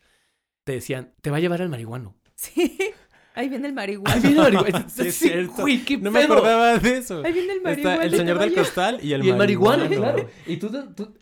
Te 0.64 0.72
decían, 0.72 1.14
te 1.20 1.30
va 1.30 1.38
a 1.38 1.40
llevar 1.40 1.62
al 1.62 1.68
marihuano. 1.68 2.16
Sí. 2.34 2.78
Ahí 3.34 3.48
viene 3.48 3.68
el 3.68 3.72
marihuano. 3.72 4.14
Ahí 4.14 4.20
viene 4.20 4.36
el 4.36 4.42
marihuano. 4.42 4.88
sí, 4.88 5.84
qué 5.86 5.96
no 5.96 6.10
me 6.10 6.24
acordaba 6.24 6.78
de 6.78 6.98
eso. 6.98 7.22
Ahí 7.24 7.32
viene 7.32 7.54
el 7.54 7.62
marihuano. 7.62 8.02
el 8.02 8.14
señor 8.14 8.38
del 8.38 8.54
costal 8.54 8.98
y 9.02 9.12
el, 9.12 9.24
y 9.24 9.30
el 9.30 9.36
marihuano. 9.36 9.88
claro. 9.88 10.28
Y 10.46 10.56
tú, 10.58 10.70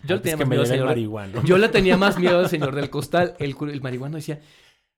yo 0.04 0.16
le 0.16 0.20
tenía 0.20 0.36
más 0.36 0.48
miedo 0.48 0.62
al 0.62 0.66
señor. 0.66 0.86
Marihuano. 0.86 1.44
Yo 1.44 1.58
le 1.58 1.68
tenía 1.68 1.96
más 1.96 2.18
miedo 2.18 2.38
al 2.40 2.48
señor 2.48 2.74
del 2.74 2.90
costal. 2.90 3.36
El, 3.38 3.54
el 3.60 3.80
marihuano 3.80 4.16
decía, 4.16 4.40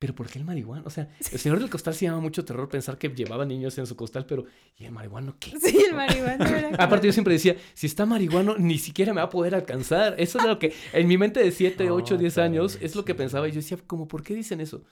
pero 0.03 0.17
¿por 0.17 0.29
qué 0.29 0.41
el 0.41 0.45
marihuana? 0.45 0.83
O 0.85 0.91
sea, 0.91 1.09
el 1.31 1.38
señor 1.38 1.61
del 1.61 1.71
costal 1.71 1.95
se 1.95 2.07
llama 2.07 2.19
mucho 2.19 2.45
terror 2.45 2.69
pensar 2.69 2.99
que 2.99 3.09
llevaba 3.09 3.45
niños 3.45 3.79
en 3.79 3.87
su 3.87 3.95
costal, 3.95 4.27
pero 4.27 4.45
¿y 4.77 4.85
el 4.85 4.91
marihuano 4.91 5.37
qué? 5.38 5.53
Sí, 5.61 5.79
el 5.88 5.95
marihuano 5.95 6.45
era 6.45 6.71
Aparte 6.85 7.07
yo 7.07 7.12
siempre 7.12 7.35
decía, 7.35 7.55
si 7.73 7.87
está 7.87 8.05
marihuano, 8.05 8.57
ni 8.59 8.79
siquiera 8.79 9.15
me 9.15 9.21
va 9.21 9.27
a 9.27 9.31
poder 9.31 9.55
alcanzar. 9.55 10.17
Eso 10.19 10.41
es 10.41 10.45
lo 10.45 10.59
que 10.59 10.75
en 10.93 11.07
mi 11.07 11.19
mente 11.19 11.38
de 11.38 11.53
7, 11.53 11.88
8, 11.88 12.19
10 12.19 12.38
años 12.38 12.79
es 12.81 12.97
lo 12.97 13.05
que 13.05 13.15
pensaba. 13.15 13.47
Y 13.47 13.53
yo 13.53 13.59
decía, 13.59 13.79
¿cómo 13.87 14.09
por 14.09 14.25
qué 14.25 14.35
dicen 14.35 14.61
eso? 14.61 14.83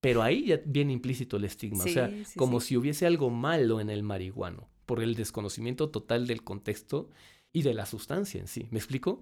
Pero 0.00 0.22
ahí 0.22 0.46
ya 0.46 0.60
viene 0.64 0.94
implícito 0.94 1.36
el 1.36 1.44
estigma. 1.44 1.84
o 1.84 1.88
sea, 1.88 2.10
como 2.34 2.58
si 2.60 2.78
hubiese 2.78 3.04
algo 3.04 3.28
malo 3.28 3.82
en 3.82 3.90
el 3.90 4.02
marihuano. 4.02 4.70
por 4.86 5.02
el 5.02 5.14
desconocimiento 5.14 5.90
total 5.90 6.26
del 6.26 6.42
contexto 6.42 7.10
y 7.54 7.62
de 7.62 7.72
la 7.72 7.86
sustancia 7.86 8.40
en 8.40 8.48
sí. 8.48 8.66
¿Me 8.72 8.78
explico? 8.78 9.20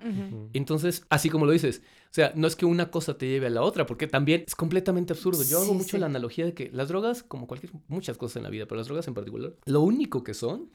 Entonces, 0.54 1.04
así 1.10 1.28
como 1.28 1.44
lo 1.44 1.52
dices, 1.52 1.82
o 2.06 2.14
sea, 2.14 2.32
no 2.34 2.46
es 2.46 2.56
que 2.56 2.64
una 2.64 2.90
cosa 2.90 3.18
te 3.18 3.28
lleve 3.28 3.46
a 3.48 3.50
la 3.50 3.60
otra, 3.62 3.84
porque 3.84 4.06
también 4.06 4.44
es 4.46 4.56
completamente 4.56 5.12
absurdo. 5.12 5.44
Yo 5.44 5.60
hago 5.60 5.74
mucho 5.74 5.98
la 5.98 6.06
analogía 6.06 6.46
de 6.46 6.54
que 6.54 6.70
las 6.72 6.88
drogas, 6.88 7.22
como 7.22 7.46
cualquier, 7.46 7.72
muchas 7.88 8.16
cosas 8.16 8.38
en 8.38 8.44
la 8.44 8.50
vida, 8.50 8.66
pero 8.66 8.78
las 8.78 8.86
drogas 8.86 9.06
en 9.06 9.12
particular, 9.12 9.54
lo 9.66 9.82
único 9.82 10.24
que 10.24 10.32
son 10.32 10.70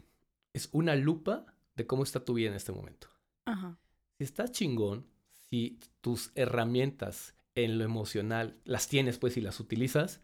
es 0.54 0.70
una 0.72 0.96
lupa 0.96 1.48
de 1.76 1.88
cómo 1.88 2.04
está 2.04 2.24
tu 2.24 2.36
vida 2.36 2.50
en 2.50 2.56
este 2.56 2.72
momento. 2.72 3.08
Ajá. 3.46 3.80
Si 4.20 4.24
estás 4.24 4.52
chingón, 4.52 5.08
si 5.50 5.80
tus 6.02 6.32
herramientas 6.36 7.34
en 7.56 7.80
lo 7.80 7.84
emocional 7.84 8.60
las 8.66 8.88
tienes 8.88 9.18
pues 9.18 9.36
y 9.36 9.42
las 9.42 9.60
utilizas, 9.60 10.22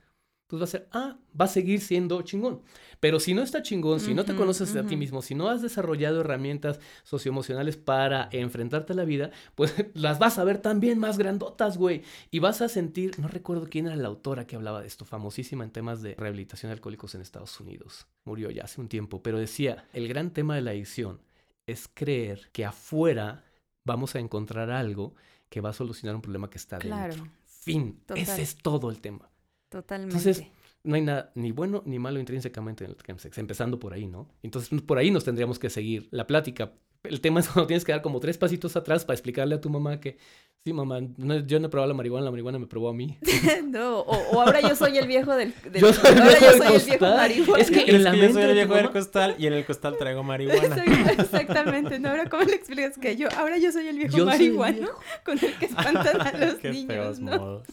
pues 0.54 0.62
va 0.62 0.66
a 0.66 0.68
ser, 0.68 0.88
ah, 0.92 1.18
va 1.40 1.46
a 1.46 1.48
seguir 1.48 1.82
siendo 1.82 2.22
chingón. 2.22 2.62
Pero 3.00 3.20
si 3.20 3.34
no 3.34 3.42
está 3.42 3.64
chingón, 3.64 4.00
si 4.00 4.14
no 4.14 4.24
te 4.24 4.36
conoces 4.36 4.76
a 4.76 4.86
ti 4.86 4.96
mismo, 4.96 5.24
si 5.24 5.34
no 5.34 5.50
has 5.50 5.64
desarrollado 5.64 6.22
herramientas 6.22 6.80
socioemocionales 7.02 7.76
para 7.76 8.30
enfrentarte 8.32 8.94
a 8.94 8.96
la 8.96 9.04
vida, 9.04 9.32
pues 9.56 9.74
las 9.96 10.20
vas 10.20 10.38
a 10.38 10.44
ver 10.44 10.60
también 10.60 11.00
más 11.00 11.18
grandotas, 11.18 11.80
güey. 11.80 12.04
Y 12.30 12.38
vas 12.38 12.62
a 12.62 12.70
sentir, 12.70 13.18
no 13.18 13.28
recuerdo 13.28 13.68
quién 13.68 13.88
era 13.88 13.96
la 13.96 14.10
autora 14.10 14.46
que 14.46 14.56
hablaba 14.56 14.82
de 14.82 14.86
esto, 14.86 15.06
famosísima 15.06 15.64
en 15.64 15.72
temas 15.72 16.04
de 16.04 16.14
rehabilitación 16.14 16.70
de 16.70 16.74
alcohólicos 16.74 17.16
en 17.16 17.22
Estados 17.22 17.60
Unidos. 17.60 18.06
Murió 18.24 18.52
ya 18.52 18.66
hace 18.66 18.80
un 18.80 18.90
tiempo, 18.90 19.24
pero 19.24 19.40
decía, 19.40 19.88
el 19.92 20.08
gran 20.08 20.30
tema 20.34 20.54
de 20.54 20.62
la 20.62 20.70
adicción 20.70 21.20
es 21.66 21.90
creer 21.92 22.52
que 22.52 22.64
afuera 22.64 23.44
vamos 23.86 24.14
a 24.14 24.20
encontrar 24.20 24.70
algo 24.70 25.16
que 25.50 25.62
va 25.62 25.72
a 25.72 25.74
solucionar 25.74 26.16
un 26.16 26.22
problema 26.22 26.48
que 26.48 26.60
está 26.60 26.78
claro. 26.78 27.16
dentro. 27.16 27.32
Fin. 27.44 28.00
Ese 28.14 28.44
es 28.44 28.56
todo 28.58 28.92
el 28.92 29.02
tema. 29.02 29.33
Totalmente. 29.74 30.16
Entonces, 30.16 30.46
no 30.84 30.96
hay 30.96 31.02
nada 31.02 31.32
ni 31.34 31.52
bueno 31.52 31.82
ni 31.86 31.98
malo 31.98 32.20
intrínsecamente 32.20 32.86
en 32.86 32.92
el 32.92 32.98
chemsex, 32.98 33.38
empezando 33.40 33.80
por 33.80 33.94
ahí, 33.94 34.06
¿no? 34.06 34.30
Entonces, 34.44 34.82
por 34.82 35.00
ahí 35.00 35.10
nos 35.10 35.24
tendríamos 35.24 35.58
que 35.58 35.72
seguir 35.72 36.08
la 36.12 36.28
plática. 36.28 36.74
El 37.04 37.22
tema 37.22 37.40
es 37.40 37.50
cuando 37.50 37.66
tienes 37.68 37.84
que 37.84 37.92
dar 37.92 38.04
como 38.04 38.20
tres 38.20 38.38
pasitos 38.38 38.76
atrás 38.76 39.04
para 39.04 39.16
explicarle 39.16 39.56
a 39.56 39.62
tu 39.62 39.70
mamá 39.70 40.00
que 40.00 40.18
Sí, 40.66 40.72
mamá, 40.72 41.02
yo 41.46 41.60
no 41.60 41.68
he 41.68 41.70
probado 41.70 41.90
la 41.90 41.94
marihuana, 41.94 42.24
la 42.24 42.32
marihuana 42.32 42.58
me 42.58 42.68
probó 42.68 42.88
a 42.88 42.94
mí. 42.94 43.18
no, 43.66 44.00
o, 44.00 44.42
ahora 44.42 44.62
yo 44.62 44.78
soy 44.78 44.98
el 44.98 45.08
viejo 45.08 45.36
del, 45.36 45.54
yo 45.74 45.92
soy 45.92 46.12
el 46.14 46.22
ahora 46.22 46.40
yo 46.40 46.52
soy 46.54 46.76
el 46.76 46.86
viejo 46.86 47.06
marihuana. 47.06 47.62
Es 47.62 47.70
que, 47.70 47.82
en 47.82 48.04
la 48.06 48.16
yo 48.16 48.32
soy 48.32 48.44
el 48.44 48.54
viejo 48.54 48.74
del 48.76 48.90
costal 48.92 49.36
y 49.38 49.48
en 49.48 49.54
el 49.54 49.66
costal 49.66 49.98
traigo 49.98 50.24
marihuana. 50.24 50.82
exactamente, 51.18 52.00
¿no? 52.00 52.12
Ahora, 52.12 52.30
¿cómo 52.30 52.44
le 52.44 52.56
explicas 52.56 52.98
que 52.98 53.18
yo, 53.18 53.28
ahora 53.36 53.58
yo 53.58 53.74
soy 53.74 53.90
el 53.90 53.98
viejo 53.98 54.24
marihuana 54.24 54.88
con 55.26 55.38
el 55.38 55.54
que 55.56 55.66
espantan 55.66 56.22
a 56.22 56.32
los 56.46 56.54
Qué 56.54 56.70
niños, 56.70 56.88
feos 56.88 57.20
¿no? 57.20 57.38
Modos. 57.38 57.68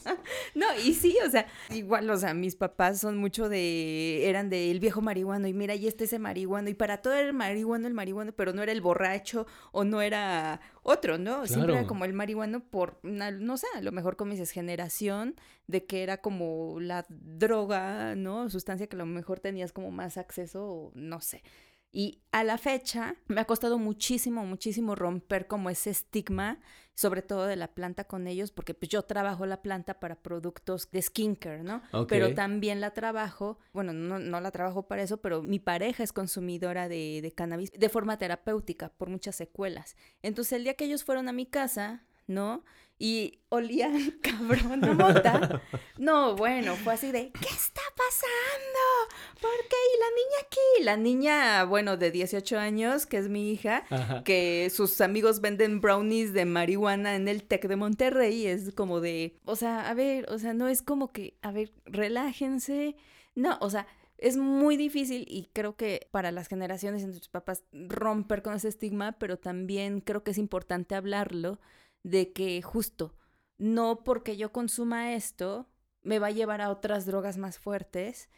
no, 0.53 0.65
y 0.83 0.93
sí, 0.93 1.15
o 1.25 1.29
sea, 1.29 1.47
igual, 1.69 2.09
o 2.09 2.17
sea, 2.17 2.33
mis 2.33 2.57
papás 2.57 2.99
son 2.99 3.15
mucho 3.15 3.47
de, 3.47 4.27
eran 4.27 4.49
del 4.49 4.81
viejo 4.81 4.99
marihuano 4.99 5.47
y 5.47 5.53
mira, 5.53 5.75
y 5.75 5.87
este 5.87 6.03
es 6.03 6.11
el 6.11 6.19
marihuano 6.19 6.67
y 6.67 6.73
para 6.73 6.97
todo 6.97 7.13
era 7.13 7.25
el 7.25 7.33
marihuano, 7.33 7.87
el 7.87 7.93
marihuano, 7.93 8.33
pero 8.33 8.51
no 8.51 8.61
era 8.61 8.73
el 8.73 8.81
borracho 8.81 9.47
o 9.71 9.85
no 9.85 10.01
era 10.01 10.59
otro, 10.83 11.17
¿no? 11.17 11.45
Siempre 11.47 11.73
era 11.73 11.85
como 11.85 12.05
el 12.05 12.13
marihuano 12.13 12.59
por, 12.59 12.99
no 13.03 13.57
sé, 13.57 13.67
a 13.75 13.81
lo 13.81 13.91
mejor 13.91 14.15
con 14.15 14.29
mi 14.29 14.37
generación, 14.45 15.35
de 15.67 15.85
que 15.85 16.03
era 16.03 16.17
como 16.17 16.79
la 16.79 17.05
droga, 17.09 18.15
¿no? 18.15 18.49
Sustancia 18.49 18.87
que 18.87 18.95
a 18.95 18.99
lo 18.99 19.05
mejor 19.05 19.39
tenías 19.39 19.71
como 19.71 19.91
más 19.91 20.17
acceso, 20.17 20.91
no 20.95 21.21
sé. 21.21 21.43
Y 21.91 22.21
a 22.31 22.43
la 22.43 22.57
fecha 22.57 23.15
me 23.27 23.41
ha 23.41 23.45
costado 23.45 23.77
muchísimo, 23.77 24.45
muchísimo 24.45 24.95
romper 24.95 25.47
como 25.47 25.69
ese 25.69 25.89
estigma, 25.89 26.59
sobre 26.93 27.21
todo 27.21 27.47
de 27.47 27.57
la 27.57 27.73
planta 27.73 28.05
con 28.05 28.27
ellos, 28.27 28.51
porque 28.51 28.73
pues 28.73 28.87
yo 28.89 29.01
trabajo 29.03 29.45
la 29.45 29.61
planta 29.61 29.99
para 29.99 30.15
productos 30.15 30.89
de 30.91 31.01
skincare, 31.01 31.63
¿no? 31.63 31.81
Pero 32.07 32.33
también 32.33 32.79
la 32.79 32.91
trabajo, 32.91 33.59
bueno, 33.73 33.91
no, 33.91 34.19
no, 34.19 34.39
la 34.39 34.51
trabajo 34.51 34.87
para 34.87 35.01
eso, 35.01 35.17
pero 35.21 35.41
mi 35.41 35.59
pareja 35.59 36.03
es 36.03 36.13
consumidora 36.13 36.87
de, 36.87 37.19
de 37.21 37.31
cannabis 37.33 37.71
de 37.71 37.89
forma 37.89 38.17
terapéutica 38.17 38.89
por 38.89 39.09
muchas 39.09 39.35
secuelas. 39.35 39.97
Entonces 40.21 40.53
el 40.53 40.63
día 40.63 40.75
que 40.75 40.85
ellos 40.85 41.03
fueron 41.03 41.27
a 41.27 41.33
mi 41.33 41.45
casa, 41.45 42.05
¿no? 42.27 42.63
y 43.01 43.39
olían 43.49 44.11
cabrón 44.21 44.79
de 44.79 44.93
mota. 44.93 45.59
No, 45.97 46.35
bueno, 46.35 46.75
fue 46.75 46.93
así 46.93 47.11
de, 47.11 47.31
¿qué 47.31 47.47
está 47.47 47.81
pasando? 47.97 49.41
¿Por 49.41 49.57
qué? 49.67 49.75
¿Y 49.95 49.99
la 49.99 50.07
niña 50.09 50.37
aquí? 50.45 50.83
La 50.83 50.97
niña, 50.97 51.63
bueno, 51.63 51.97
de 51.97 52.11
18 52.11 52.59
años, 52.59 53.07
que 53.07 53.17
es 53.17 53.27
mi 53.27 53.51
hija, 53.51 53.83
que 54.23 54.71
sus 54.71 55.01
amigos 55.01 55.41
venden 55.41 55.81
brownies 55.81 56.33
de 56.33 56.45
marihuana 56.45 57.15
en 57.15 57.27
el 57.27 57.43
TEC 57.43 57.67
de 57.67 57.75
Monterrey, 57.75 58.45
es 58.45 58.71
como 58.75 58.99
de, 58.99 59.35
o 59.45 59.55
sea, 59.55 59.89
a 59.89 59.95
ver, 59.95 60.29
o 60.29 60.37
sea, 60.37 60.53
no 60.53 60.67
es 60.67 60.83
como 60.83 61.11
que, 61.11 61.37
a 61.41 61.51
ver, 61.51 61.71
relájense. 61.85 62.95
No, 63.33 63.57
o 63.61 63.71
sea, 63.71 63.87
es 64.19 64.37
muy 64.37 64.77
difícil 64.77 65.25
y 65.27 65.49
creo 65.53 65.75
que 65.75 66.07
para 66.11 66.31
las 66.31 66.47
generaciones 66.47 67.03
de 67.07 67.13
tus 67.13 67.29
papás 67.29 67.63
romper 67.71 68.43
con 68.43 68.53
ese 68.53 68.67
estigma, 68.67 69.13
pero 69.13 69.39
también 69.39 70.01
creo 70.01 70.23
que 70.23 70.31
es 70.31 70.37
importante 70.37 70.93
hablarlo 70.93 71.59
de 72.03 72.31
que 72.33 72.61
justo 72.61 73.15
no 73.57 74.03
porque 74.03 74.37
yo 74.37 74.51
consuma 74.51 75.13
esto 75.13 75.67
me 76.03 76.19
va 76.19 76.27
a 76.27 76.31
llevar 76.31 76.61
a 76.61 76.71
otras 76.71 77.05
drogas 77.05 77.37
más 77.37 77.59
fuertes. 77.59 78.29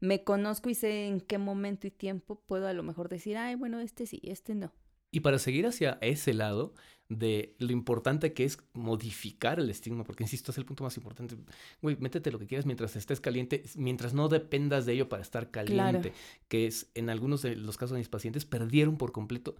Me 0.00 0.24
conozco 0.24 0.70
y 0.70 0.74
sé 0.74 1.06
en 1.06 1.20
qué 1.20 1.38
momento 1.38 1.86
y 1.86 1.90
tiempo 1.90 2.42
puedo 2.46 2.66
a 2.66 2.72
lo 2.72 2.82
mejor 2.82 3.08
decir, 3.08 3.36
ay, 3.36 3.54
bueno, 3.54 3.80
este 3.80 4.06
sí, 4.06 4.20
este 4.24 4.54
no. 4.54 4.72
Y 5.12 5.20
para 5.20 5.38
seguir 5.38 5.66
hacia 5.66 5.98
ese 6.00 6.34
lado 6.34 6.74
de 7.08 7.54
lo 7.58 7.72
importante 7.72 8.32
que 8.32 8.44
es 8.44 8.58
modificar 8.72 9.60
el 9.60 9.68
estigma, 9.68 10.02
porque 10.04 10.24
insisto, 10.24 10.50
es 10.50 10.58
el 10.58 10.64
punto 10.64 10.84
más 10.84 10.96
importante. 10.96 11.36
Güey, 11.82 11.96
métete 12.00 12.32
lo 12.32 12.38
que 12.38 12.46
quieras 12.46 12.64
mientras 12.64 12.96
estés 12.96 13.20
caliente, 13.20 13.64
mientras 13.76 14.14
no 14.14 14.28
dependas 14.28 14.86
de 14.86 14.94
ello 14.94 15.08
para 15.10 15.22
estar 15.22 15.50
caliente, 15.50 16.12
que 16.48 16.66
es 16.66 16.90
en 16.94 17.10
algunos 17.10 17.42
de 17.42 17.54
los 17.54 17.76
casos 17.76 17.92
de 17.92 17.98
mis 17.98 18.08
pacientes 18.08 18.46
perdieron 18.46 18.96
por 18.96 19.12
completo 19.12 19.56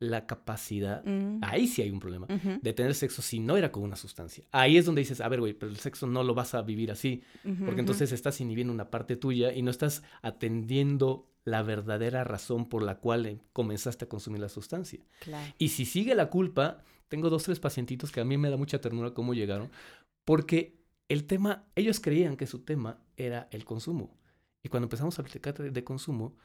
la 0.00 0.26
capacidad, 0.26 1.04
mm. 1.04 1.40
ahí 1.42 1.66
sí 1.66 1.82
hay 1.82 1.90
un 1.90 1.98
problema, 1.98 2.26
de 2.28 2.72
tener 2.72 2.94
sexo 2.94 3.20
si 3.20 3.40
no 3.40 3.56
era 3.56 3.72
con 3.72 3.82
una 3.82 3.96
sustancia. 3.96 4.44
Ahí 4.52 4.76
es 4.76 4.86
donde 4.86 5.00
dices, 5.00 5.20
a 5.20 5.28
ver, 5.28 5.40
güey, 5.40 5.54
pero 5.54 5.72
el 5.72 5.78
sexo 5.78 6.06
no 6.06 6.22
lo 6.22 6.34
vas 6.34 6.54
a 6.54 6.62
vivir 6.62 6.90
así, 6.92 7.22
porque 7.64 7.80
entonces 7.80 8.12
estás 8.12 8.40
inhibiendo 8.40 8.72
una 8.72 8.90
parte 8.90 9.16
tuya 9.16 9.52
y 9.52 9.62
no 9.62 9.70
estás 9.70 10.02
atendiendo 10.22 11.28
la 11.44 11.62
verdadera 11.62 12.24
razón 12.24 12.68
por 12.68 12.82
la 12.82 12.98
cual 12.98 13.26
eh, 13.26 13.40
comenzaste 13.52 14.04
a 14.04 14.08
consumir 14.08 14.40
la 14.40 14.48
sustancia. 14.48 15.00
Y 15.56 15.70
si 15.70 15.84
sigue 15.84 16.14
la 16.14 16.30
culpa, 16.30 16.84
tengo 17.08 17.30
dos, 17.30 17.44
tres 17.44 17.58
pacientitos 17.58 18.12
que 18.12 18.20
a 18.20 18.24
mí 18.24 18.36
me 18.36 18.50
da 18.50 18.56
mucha 18.56 18.80
ternura 18.80 19.14
cómo 19.14 19.34
llegaron, 19.34 19.70
porque 20.24 20.78
el 21.08 21.24
tema, 21.24 21.64
ellos 21.74 22.00
creían 22.00 22.36
que 22.36 22.46
su 22.46 22.60
tema 22.60 23.00
era 23.16 23.48
el 23.50 23.64
consumo. 23.64 24.16
Y 24.62 24.68
cuando 24.68 24.84
empezamos 24.84 25.18
a 25.18 25.22
platicar 25.22 25.54
de 25.54 25.84
consumo, 25.84 26.36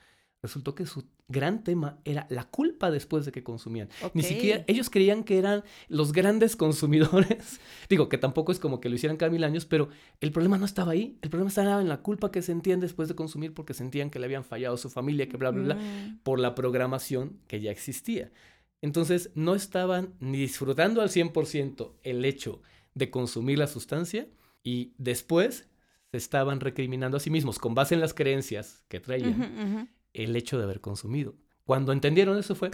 resultó 0.43 0.75
que 0.75 0.85
su 0.85 1.05
gran 1.29 1.63
tema 1.63 1.99
era 2.03 2.27
la 2.29 2.43
culpa 2.43 2.91
después 2.91 3.25
de 3.25 3.31
que 3.31 3.43
consumían. 3.43 3.87
Ni 4.13 4.23
siquiera 4.23 4.65
ellos 4.67 4.89
creían 4.89 5.23
que 5.23 5.39
eran 5.39 5.63
los 5.87 6.11
grandes 6.11 6.55
consumidores. 6.57 7.61
Digo, 7.89 8.09
que 8.09 8.17
tampoco 8.17 8.51
es 8.51 8.59
como 8.59 8.81
que 8.81 8.89
lo 8.89 8.95
hicieran 8.95 9.15
cada 9.15 9.31
mil 9.31 9.45
años, 9.45 9.65
pero 9.65 9.87
el 10.19 10.33
problema 10.33 10.57
no 10.57 10.65
estaba 10.65 10.91
ahí. 10.91 11.17
El 11.21 11.29
problema 11.29 11.47
estaba 11.47 11.81
en 11.81 11.87
la 11.87 12.01
culpa 12.01 12.29
que 12.29 12.41
sentían 12.41 12.81
después 12.81 13.07
de 13.07 13.15
consumir 13.15 13.53
porque 13.53 13.73
sentían 13.73 14.09
que 14.09 14.19
le 14.19 14.25
habían 14.25 14.43
fallado 14.43 14.75
a 14.75 14.77
su 14.77 14.89
familia, 14.89 15.29
que 15.29 15.37
bla, 15.37 15.51
bla, 15.51 15.63
bla, 15.63 15.75
mm. 15.75 16.19
por 16.23 16.39
la 16.39 16.55
programación 16.55 17.39
que 17.47 17.61
ya 17.61 17.71
existía. 17.71 18.29
Entonces, 18.81 19.31
no 19.35 19.55
estaban 19.55 20.13
ni 20.19 20.39
disfrutando 20.39 21.01
al 21.01 21.09
100% 21.09 21.93
el 22.03 22.25
hecho 22.25 22.61
de 22.95 23.09
consumir 23.09 23.59
la 23.59 23.67
sustancia 23.67 24.27
y 24.61 24.91
después 24.97 25.69
se 26.11 26.17
estaban 26.17 26.59
recriminando 26.59 27.15
a 27.15 27.21
sí 27.21 27.29
mismos 27.29 27.59
con 27.59 27.75
base 27.75 27.95
en 27.95 28.01
las 28.01 28.13
creencias 28.13 28.83
que 28.89 28.99
traían 28.99 29.89
el 30.13 30.35
hecho 30.35 30.57
de 30.57 30.63
haber 30.63 30.81
consumido. 30.81 31.35
Cuando 31.65 31.91
entendieron 31.91 32.37
eso 32.37 32.55
fue, 32.55 32.71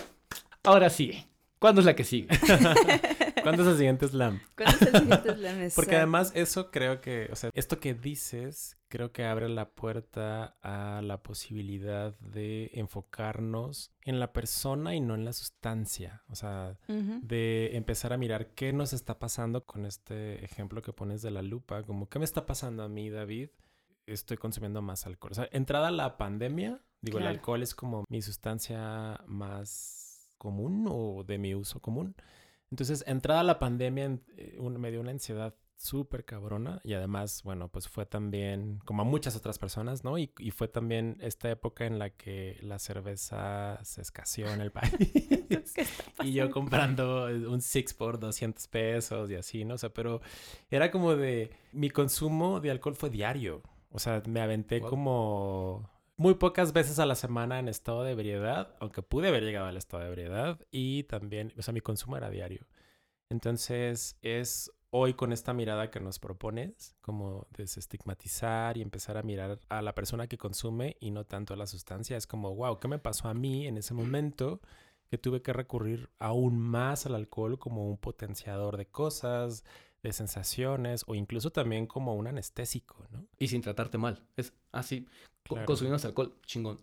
ahora 0.64 0.90
sí, 0.90 1.26
¿cuándo 1.60 1.82
es 1.82 1.86
la 1.86 1.96
que 1.96 2.04
sigue? 2.04 2.28
¿Cuándo 3.44 3.64
es 3.64 3.70
el 3.70 3.78
siguiente 3.78 4.08
slam? 4.08 4.40
¿Cuándo 4.56 4.76
es 4.76 4.82
el 4.82 5.02
siguiente 5.02 5.36
slam? 5.36 5.70
Porque 5.76 5.96
además 5.96 6.32
eso 6.36 6.72
creo 6.72 7.02
que, 7.02 7.30
o 7.32 7.36
sea, 7.36 7.52
esto 7.54 7.80
que 7.80 7.94
dices, 7.94 8.78
creo 8.88 9.12
que 9.12 9.26
abre 9.26 9.50
la 9.50 9.70
puerta 9.70 10.58
a 10.62 11.02
la 11.02 11.22
posibilidad 11.22 12.18
de 12.20 12.72
enfocarnos 12.74 13.92
en 14.04 14.20
la 14.20 14.34
persona 14.34 14.96
y 14.96 15.00
no 15.00 15.16
en 15.16 15.26
la 15.26 15.34
sustancia. 15.34 16.24
O 16.28 16.36
sea, 16.36 16.78
de 16.88 17.72
empezar 17.74 18.14
a 18.14 18.18
mirar 18.18 18.54
qué 18.54 18.74
nos 18.74 18.94
está 18.94 19.20
pasando 19.20 19.66
con 19.66 19.86
este 19.86 20.44
ejemplo 20.44 20.82
que 20.82 20.94
pones 20.94 21.22
de 21.22 21.32
la 21.32 21.42
lupa, 21.42 21.84
como 21.84 22.10
qué 22.10 22.20
me 22.20 22.26
está 22.26 22.46
pasando 22.46 22.84
a 22.84 22.90
mí, 22.90 23.10
David. 23.10 23.50
Estoy 24.06 24.38
consumiendo 24.38 24.82
más 24.82 25.06
alcohol. 25.06 25.32
O 25.32 25.36
sea, 25.36 25.48
entrada 25.52 25.92
la 25.92 26.18
pandemia, 26.18 26.82
Digo, 27.02 27.20
el 27.20 27.28
alcohol 27.28 27.64
es 27.64 27.74
como 27.74 28.04
mi 28.10 28.22
sustancia 28.22 29.22
más 29.28 30.32
común 30.38 30.86
o 30.90 31.24
de 31.24 31.38
mi 31.38 31.56
uso 31.56 31.80
común. 31.82 32.16
Entonces, 32.72 33.04
entrada 33.08 33.44
la 33.44 33.60
pandemia, 33.60 34.20
eh, 34.38 34.60
me 34.60 34.92
dio 34.92 35.02
una 35.02 35.12
ansiedad 35.12 35.56
súper 35.80 36.26
cabrona 36.26 36.82
y 36.84 36.94
además, 36.94 37.42
bueno, 37.44 37.70
pues 37.70 37.88
fue 37.88 38.06
también, 38.06 38.80
como 38.84 39.02
a 39.02 39.06
muchas 39.06 39.36
otras 39.38 39.58
personas, 39.58 40.04
¿no? 40.04 40.18
Y, 40.18 40.28
fue 40.52 40.68
también 40.68 41.18
esta 41.22 41.50
época 41.50 41.86
en 41.86 42.00
la 42.00 42.10
que 42.10 42.58
la 42.62 42.80
cerveza 42.80 43.80
se 43.84 44.02
escaseó 44.02 44.52
en 44.54 44.62
el 44.62 44.72
país. 44.74 45.74
y 46.22 46.34
yo 46.34 46.52
comprando 46.52 47.28
un 47.28 47.62
six 47.62 47.94
por 47.94 48.20
200 48.20 48.68
pesos 48.68 49.32
y 49.32 49.36
así, 49.36 49.64
¿no? 49.64 49.76
O 49.76 49.78
sea, 49.78 49.90
pero 49.90 50.22
era 50.70 50.92
como 50.92 51.16
de, 51.16 51.52
mi 51.72 51.90
consumo 51.90 52.60
de 52.60 52.72
alcohol 52.72 52.96
fue 52.96 53.10
diario. 53.10 53.64
O 53.92 54.00
sea, 54.00 54.22
me 54.28 54.42
aventé 54.42 54.82
como 54.82 55.90
muy 56.20 56.34
pocas 56.34 56.74
veces 56.74 57.00
a 57.00 57.06
la 57.06 57.16
semana 57.16 57.60
en 57.60 57.70
estado 57.70 58.04
de 58.04 58.12
ebriedad, 58.12 58.76
aunque 58.82 59.02
pude 59.02 59.30
haber 59.30 59.42
llegado 59.42 59.68
al 59.68 59.78
estado 59.78 60.04
de 60.04 60.10
ebriedad 60.10 60.60
y 60.70 61.04
también, 61.04 61.54
o 61.58 61.62
sea, 61.62 61.74
mi 61.74 61.80
consumo 61.80 62.18
era 62.18 62.30
diario. 62.30 62.68
Entonces 63.30 64.18
es 64.22 64.70
hoy 64.90 65.14
con 65.14 65.32
esta 65.32 65.54
mirada 65.54 65.90
que 65.90 66.02
nos 66.02 66.20
propones, 66.20 66.98
como 67.00 67.48
desestigmatizar 67.52 68.76
y 68.76 68.82
empezar 68.82 69.16
a 69.16 69.24
mirar 69.24 69.62
a 69.70 69.82
la 69.82 69.96
persona 69.96 70.28
que 70.28 70.38
consume 70.38 70.98
y 71.00 71.12
no 71.12 71.26
tanto 71.26 71.54
a 71.54 71.58
la 71.58 71.68
sustancia, 71.68 72.18
es 72.18 72.28
como, 72.28 72.54
wow, 72.54 72.80
¿qué 72.80 72.90
me 72.90 73.00
pasó 73.00 73.30
a 73.30 73.34
mí 73.34 73.66
en 73.66 73.78
ese 73.78 73.94
momento? 73.94 74.60
que 75.10 75.18
tuve 75.18 75.42
que 75.42 75.54
recurrir 75.54 76.12
aún 76.20 76.60
más 76.60 77.08
al 77.08 77.16
alcohol 77.16 77.58
como 77.58 77.90
un 77.90 77.98
potenciador 77.98 78.78
de 78.78 78.86
cosas, 78.86 79.64
de 80.04 80.14
sensaciones 80.14 81.04
o 81.08 81.16
incluso 81.16 81.52
también 81.52 81.88
como 81.88 82.16
un 82.16 82.28
anestésico, 82.28 83.06
¿no? 83.12 83.26
Y 83.38 83.48
sin 83.48 83.62
tratarte 83.62 83.98
mal. 83.98 84.24
Es 84.38 84.54
así, 84.72 85.06
ah, 85.56 85.66
consumimos 85.66 86.06
alcohol, 86.06 86.36
chingón. 86.46 86.80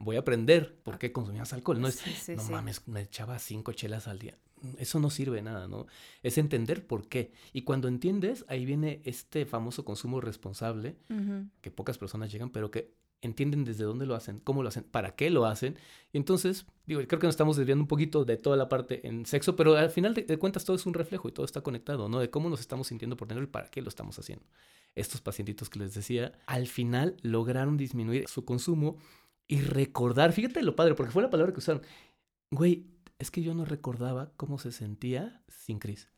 Voy 0.00 0.16
a 0.16 0.20
aprender 0.20 0.78
por 0.82 0.98
qué 0.98 1.12
consumías 1.12 1.52
alcohol. 1.52 1.80
No 1.80 1.88
es, 1.88 2.02
no 2.28 2.42
mames, 2.44 2.86
me 2.88 3.02
echaba 3.02 3.38
cinco 3.38 3.72
chelas 3.72 4.08
al 4.08 4.18
día. 4.18 4.38
Eso 4.78 4.98
no 4.98 5.10
sirve 5.10 5.42
nada, 5.42 5.68
¿no? 5.68 5.86
Es 6.22 6.38
entender 6.38 6.86
por 6.86 7.08
qué. 7.08 7.32
Y 7.52 7.62
cuando 7.62 7.88
entiendes, 7.88 8.44
ahí 8.48 8.64
viene 8.64 9.02
este 9.04 9.44
famoso 9.46 9.84
consumo 9.84 10.20
responsable, 10.20 10.96
que 11.60 11.70
pocas 11.70 11.98
personas 11.98 12.32
llegan, 12.32 12.50
pero 12.50 12.70
que 12.70 12.94
entienden 13.22 13.64
desde 13.64 13.84
dónde 13.84 14.06
lo 14.06 14.14
hacen, 14.14 14.40
cómo 14.40 14.62
lo 14.62 14.68
hacen, 14.68 14.84
para 14.84 15.14
qué 15.14 15.30
lo 15.30 15.46
hacen. 15.46 15.76
Y 16.12 16.18
entonces, 16.18 16.66
digo, 16.86 17.00
creo 17.06 17.18
que 17.18 17.26
nos 17.26 17.34
estamos 17.34 17.56
desviando 17.56 17.82
un 17.82 17.88
poquito 17.88 18.24
de 18.24 18.36
toda 18.36 18.56
la 18.56 18.68
parte 18.68 19.06
en 19.06 19.26
sexo, 19.26 19.56
pero 19.56 19.76
al 19.76 19.90
final 19.90 20.14
de, 20.14 20.38
cuentas 20.38 20.64
todo 20.64 20.76
es 20.76 20.86
un 20.86 20.94
reflejo 20.94 21.28
y 21.28 21.32
todo 21.32 21.44
está 21.44 21.60
conectado, 21.60 22.08
¿no? 22.08 22.20
De 22.20 22.30
cómo 22.30 22.48
nos 22.48 22.60
estamos 22.60 22.88
sintiendo 22.88 23.16
por 23.16 23.28
tener 23.28 23.44
y 23.44 23.48
para 23.48 23.70
qué 23.70 23.82
lo 23.82 23.88
estamos 23.88 24.18
haciendo. 24.18 24.44
Estos 24.94 25.20
pacientitos 25.20 25.68
que 25.68 25.78
les 25.78 25.94
decía, 25.94 26.32
al 26.46 26.66
final 26.66 27.16
lograron 27.22 27.76
disminuir 27.76 28.26
su 28.28 28.44
consumo 28.44 28.98
y 29.46 29.60
recordar, 29.60 30.32
fíjate 30.32 30.62
lo 30.62 30.76
padre, 30.76 30.94
porque 30.94 31.12
fue 31.12 31.22
la 31.22 31.30
palabra 31.30 31.52
que 31.52 31.58
usaron, 31.58 31.82
güey, 32.50 32.86
es 33.18 33.30
que 33.30 33.42
yo 33.42 33.54
no 33.54 33.64
recordaba 33.64 34.32
cómo 34.36 34.58
se 34.58 34.72
sentía 34.72 35.42
sin 35.48 35.78
Cris. 35.78 36.08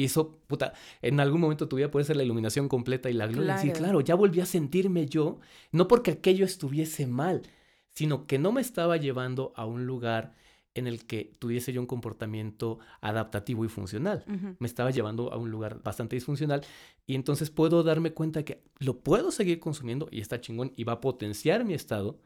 Y 0.00 0.04
eso, 0.04 0.38
puta, 0.46 0.72
en 1.02 1.20
algún 1.20 1.42
momento 1.42 1.68
tu 1.68 1.76
vida 1.76 1.90
puede 1.90 2.06
ser 2.06 2.16
la 2.16 2.22
iluminación 2.22 2.70
completa 2.70 3.10
y 3.10 3.12
la 3.12 3.26
gloria. 3.26 3.56
Claro. 3.56 3.72
claro, 3.74 4.00
ya 4.00 4.14
volví 4.14 4.40
a 4.40 4.46
sentirme 4.46 5.04
yo, 5.04 5.40
no 5.72 5.88
porque 5.88 6.12
aquello 6.12 6.46
estuviese 6.46 7.06
mal, 7.06 7.42
sino 7.90 8.26
que 8.26 8.38
no 8.38 8.50
me 8.50 8.62
estaba 8.62 8.96
llevando 8.96 9.52
a 9.56 9.66
un 9.66 9.84
lugar 9.84 10.34
en 10.72 10.86
el 10.86 11.04
que 11.04 11.34
tuviese 11.38 11.74
yo 11.74 11.82
un 11.82 11.86
comportamiento 11.86 12.78
adaptativo 13.02 13.62
y 13.66 13.68
funcional. 13.68 14.24
Me 14.58 14.66
estaba 14.66 14.90
llevando 14.90 15.34
a 15.34 15.36
un 15.36 15.50
lugar 15.50 15.82
bastante 15.82 16.16
disfuncional 16.16 16.62
y 17.06 17.14
entonces 17.14 17.50
puedo 17.50 17.82
darme 17.82 18.14
cuenta 18.14 18.42
que 18.42 18.62
lo 18.78 19.00
puedo 19.00 19.30
seguir 19.32 19.60
consumiendo 19.60 20.08
y 20.10 20.22
está 20.22 20.40
chingón 20.40 20.72
y 20.76 20.84
va 20.84 20.94
a 20.94 21.00
potenciar 21.02 21.66
mi 21.66 21.74
estado, 21.74 22.22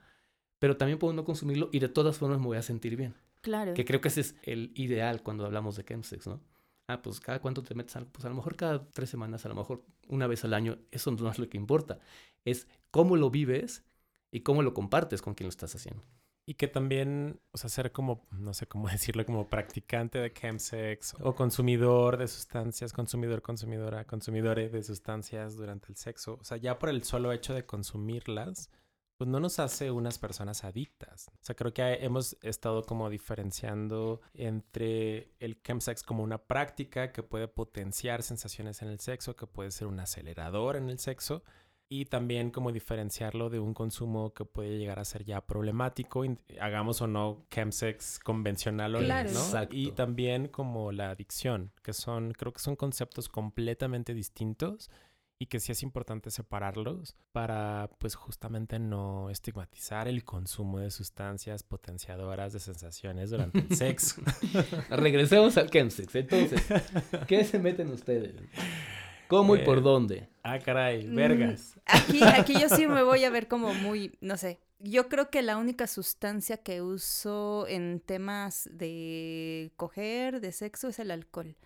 pero 0.60 0.76
también 0.76 1.00
puedo 1.00 1.12
no 1.12 1.24
consumirlo 1.24 1.70
y 1.72 1.80
de 1.80 1.88
todas 1.88 2.18
formas 2.18 2.38
me 2.38 2.46
voy 2.46 2.56
a 2.56 2.62
sentir 2.62 2.94
bien. 2.94 3.14
Claro. 3.40 3.74
Que 3.74 3.84
creo 3.84 4.00
que 4.00 4.08
ese 4.08 4.20
es 4.20 4.36
el 4.44 4.70
ideal 4.76 5.24
cuando 5.24 5.44
hablamos 5.44 5.74
de 5.74 5.84
chemsex, 5.84 6.28
¿no? 6.28 6.40
Ah, 6.86 7.00
pues 7.00 7.18
cada 7.20 7.40
cuánto 7.40 7.62
te 7.62 7.74
metes 7.74 7.96
pues 8.12 8.24
a 8.24 8.28
lo 8.28 8.34
mejor 8.34 8.56
cada 8.56 8.86
tres 8.90 9.08
semanas, 9.08 9.46
a 9.46 9.48
lo 9.48 9.54
mejor 9.54 9.84
una 10.08 10.26
vez 10.26 10.44
al 10.44 10.52
año, 10.52 10.78
eso 10.90 11.10
no 11.10 11.30
es 11.30 11.38
lo 11.38 11.48
que 11.48 11.56
importa, 11.56 11.98
es 12.44 12.66
cómo 12.90 13.16
lo 13.16 13.30
vives 13.30 13.84
y 14.30 14.40
cómo 14.40 14.62
lo 14.62 14.74
compartes 14.74 15.22
con 15.22 15.34
quien 15.34 15.46
lo 15.46 15.50
estás 15.50 15.74
haciendo. 15.74 16.02
Y 16.46 16.54
que 16.54 16.68
también, 16.68 17.40
o 17.52 17.56
sea, 17.56 17.70
ser 17.70 17.90
como, 17.90 18.26
no 18.30 18.52
sé 18.52 18.66
cómo 18.66 18.88
decirlo, 18.90 19.24
como 19.24 19.48
practicante 19.48 20.18
de 20.18 20.32
chemsex 20.32 21.14
o 21.20 21.34
consumidor 21.34 22.18
de 22.18 22.28
sustancias, 22.28 22.92
consumidor, 22.92 23.40
consumidora, 23.40 24.04
consumidores 24.04 24.72
de 24.72 24.82
sustancias 24.82 25.56
durante 25.56 25.88
el 25.88 25.96
sexo. 25.96 26.36
O 26.38 26.44
sea, 26.44 26.58
ya 26.58 26.78
por 26.78 26.90
el 26.90 27.02
solo 27.02 27.32
hecho 27.32 27.54
de 27.54 27.64
consumirlas, 27.64 28.70
pues 29.16 29.28
no 29.28 29.40
nos 29.40 29.58
hace 29.58 29.90
unas 29.90 30.18
personas 30.18 30.64
adictas. 30.64 31.28
O 31.28 31.44
sea, 31.44 31.54
creo 31.54 31.72
que 31.72 31.82
hemos 32.04 32.36
estado 32.42 32.82
como 32.82 33.10
diferenciando 33.10 34.20
entre 34.34 35.32
el 35.38 35.62
chemsex 35.62 36.02
como 36.02 36.22
una 36.22 36.38
práctica 36.38 37.12
que 37.12 37.22
puede 37.22 37.48
potenciar 37.48 38.22
sensaciones 38.22 38.82
en 38.82 38.88
el 38.88 39.00
sexo, 39.00 39.36
que 39.36 39.46
puede 39.46 39.70
ser 39.70 39.86
un 39.86 40.00
acelerador 40.00 40.76
en 40.76 40.90
el 40.90 40.98
sexo, 40.98 41.44
y 41.88 42.06
también 42.06 42.50
como 42.50 42.72
diferenciarlo 42.72 43.50
de 43.50 43.60
un 43.60 43.74
consumo 43.74 44.32
que 44.32 44.44
puede 44.44 44.78
llegar 44.78 44.98
a 44.98 45.04
ser 45.04 45.24
ya 45.24 45.46
problemático, 45.46 46.24
hagamos 46.60 47.00
o 47.02 47.06
no 47.06 47.46
chemsex 47.50 48.18
convencional 48.18 48.96
o 48.96 49.00
no, 49.00 49.68
y 49.70 49.92
también 49.92 50.48
como 50.48 50.92
la 50.92 51.10
adicción, 51.10 51.72
que 51.82 51.92
son 51.92 52.32
creo 52.32 52.52
que 52.52 52.60
son 52.60 52.74
conceptos 52.74 53.28
completamente 53.28 54.14
distintos 54.14 54.90
y 55.38 55.46
que 55.46 55.60
sí 55.60 55.72
es 55.72 55.82
importante 55.82 56.30
separarlos 56.30 57.16
para 57.32 57.90
pues 57.98 58.14
justamente 58.14 58.78
no 58.78 59.30
estigmatizar 59.30 60.08
el 60.08 60.24
consumo 60.24 60.78
de 60.78 60.90
sustancias 60.90 61.62
potenciadoras 61.62 62.52
de 62.52 62.60
sensaciones 62.60 63.30
durante 63.30 63.58
el 63.58 63.76
sexo. 63.76 64.22
Regresemos 64.90 65.56
al 65.56 65.70
chemsex. 65.70 66.14
Entonces, 66.14 66.62
¿qué 67.26 67.44
se 67.44 67.58
meten 67.58 67.90
ustedes? 67.90 68.34
¿Cómo 69.28 69.56
y 69.56 69.60
por 69.60 69.82
dónde? 69.82 70.28
Ah, 70.42 70.58
caray, 70.58 71.06
mm, 71.06 71.14
vergas. 71.14 71.80
Aquí, 71.86 72.22
aquí 72.22 72.54
yo 72.60 72.68
sí 72.68 72.86
me 72.86 73.02
voy 73.02 73.24
a 73.24 73.30
ver 73.30 73.48
como 73.48 73.74
muy, 73.74 74.16
no 74.20 74.36
sé. 74.36 74.60
Yo 74.78 75.08
creo 75.08 75.30
que 75.30 75.42
la 75.42 75.56
única 75.56 75.86
sustancia 75.86 76.58
que 76.58 76.82
uso 76.82 77.66
en 77.68 78.00
temas 78.00 78.68
de 78.70 79.72
coger, 79.76 80.40
de 80.40 80.52
sexo, 80.52 80.88
es 80.88 80.98
el 80.98 81.10
alcohol. 81.10 81.56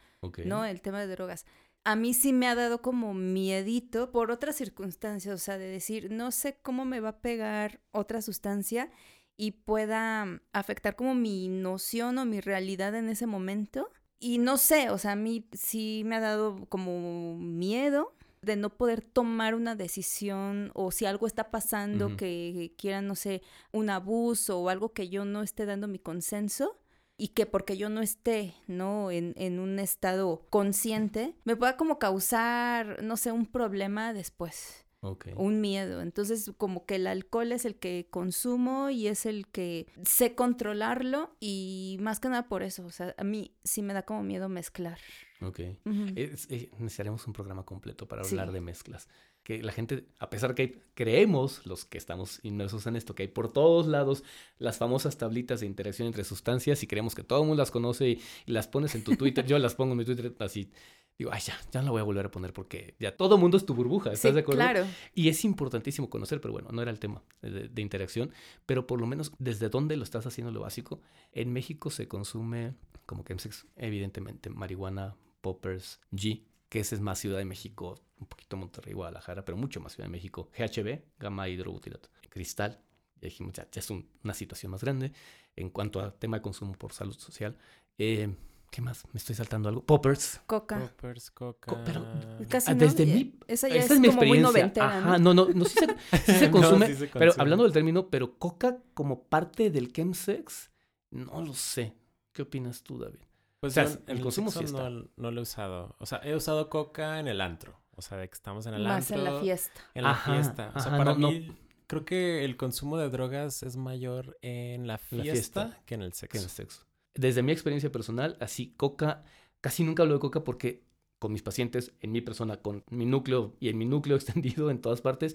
No, 0.44 0.64
el 0.64 0.80
tema 0.80 1.00
de 1.00 1.06
drogas 1.06 1.46
a 1.84 1.96
mí 1.96 2.14
sí 2.14 2.32
me 2.32 2.46
ha 2.48 2.54
dado 2.54 2.82
como 2.82 3.14
miedito 3.14 4.10
por 4.10 4.30
otras 4.30 4.56
circunstancias, 4.56 5.34
o 5.34 5.38
sea, 5.38 5.58
de 5.58 5.68
decir, 5.68 6.10
no 6.10 6.30
sé 6.30 6.58
cómo 6.60 6.84
me 6.84 7.00
va 7.00 7.10
a 7.10 7.20
pegar 7.20 7.80
otra 7.92 8.20
sustancia 8.22 8.90
y 9.36 9.52
pueda 9.52 10.42
afectar 10.52 10.96
como 10.96 11.14
mi 11.14 11.48
noción 11.48 12.18
o 12.18 12.24
mi 12.24 12.40
realidad 12.40 12.94
en 12.94 13.08
ese 13.08 13.26
momento. 13.26 13.90
Y 14.18 14.38
no 14.38 14.56
sé, 14.58 14.90
o 14.90 14.98
sea, 14.98 15.12
a 15.12 15.16
mí 15.16 15.46
sí 15.52 16.02
me 16.04 16.16
ha 16.16 16.20
dado 16.20 16.66
como 16.66 17.38
miedo 17.38 18.14
de 18.42 18.56
no 18.56 18.70
poder 18.70 19.00
tomar 19.00 19.54
una 19.54 19.74
decisión 19.74 20.70
o 20.74 20.90
si 20.90 21.06
algo 21.06 21.26
está 21.26 21.50
pasando 21.50 22.16
que 22.16 22.74
quiera, 22.76 23.00
no 23.00 23.14
sé, 23.14 23.42
un 23.72 23.90
abuso 23.90 24.60
o 24.60 24.68
algo 24.68 24.92
que 24.92 25.08
yo 25.08 25.24
no 25.24 25.42
esté 25.42 25.66
dando 25.66 25.88
mi 25.88 25.98
consenso 25.98 26.76
y 27.18 27.28
que 27.28 27.44
porque 27.44 27.76
yo 27.76 27.90
no 27.90 28.00
esté, 28.00 28.54
¿no? 28.68 29.10
En, 29.10 29.34
en, 29.36 29.58
un 29.58 29.80
estado 29.80 30.46
consciente, 30.48 31.34
me 31.44 31.56
pueda 31.56 31.76
como 31.76 31.98
causar, 31.98 33.02
no 33.02 33.16
sé, 33.16 33.32
un 33.32 33.44
problema 33.44 34.14
después. 34.14 34.86
Okay. 35.00 35.32
Un 35.36 35.60
miedo. 35.60 36.00
Entonces, 36.00 36.52
como 36.56 36.84
que 36.84 36.96
el 36.96 37.06
alcohol 37.06 37.52
es 37.52 37.64
el 37.64 37.76
que 37.76 38.08
consumo 38.10 38.90
y 38.90 39.06
es 39.06 39.26
el 39.26 39.46
que 39.46 39.86
sé 40.04 40.34
controlarlo 40.34 41.36
y 41.38 41.98
más 42.00 42.18
que 42.18 42.28
nada 42.28 42.48
por 42.48 42.64
eso, 42.64 42.84
o 42.84 42.90
sea, 42.90 43.14
a 43.16 43.24
mí 43.24 43.54
sí 43.62 43.82
me 43.82 43.94
da 43.94 44.02
como 44.02 44.22
miedo 44.22 44.48
mezclar. 44.48 44.98
Ok. 45.40 45.60
Eh, 45.60 46.36
necesitaremos 46.78 47.26
un 47.28 47.32
programa 47.32 47.64
completo 47.64 48.08
para 48.08 48.22
hablar 48.22 48.50
de 48.50 48.60
mezclas 48.60 49.08
que 49.48 49.62
la 49.62 49.72
gente, 49.72 50.04
a 50.18 50.28
pesar 50.28 50.54
que 50.54 50.82
creemos, 50.92 51.64
los 51.64 51.86
que 51.86 51.96
estamos 51.96 52.38
inmersos 52.42 52.86
en 52.86 52.96
esto, 52.96 53.14
que 53.14 53.22
hay 53.22 53.28
por 53.28 53.50
todos 53.50 53.86
lados 53.86 54.22
las 54.58 54.76
famosas 54.76 55.16
tablitas 55.16 55.60
de 55.60 55.66
interacción 55.66 56.06
entre 56.06 56.22
sustancias 56.24 56.82
y 56.82 56.86
creemos 56.86 57.14
que 57.14 57.24
todo 57.24 57.40
el 57.40 57.46
mundo 57.46 57.62
las 57.62 57.70
conoce 57.70 58.10
y, 58.10 58.20
las 58.44 58.68
pones 58.68 58.94
en 58.94 59.04
tu 59.04 59.16
Twitter, 59.16 59.46
yo 59.46 59.58
las 59.58 59.74
pongo 59.74 59.92
en 59.92 59.98
mi 59.98 60.04
Twitter 60.04 60.34
así, 60.40 60.70
digo, 61.16 61.30
ay, 61.32 61.40
ya, 61.42 61.58
ya 61.72 61.80
no 61.80 61.86
la 61.86 61.90
voy 61.92 62.00
a 62.02 62.04
volver 62.04 62.26
a 62.26 62.30
poner 62.30 62.52
porque 62.52 62.94
ya 63.00 63.16
todo 63.16 63.36
el 63.36 63.40
mundo 63.40 63.56
es 63.56 63.64
tu 63.64 63.72
burbuja, 63.72 64.12
¿estás 64.12 64.34
de 64.34 64.40
acuerdo? 64.40 64.60
Claro. 64.60 64.86
Y 65.14 65.30
es 65.30 65.42
importantísimo 65.46 66.10
conocer, 66.10 66.42
pero 66.42 66.52
bueno, 66.52 66.68
no 66.70 66.82
era 66.82 66.90
el 66.90 66.98
tema 66.98 67.22
de, 67.40 67.68
de, 67.68 67.80
interacción, 67.80 68.30
pero 68.66 68.86
por 68.86 69.00
lo 69.00 69.06
menos 69.06 69.32
desde 69.38 69.70
dónde 69.70 69.96
lo 69.96 70.04
estás 70.04 70.26
haciendo 70.26 70.52
lo 70.52 70.60
básico. 70.60 71.00
En 71.32 71.54
México 71.54 71.88
se 71.88 72.06
consume, 72.06 72.74
como 73.06 73.24
que 73.24 73.34
evidentemente, 73.76 74.50
marihuana, 74.50 75.16
poppers, 75.40 76.00
G, 76.12 76.42
que 76.68 76.80
ese 76.80 76.94
es 76.94 77.00
más 77.00 77.18
Ciudad 77.18 77.38
de 77.38 77.44
México, 77.44 77.94
un 78.18 78.26
poquito 78.26 78.56
Monterrey, 78.56 78.94
Guadalajara, 78.94 79.44
pero 79.44 79.56
mucho 79.56 79.80
más 79.80 79.92
Ciudad 79.92 80.06
de 80.06 80.12
México. 80.12 80.50
GHB, 80.56 81.00
gamma 81.18 81.48
hidrobutilato. 81.48 82.10
Cristal, 82.28 82.80
ya 83.20 83.28
dijimos, 83.28 83.54
ya, 83.54 83.66
es 83.72 83.90
una 83.90 84.34
situación 84.34 84.72
más 84.72 84.82
grande. 84.82 85.12
En 85.56 85.70
cuanto 85.70 86.00
a 86.00 86.12
tema 86.12 86.36
de 86.38 86.42
consumo 86.42 86.72
por 86.72 86.92
salud 86.92 87.18
social, 87.18 87.56
eh, 87.96 88.34
¿Qué 88.70 88.82
más? 88.82 89.04
¿Me 89.12 89.18
estoy 89.18 89.34
saltando 89.34 89.68
algo? 89.68 89.82
Poppers. 89.82 90.40
Coca. 90.46 90.78
Poppers, 90.78 91.30
coca. 91.30 91.82
pero 91.84 92.04
casi 92.48 92.72
ah, 92.72 92.74
desde 92.74 93.06
mi 93.06 93.34
esa 93.46 93.68
ya 93.68 93.76
es, 93.76 93.90
mi 93.98 94.08
como 94.08 94.22
experiencia. 94.22 94.72
Ajá, 94.86 95.18
¿no? 95.18 95.32
no, 95.32 95.48
no, 95.48 95.64
sí 95.64 95.78
se, 96.26 96.50
consume, 96.50 96.94
Pero 97.14 97.32
hablando 97.38 97.64
del 97.64 97.72
término, 97.72 98.10
pero 98.10 98.38
coca 98.38 98.78
como 98.92 99.22
parte 99.24 99.70
del 99.70 99.92
chemsex, 99.92 100.70
no 101.10 101.42
lo 101.42 101.54
sé. 101.54 101.94
¿Qué 102.32 102.42
opinas 102.42 102.82
tú, 102.82 102.98
David? 102.98 103.20
Pues 103.60 103.76
o 103.76 103.86
sea, 103.86 103.98
el 104.06 104.20
consumo 104.20 104.50
sí 104.50 104.64
está. 104.64 104.88
No, 104.88 105.08
no, 105.16 105.30
lo 105.30 105.40
he 105.40 105.42
usado. 105.42 105.96
O 105.98 106.06
sea, 106.06 106.20
he 106.22 106.34
usado 106.34 106.68
coca 106.68 107.18
en 107.18 107.28
el 107.28 107.40
antro. 107.40 107.78
O 107.96 108.02
sea, 108.02 108.18
de 108.18 108.28
que 108.28 108.34
estamos 108.34 108.66
en 108.66 108.74
el 108.74 108.84
Más 108.84 109.10
antro. 109.10 109.26
en 109.26 109.34
la 109.34 109.40
fiesta. 109.40 109.80
En 109.94 110.04
la 110.04 110.14
fiesta. 110.14 110.72
O 110.76 110.80
sea, 110.80 110.96
para 110.96 111.14
mí, 111.14 111.56
creo 111.88 112.04
que 112.04 112.44
el 112.44 112.56
consumo 112.56 112.96
de 112.96 113.10
drogas 113.10 113.64
es 113.64 113.76
mayor 113.76 114.38
en 114.42 114.86
la 114.86 114.98
fiesta, 114.98 115.80
que 115.84 115.94
en 115.94 116.02
el 116.02 116.12
sexo. 116.12 116.32
Que 116.32 116.38
en 116.38 116.44
el 116.44 116.50
sexo. 116.50 116.86
Desde 117.14 117.42
mi 117.42 117.50
experiencia 117.50 117.90
personal, 117.90 118.36
así, 118.40 118.74
coca, 118.76 119.24
casi 119.60 119.82
nunca 119.82 120.04
hablo 120.04 120.14
de 120.14 120.20
coca 120.20 120.44
porque 120.44 120.86
con 121.18 121.32
mis 121.32 121.42
pacientes, 121.42 121.92
en 122.00 122.12
mi 122.12 122.20
persona, 122.20 122.58
con 122.58 122.84
mi 122.90 123.04
núcleo 123.04 123.56
y 123.58 123.68
en 123.68 123.78
mi 123.78 123.84
núcleo 123.84 124.16
extendido 124.16 124.70
en 124.70 124.80
todas 124.80 125.00
partes, 125.00 125.34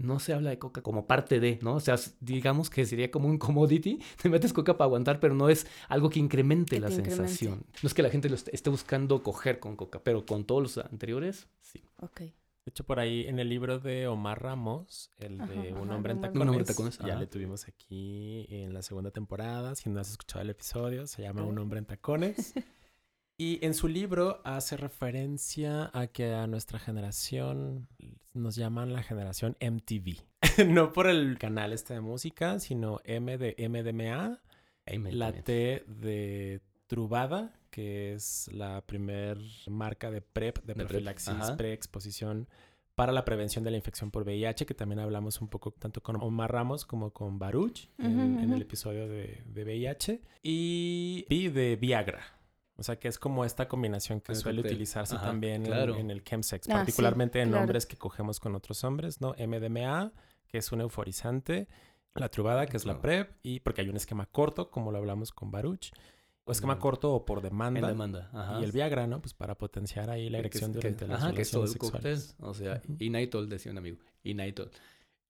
no 0.00 0.18
se 0.18 0.32
habla 0.32 0.50
de 0.50 0.58
coca 0.58 0.82
como 0.82 1.06
parte 1.06 1.40
de, 1.40 1.58
¿no? 1.62 1.74
O 1.74 1.80
sea, 1.80 1.96
digamos 2.20 2.70
que 2.70 2.84
sería 2.86 3.10
como 3.10 3.28
un 3.28 3.38
commodity, 3.38 4.00
te 4.22 4.28
metes 4.28 4.52
coca 4.52 4.76
para 4.76 4.86
aguantar, 4.86 5.20
pero 5.20 5.34
no 5.34 5.48
es 5.48 5.66
algo 5.88 6.10
que 6.10 6.18
incremente 6.18 6.80
la 6.80 6.90
sensación. 6.90 7.64
No 7.82 7.86
es 7.86 7.94
que 7.94 8.02
la 8.02 8.10
gente 8.10 8.28
lo 8.28 8.34
esté, 8.34 8.70
buscando 8.70 9.22
coger 9.22 9.60
con 9.60 9.76
coca, 9.76 10.00
pero 10.02 10.24
con 10.24 10.44
todos 10.44 10.62
los 10.62 10.78
anteriores, 10.78 11.48
sí. 11.60 11.82
Ok. 12.00 12.20
De 12.20 12.72
hecho, 12.72 12.84
por 12.84 13.00
ahí 13.00 13.26
en 13.26 13.38
el 13.38 13.48
libro 13.48 13.78
de 13.78 14.06
Omar 14.06 14.42
Ramos, 14.42 15.10
el 15.16 15.38
de 15.38 15.72
Un 15.72 15.90
hombre 15.90 16.12
en 16.12 16.20
tacones, 16.20 16.98
ya 16.98 17.16
le 17.16 17.26
tuvimos 17.26 17.66
aquí 17.66 18.46
en 18.50 18.74
la 18.74 18.82
segunda 18.82 19.10
temporada. 19.10 19.74
Si 19.74 19.88
no 19.88 19.98
has 19.98 20.10
escuchado 20.10 20.42
el 20.42 20.50
episodio, 20.50 21.06
se 21.06 21.22
llama 21.22 21.42
Un 21.42 21.58
hombre 21.58 21.78
en 21.78 21.86
tacones. 21.86 22.54
Y 23.40 23.58
en 23.64 23.72
su 23.72 23.88
libro 23.88 24.42
hace 24.44 24.76
referencia 24.76 25.90
a 25.94 26.08
que 26.08 26.34
a 26.34 26.46
nuestra 26.46 26.78
generación 26.78 27.88
nos 28.34 28.54
llaman 28.54 28.92
la 28.92 29.02
generación 29.02 29.56
MTV. 29.62 30.18
no 30.68 30.92
por 30.92 31.06
el 31.06 31.38
canal 31.38 31.72
este 31.72 31.94
de 31.94 32.02
música, 32.02 32.58
sino 32.58 33.00
M 33.02 33.38
de 33.38 33.56
MDMA, 33.66 34.42
la 35.10 35.32
T 35.32 35.84
de 35.86 36.60
Trubada, 36.86 37.58
que 37.70 38.12
es 38.12 38.50
la 38.52 38.82
primer 38.82 39.38
marca 39.68 40.10
de 40.10 40.20
PrEP, 40.20 40.58
de, 40.66 40.74
profilaxis, 40.74 41.52
preexposición 41.56 42.46
para 42.94 43.10
la 43.10 43.24
prevención 43.24 43.64
de 43.64 43.70
la 43.70 43.78
infección 43.78 44.10
por 44.10 44.24
VIH, 44.24 44.66
que 44.66 44.74
también 44.74 44.98
hablamos 44.98 45.40
un 45.40 45.48
poco 45.48 45.70
tanto 45.70 46.02
con 46.02 46.16
Omar 46.16 46.52
Ramos 46.52 46.84
como 46.84 47.14
con 47.14 47.38
Baruch 47.38 47.88
en, 47.96 48.52
el 48.52 48.60
episodio 48.60 49.08
de, 49.08 49.42
de 49.46 49.64
VIH. 49.64 50.20
Y 50.42 51.24
B 51.30 51.48
de 51.48 51.76
Viagra 51.76 52.39
o 52.80 52.82
sea, 52.82 52.98
que 52.98 53.08
es 53.08 53.18
como 53.18 53.44
esta 53.44 53.68
combinación 53.68 54.22
que 54.22 54.34
suele 54.34 54.62
utilizarse 54.62 55.16
también 55.16 55.66
en, 55.66 56.10
el 56.10 56.24
chemsex, 56.24 56.66
ah, 56.70 56.76
particularmente 56.76 57.42
en 57.42 57.52
hombres 57.54 57.84
que 57.84 57.98
cogemos 57.98 58.40
con 58.40 58.54
otros 58.54 58.84
hombres, 58.84 59.20
¿no? 59.20 59.34
MDMA, 59.38 60.12
que 60.48 60.56
es 60.56 60.72
un 60.72 60.80
euforizante, 60.80 61.68
la 62.14 62.30
trubada, 62.30 62.64
que 62.64 62.78
es 62.78 62.86
la 62.86 62.98
PrEP, 63.02 63.32
y 63.42 63.60
porque 63.60 63.82
hay 63.82 63.90
un 63.90 63.96
esquema 63.96 64.24
corto, 64.24 64.70
como 64.70 64.92
lo 64.92 64.96
hablamos 64.96 65.30
con 65.30 65.50
Baruch, 65.50 65.92
o 66.44 66.52
esquema 66.52 66.78
corto 66.78 67.12
o 67.12 67.26
por 67.26 67.42
demanda. 67.42 67.86
demanda, 67.86 68.58
Y 68.60 68.64
el 68.64 68.72
Viagra, 68.72 69.06
¿no? 69.06 69.20
Pues 69.20 69.34
para 69.34 69.58
potenciar 69.58 70.08
ahí 70.08 70.30
la 70.30 70.38
erección 70.38 70.72
durante 70.72 71.06
las 71.06 71.22
ajá, 71.22 71.34
que 71.34 71.42
es 71.42 71.50
todo 71.50 71.66
el 71.66 71.76
cóctel, 71.76 72.18
o 72.38 72.54
sea, 72.54 72.80
Inaitol, 72.98 73.50
decía 73.50 73.72
un 73.72 73.78
amigo, 73.78 73.98
Inaitol. 74.24 74.70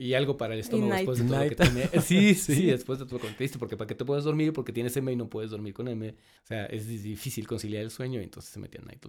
Y 0.00 0.14
algo 0.14 0.38
para 0.38 0.54
el 0.54 0.60
estómago 0.60 0.94
después 0.94 1.18
de 1.18 1.24
todo 1.26 1.44
lo 1.44 1.50
que 1.50 1.56
tiene. 1.56 1.90
Sí, 2.02 2.34
sí, 2.34 2.64
después 2.64 2.98
de 2.98 3.04
todo 3.04 3.18
lo 3.18 3.26
que 3.26 3.34
triste, 3.34 3.58
porque 3.58 3.76
para 3.76 3.86
que 3.86 3.94
te 3.94 4.06
puedas 4.06 4.24
dormir, 4.24 4.54
porque 4.54 4.72
tienes 4.72 4.96
M 4.96 5.12
y 5.12 5.14
no 5.14 5.28
puedes 5.28 5.50
dormir 5.50 5.74
con 5.74 5.88
M. 5.88 6.08
O 6.08 6.46
sea, 6.46 6.64
es 6.64 6.88
difícil 6.88 7.46
conciliar 7.46 7.82
el 7.82 7.90
sueño 7.90 8.18
y 8.18 8.24
entonces 8.24 8.50
se 8.50 8.58
metía 8.58 8.80
Night 8.80 9.04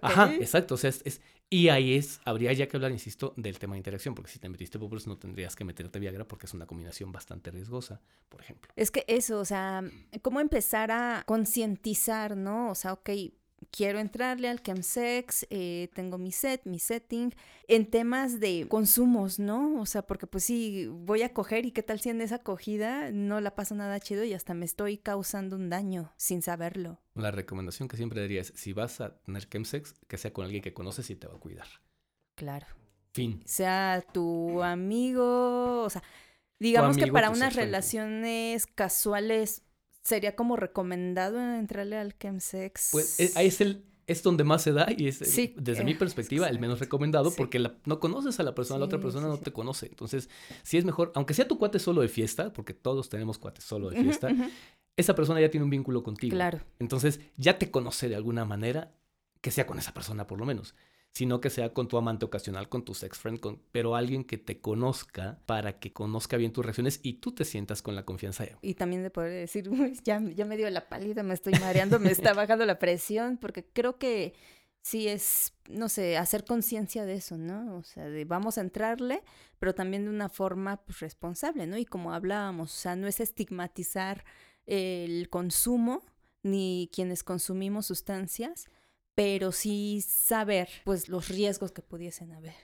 Ajá, 0.00 0.32
exacto. 0.36 0.74
O 0.74 0.76
sea, 0.76 0.90
es, 0.90 1.20
Y 1.50 1.66
ahí 1.68 1.94
es, 1.94 2.20
habría 2.24 2.52
ya 2.52 2.68
que 2.68 2.76
hablar, 2.76 2.92
insisto, 2.92 3.34
del 3.36 3.58
tema 3.58 3.74
de 3.74 3.78
interacción, 3.78 4.14
porque 4.14 4.30
si 4.30 4.38
te 4.38 4.48
metiste 4.48 4.78
Bubbles 4.78 5.08
no 5.08 5.18
tendrías 5.18 5.56
que 5.56 5.64
meterte 5.64 5.98
Viagra 5.98 6.28
porque 6.28 6.46
es 6.46 6.54
una 6.54 6.64
combinación 6.64 7.10
bastante 7.10 7.50
riesgosa, 7.50 8.00
por 8.28 8.40
ejemplo. 8.40 8.72
Es 8.76 8.92
que 8.92 9.04
eso, 9.08 9.40
o 9.40 9.44
sea, 9.44 9.82
cómo 10.22 10.38
empezar 10.38 10.92
a 10.92 11.24
concientizar, 11.26 12.36
¿no? 12.36 12.70
O 12.70 12.76
sea, 12.76 12.92
ok, 12.92 13.10
quiero 13.70 13.98
entrarle 13.98 14.48
al 14.48 14.62
chemsex, 14.62 15.46
eh, 15.50 15.88
tengo 15.94 16.18
mi 16.18 16.32
set, 16.32 16.62
mi 16.64 16.78
setting, 16.78 17.34
en 17.68 17.90
temas 17.90 18.40
de 18.40 18.66
consumos, 18.68 19.38
¿no? 19.38 19.80
O 19.80 19.86
sea, 19.86 20.02
porque 20.02 20.26
pues 20.26 20.44
sí, 20.44 20.86
voy 20.90 21.22
a 21.22 21.32
coger 21.32 21.66
y 21.66 21.72
qué 21.72 21.82
tal 21.82 22.00
si 22.00 22.10
en 22.10 22.20
esa 22.20 22.36
acogida 22.36 23.10
no 23.10 23.40
la 23.40 23.54
paso 23.54 23.74
nada 23.74 24.00
chido 24.00 24.24
y 24.24 24.32
hasta 24.32 24.54
me 24.54 24.64
estoy 24.64 24.98
causando 24.98 25.56
un 25.56 25.70
daño 25.70 26.12
sin 26.16 26.42
saberlo. 26.42 27.00
La 27.14 27.30
recomendación 27.30 27.88
que 27.88 27.96
siempre 27.96 28.22
diría 28.22 28.42
es, 28.42 28.52
si 28.56 28.72
vas 28.72 29.00
a 29.00 29.18
tener 29.18 29.48
chemsex, 29.48 29.94
que 30.06 30.18
sea 30.18 30.32
con 30.32 30.44
alguien 30.44 30.62
que 30.62 30.74
conoces 30.74 31.10
y 31.10 31.16
te 31.16 31.26
va 31.26 31.34
a 31.34 31.40
cuidar. 31.40 31.66
Claro. 32.34 32.66
Fin. 33.12 33.42
Sea 33.46 34.04
tu 34.12 34.62
amigo, 34.62 35.82
o 35.82 35.90
sea, 35.90 36.02
digamos 36.58 36.98
que 36.98 37.06
para 37.06 37.30
unas 37.30 37.56
relaciones 37.56 38.66
casuales 38.66 39.62
sería 40.06 40.36
como 40.36 40.56
recomendado 40.56 41.38
entrarle 41.54 41.96
al 41.96 42.16
chemsex. 42.16 42.90
Pues 42.92 43.20
eh, 43.20 43.32
ahí 43.34 43.48
es 43.48 43.60
el 43.60 43.84
es 44.06 44.22
donde 44.22 44.44
más 44.44 44.62
se 44.62 44.72
da 44.72 44.86
y 44.96 45.08
es 45.08 45.20
eh, 45.20 45.54
desde 45.56 45.82
mi 45.82 45.94
perspectiva 45.94 46.48
el 46.48 46.60
menos 46.60 46.78
recomendado 46.78 47.32
porque 47.32 47.58
no 47.84 47.98
conoces 47.98 48.38
a 48.38 48.44
la 48.44 48.54
persona, 48.54 48.78
la 48.78 48.84
otra 48.84 49.00
persona 49.00 49.26
no 49.26 49.36
te 49.38 49.52
conoce. 49.52 49.86
Entonces, 49.86 50.30
si 50.62 50.78
es 50.78 50.84
mejor, 50.84 51.10
aunque 51.16 51.34
sea 51.34 51.48
tu 51.48 51.58
cuate 51.58 51.80
solo 51.80 52.02
de 52.02 52.08
fiesta, 52.08 52.52
porque 52.52 52.72
todos 52.72 53.08
tenemos 53.08 53.38
cuates 53.38 53.64
solo 53.64 53.90
de 53.90 54.00
fiesta, 54.00 54.28
esa 54.96 55.16
persona 55.16 55.40
ya 55.40 55.50
tiene 55.50 55.64
un 55.64 55.70
vínculo 55.70 56.04
contigo. 56.04 56.36
Claro. 56.36 56.60
Entonces, 56.78 57.20
ya 57.36 57.58
te 57.58 57.72
conoce 57.72 58.08
de 58.08 58.14
alguna 58.14 58.44
manera, 58.44 58.92
que 59.40 59.50
sea 59.50 59.66
con 59.66 59.76
esa 59.76 59.92
persona 59.92 60.28
por 60.28 60.38
lo 60.38 60.46
menos 60.46 60.76
sino 61.16 61.40
que 61.40 61.48
sea 61.48 61.72
con 61.72 61.88
tu 61.88 61.96
amante 61.96 62.26
ocasional, 62.26 62.68
con 62.68 62.84
tu 62.84 62.92
sex 62.92 63.16
friend, 63.16 63.40
con, 63.40 63.58
pero 63.72 63.96
alguien 63.96 64.22
que 64.22 64.36
te 64.36 64.60
conozca 64.60 65.38
para 65.46 65.78
que 65.78 65.90
conozca 65.90 66.36
bien 66.36 66.52
tus 66.52 66.62
reacciones 66.62 67.00
y 67.02 67.14
tú 67.14 67.32
te 67.32 67.46
sientas 67.46 67.80
con 67.80 67.94
la 67.94 68.04
confianza. 68.04 68.44
Y 68.60 68.74
también 68.74 69.02
de 69.02 69.08
poder 69.08 69.32
decir, 69.32 69.66
ya, 70.04 70.20
ya 70.20 70.44
me 70.44 70.58
dio 70.58 70.68
la 70.68 70.90
pálida, 70.90 71.22
me 71.22 71.32
estoy 71.32 71.54
mareando, 71.54 71.98
me 71.98 72.10
está 72.10 72.34
bajando 72.34 72.66
la 72.66 72.78
presión, 72.78 73.38
porque 73.38 73.64
creo 73.64 73.96
que 73.96 74.34
sí 74.82 75.08
es, 75.08 75.54
no 75.70 75.88
sé, 75.88 76.18
hacer 76.18 76.44
conciencia 76.44 77.06
de 77.06 77.14
eso, 77.14 77.38
¿no? 77.38 77.76
O 77.76 77.82
sea, 77.82 78.04
de 78.10 78.26
vamos 78.26 78.58
a 78.58 78.60
entrarle, 78.60 79.22
pero 79.58 79.74
también 79.74 80.04
de 80.04 80.10
una 80.10 80.28
forma 80.28 80.82
pues, 80.84 81.00
responsable, 81.00 81.66
¿no? 81.66 81.78
Y 81.78 81.86
como 81.86 82.12
hablábamos, 82.12 82.74
o 82.74 82.76
sea, 82.76 82.94
no 82.94 83.06
es 83.06 83.20
estigmatizar 83.20 84.22
el 84.66 85.30
consumo 85.30 86.04
ni 86.42 86.90
quienes 86.92 87.24
consumimos 87.24 87.86
sustancias, 87.86 88.66
pero 89.16 89.50
sí 89.50 90.02
saber 90.02 90.68
pues 90.84 91.08
los 91.08 91.28
riesgos 91.28 91.72
que 91.72 91.82
pudiesen 91.82 92.32
haber. 92.32 92.54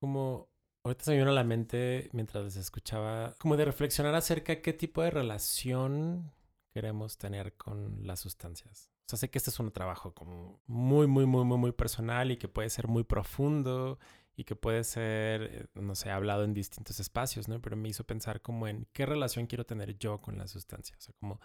Como 0.00 0.50
ahorita 0.84 1.04
se 1.04 1.12
me 1.12 1.18
vino 1.18 1.30
a 1.30 1.34
la 1.34 1.44
mente 1.44 2.10
mientras 2.12 2.44
les 2.44 2.56
escuchaba, 2.56 3.34
como 3.38 3.56
de 3.56 3.64
reflexionar 3.64 4.14
acerca 4.14 4.52
de 4.52 4.60
qué 4.60 4.72
tipo 4.72 5.00
de 5.00 5.10
relación 5.10 6.32
queremos 6.72 7.18
tener 7.18 7.56
con 7.56 8.04
las 8.04 8.20
sustancias. 8.20 8.90
O 9.06 9.10
sea, 9.10 9.18
sé 9.18 9.30
que 9.30 9.38
este 9.38 9.50
es 9.50 9.60
un 9.60 9.70
trabajo 9.70 10.12
como 10.12 10.60
muy, 10.66 11.06
muy, 11.06 11.24
muy, 11.24 11.44
muy, 11.44 11.56
muy 11.56 11.72
personal 11.72 12.32
y 12.32 12.36
que 12.36 12.48
puede 12.48 12.68
ser 12.68 12.88
muy 12.88 13.04
profundo 13.04 13.98
y 14.34 14.42
que 14.42 14.56
puede 14.56 14.82
ser, 14.82 15.42
eh, 15.42 15.66
no 15.74 15.94
sé, 15.94 16.10
hablado 16.10 16.42
en 16.42 16.54
distintos 16.54 16.98
espacios, 16.98 17.46
¿no? 17.46 17.60
Pero 17.60 17.76
me 17.76 17.88
hizo 17.88 18.04
pensar 18.04 18.42
como 18.42 18.66
en 18.66 18.88
qué 18.92 19.06
relación 19.06 19.46
quiero 19.46 19.64
tener 19.66 19.98
yo 19.98 20.20
con 20.20 20.36
las 20.36 20.50
sustancias. 20.50 20.98
O 20.98 21.02
sea, 21.02 21.14
como 21.20 21.38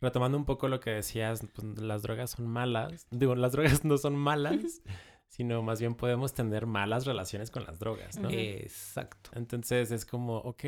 retomando 0.00 0.36
un 0.36 0.44
poco 0.44 0.68
lo 0.68 0.80
que 0.80 0.90
decías, 0.90 1.46
pues, 1.54 1.78
las 1.78 2.02
drogas 2.02 2.30
son 2.30 2.46
malas. 2.46 3.06
Digo, 3.10 3.34
las 3.34 3.52
drogas 3.52 3.84
no 3.84 3.98
son 3.98 4.16
malas, 4.16 4.82
sino 5.28 5.62
más 5.62 5.80
bien 5.80 5.94
podemos 5.94 6.34
tener 6.34 6.66
malas 6.66 7.06
relaciones 7.06 7.50
con 7.50 7.64
las 7.64 7.78
drogas, 7.78 8.18
¿no? 8.18 8.30
Exacto. 8.30 9.30
Entonces 9.34 9.90
es 9.90 10.04
como, 10.04 10.38
ok, 10.38 10.62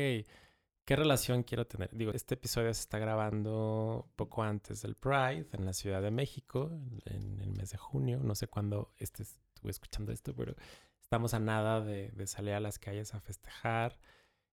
¿qué 0.85 0.95
relación 0.95 1.43
quiero 1.43 1.65
tener? 1.65 1.89
Digo, 1.91 2.11
este 2.11 2.35
episodio 2.35 2.73
se 2.73 2.81
está 2.81 2.99
grabando 2.99 4.09
poco 4.15 4.43
antes 4.43 4.81
del 4.81 4.95
Pride 4.95 5.47
en 5.53 5.65
la 5.65 5.73
Ciudad 5.73 6.01
de 6.01 6.11
México, 6.11 6.71
en 7.05 7.39
el 7.41 7.51
mes 7.51 7.71
de 7.71 7.77
junio. 7.77 8.19
No 8.23 8.35
sé 8.35 8.47
cuándo 8.47 8.91
estés 8.97 9.39
escuchando 9.63 10.11
esto, 10.11 10.33
pero 10.35 10.55
estamos 11.01 11.33
a 11.33 11.39
nada 11.39 11.81
de, 11.81 12.09
de 12.11 12.27
salir 12.27 12.53
a 12.53 12.59
las 12.59 12.79
calles 12.79 13.13
a 13.13 13.19
festejar 13.19 13.97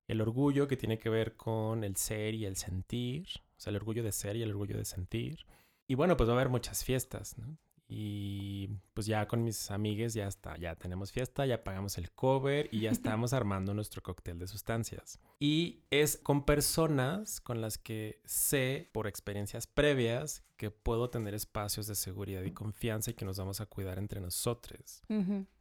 el 0.06 0.20
orgullo 0.20 0.68
que 0.68 0.76
tiene 0.76 0.98
que 0.98 1.08
ver 1.08 1.36
con 1.36 1.84
el 1.84 1.96
ser 1.96 2.34
y 2.34 2.44
el 2.46 2.56
sentir, 2.56 3.28
el 3.66 3.76
orgullo 3.76 4.02
de 4.02 4.12
ser 4.12 4.36
y 4.36 4.42
el 4.42 4.50
orgullo 4.50 4.76
de 4.76 4.84
sentir. 4.84 5.46
Y 5.86 5.94
bueno, 5.94 6.16
pues 6.16 6.28
va 6.28 6.32
a 6.32 6.36
haber 6.36 6.48
muchas 6.48 6.84
fiestas, 6.84 7.38
¿no? 7.38 7.58
Y 7.86 8.68
pues 8.94 9.06
ya 9.06 9.26
con 9.28 9.44
mis 9.44 9.70
amigues 9.70 10.14
ya 10.14 10.26
está, 10.26 10.56
ya 10.56 10.74
tenemos 10.74 11.12
fiesta, 11.12 11.44
ya 11.44 11.62
pagamos 11.62 11.98
el 11.98 12.10
cover 12.12 12.68
y 12.72 12.80
ya 12.80 12.90
estamos 12.90 13.32
armando 13.32 13.74
nuestro 13.74 14.02
cóctel 14.02 14.38
de 14.38 14.46
sustancias. 14.46 15.20
Y 15.38 15.84
es 15.90 16.16
con 16.16 16.44
personas 16.44 17.40
con 17.40 17.60
las 17.60 17.76
que 17.78 18.20
sé 18.24 18.88
por 18.92 19.06
experiencias 19.06 19.66
previas 19.66 20.44
que 20.56 20.70
puedo 20.70 21.10
tener 21.10 21.34
espacios 21.34 21.86
de 21.86 21.94
seguridad 21.94 22.42
y 22.42 22.52
confianza 22.52 23.10
y 23.10 23.14
que 23.14 23.24
nos 23.24 23.38
vamos 23.38 23.60
a 23.60 23.66
cuidar 23.66 23.98
entre 23.98 24.20
nosotros. 24.20 25.02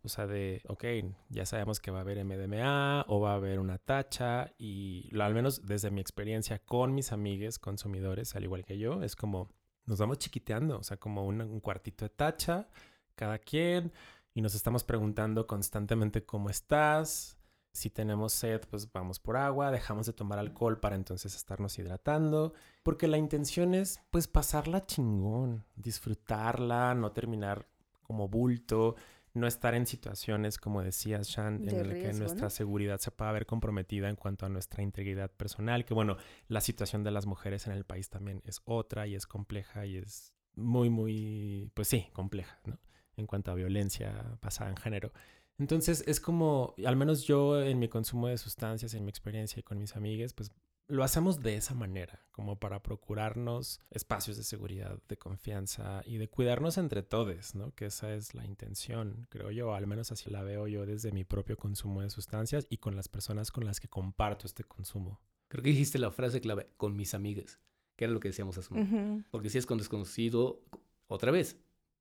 O 0.03 0.07
sea, 0.09 0.27
de, 0.27 0.61
ok, 0.67 0.85
ya 1.29 1.45
sabemos 1.45 1.79
que 1.79 1.91
va 1.91 1.99
a 1.99 2.01
haber 2.01 2.23
MDMA 2.23 3.05
o 3.07 3.19
va 3.19 3.31
a 3.31 3.35
haber 3.35 3.59
una 3.59 3.79
tacha 3.79 4.53
y 4.57 5.09
lo, 5.11 5.23
al 5.23 5.33
menos 5.33 5.65
desde 5.65 5.91
mi 5.91 5.99
experiencia 5.99 6.59
con 6.59 6.93
mis 6.93 7.11
amigues 7.11 7.59
consumidores, 7.59 8.35
al 8.35 8.43
igual 8.43 8.63
que 8.65 8.77
yo, 8.77 9.01
es 9.03 9.15
como 9.15 9.49
nos 9.85 9.99
vamos 9.99 10.19
chiquiteando, 10.19 10.77
o 10.79 10.83
sea, 10.83 10.97
como 10.97 11.25
un, 11.25 11.59
cuartito 11.59 12.05
de 12.05 12.09
tacha, 12.09 12.67
cada 13.15 13.37
quien, 13.39 13.91
y 14.33 14.41
nos 14.41 14.55
estamos 14.55 14.83
preguntando 14.83 15.45
constantemente 15.45 16.25
cómo 16.25 16.49
estás. 16.49 17.37
Si 17.71 17.89
tenemos 17.89 18.33
sed, 18.33 18.61
pues 18.69 18.91
vamos 18.91 19.19
por 19.19 19.35
agua, 19.35 19.71
dejamos 19.71 20.05
de 20.05 20.13
tomar 20.13 20.37
alcohol 20.37 20.79
para 20.79 20.95
entonces 20.95 21.35
estarnos 21.35 21.77
hidratando, 21.79 22.53
porque 22.83 23.07
la 23.07 23.17
intención 23.17 23.73
es 23.73 23.99
pues 24.11 24.27
pasarla 24.27 24.85
chingón, 24.85 25.65
disfrutarla, 25.75 26.93
no 26.93 27.11
terminar 27.11 27.67
como 28.03 28.27
bulto, 28.27 28.95
no 29.33 29.47
estar 29.47 29.73
en 29.73 29.87
situaciones, 29.87 30.57
como 30.57 30.83
decías, 30.83 31.27
Shan, 31.27 31.67
en 31.67 31.89
las 31.89 31.97
que 31.97 32.13
nuestra 32.13 32.49
seguridad 32.49 32.99
se 32.99 33.11
pueda 33.11 33.31
ver 33.31 33.45
comprometida 33.45 34.09
en 34.09 34.15
cuanto 34.15 34.45
a 34.45 34.49
nuestra 34.49 34.83
integridad 34.83 35.31
personal, 35.31 35.85
que 35.85 35.93
bueno, 35.93 36.17
la 36.47 36.61
situación 36.61 37.03
de 37.03 37.11
las 37.11 37.25
mujeres 37.25 37.65
en 37.65 37.73
el 37.73 37.83
país 37.83 38.09
también 38.09 38.41
es 38.45 38.61
otra 38.65 39.07
y 39.07 39.15
es 39.15 39.25
compleja 39.25 39.85
y 39.85 39.97
es 39.97 40.33
muy, 40.55 40.89
muy, 40.89 41.71
pues 41.73 41.87
sí, 41.87 42.07
compleja, 42.13 42.59
¿no? 42.65 42.79
En 43.15 43.25
cuanto 43.25 43.51
a 43.51 43.55
violencia 43.55 44.37
basada 44.41 44.69
en 44.69 44.77
género. 44.77 45.11
Entonces 45.57 46.03
es 46.07 46.19
como, 46.19 46.75
al 46.85 46.95
menos 46.95 47.23
yo 47.25 47.61
en 47.61 47.79
mi 47.79 47.87
consumo 47.87 48.27
de 48.27 48.37
sustancias, 48.37 48.93
en 48.93 49.03
mi 49.03 49.09
experiencia 49.09 49.59
y 49.59 49.63
con 49.63 49.79
mis 49.79 49.95
amigas, 49.95 50.33
pues 50.33 50.51
lo 50.87 51.03
hacemos 51.03 51.41
de 51.41 51.55
esa 51.55 51.73
manera, 51.73 52.19
como 52.31 52.59
para 52.59 52.83
procurarnos 52.83 53.79
espacios 53.89 54.37
de 54.37 54.43
seguridad, 54.43 54.99
de 55.07 55.17
confianza 55.17 56.01
y 56.05 56.17
de 56.17 56.27
cuidarnos 56.27 56.77
entre 56.77 57.03
todos, 57.03 57.55
¿no? 57.55 57.73
Que 57.75 57.85
esa 57.85 58.13
es 58.13 58.33
la 58.33 58.45
intención, 58.45 59.27
creo 59.29 59.51
yo, 59.51 59.73
al 59.73 59.87
menos 59.87 60.11
así 60.11 60.29
la 60.29 60.43
veo 60.43 60.67
yo 60.67 60.85
desde 60.85 61.11
mi 61.11 61.23
propio 61.23 61.57
consumo 61.57 62.01
de 62.01 62.09
sustancias 62.09 62.67
y 62.69 62.77
con 62.77 62.95
las 62.95 63.07
personas 63.07 63.51
con 63.51 63.65
las 63.65 63.79
que 63.79 63.87
comparto 63.87 64.45
este 64.45 64.63
consumo. 64.63 65.21
Creo 65.47 65.63
que 65.63 65.69
dijiste 65.69 65.99
la 65.99 66.11
frase 66.11 66.41
clave, 66.41 66.69
con 66.77 66.95
mis 66.95 67.13
amigas, 67.13 67.59
que 67.95 68.05
era 68.05 68.13
lo 68.13 68.19
que 68.19 68.29
decíamos 68.29 68.57
hace 68.57 68.73
un 68.73 68.79
momento. 68.79 69.29
Porque 69.31 69.49
si 69.49 69.57
es 69.59 69.65
con 69.65 69.77
desconocido, 69.77 70.63
otra 71.07 71.31
vez, 71.31 71.57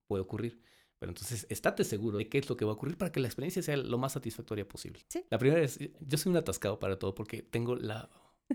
puede 0.07 0.22
ocurrir. 0.22 0.62
Pero 0.99 1.11
entonces, 1.11 1.47
estate 1.51 1.85
seguro 1.85 2.16
de 2.18 2.28
qué 2.28 2.39
es 2.39 2.49
lo 2.49 2.57
que 2.57 2.64
va 2.64 2.70
a 2.70 2.74
ocurrir 2.74 2.97
para 2.97 3.11
que 3.11 3.20
la 3.20 3.26
experiencia 3.26 3.61
sea 3.62 3.76
lo 3.76 3.99
más 3.99 4.12
satisfactoria 4.12 4.66
posible. 4.66 5.01
Sí. 5.09 5.24
La 5.30 5.39
primera 5.39 5.61
es, 5.61 5.78
yo 6.01 6.16
soy 6.16 6.30
un 6.30 6.37
atascado 6.37 6.78
para 6.78 6.99
todo 6.99 7.14
porque 7.14 7.43
tengo 7.43 7.74
la 7.74 8.09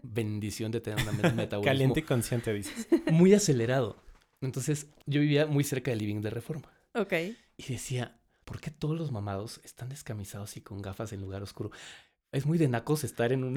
bendición 0.04 0.72
de 0.72 0.82
tener 0.82 1.00
un 1.00 1.06
metabolismo. 1.36 1.64
Caliente 1.64 2.00
y 2.02 2.04
consciente, 2.04 2.54
dices. 2.54 2.88
Muy 3.12 3.34
acelerado. 3.34 3.98
Entonces, 4.42 4.88
yo 5.06 5.22
vivía 5.22 5.46
muy 5.46 5.64
cerca 5.64 5.92
del 5.92 6.00
living 6.00 6.22
de 6.22 6.30
Reforma. 6.30 6.72
Ok. 6.94 7.14
Y 7.58 7.64
decía, 7.68 8.20
¿por 8.46 8.60
qué 8.60 8.72
todos 8.72 8.98
los 8.98 9.12
mamados 9.12 9.60
están 9.64 9.90
descamisados 9.90 10.58
y 10.58 10.62
con 10.62 10.82
gafas 10.82 11.12
en 11.14 11.22
lugar 11.22 11.44
oscuro? 11.44 11.72
Es 12.32 12.46
muy 12.46 12.58
de 12.58 12.68
nacos 12.68 13.04
estar 13.04 13.32
en 13.32 13.44
un, 13.44 13.56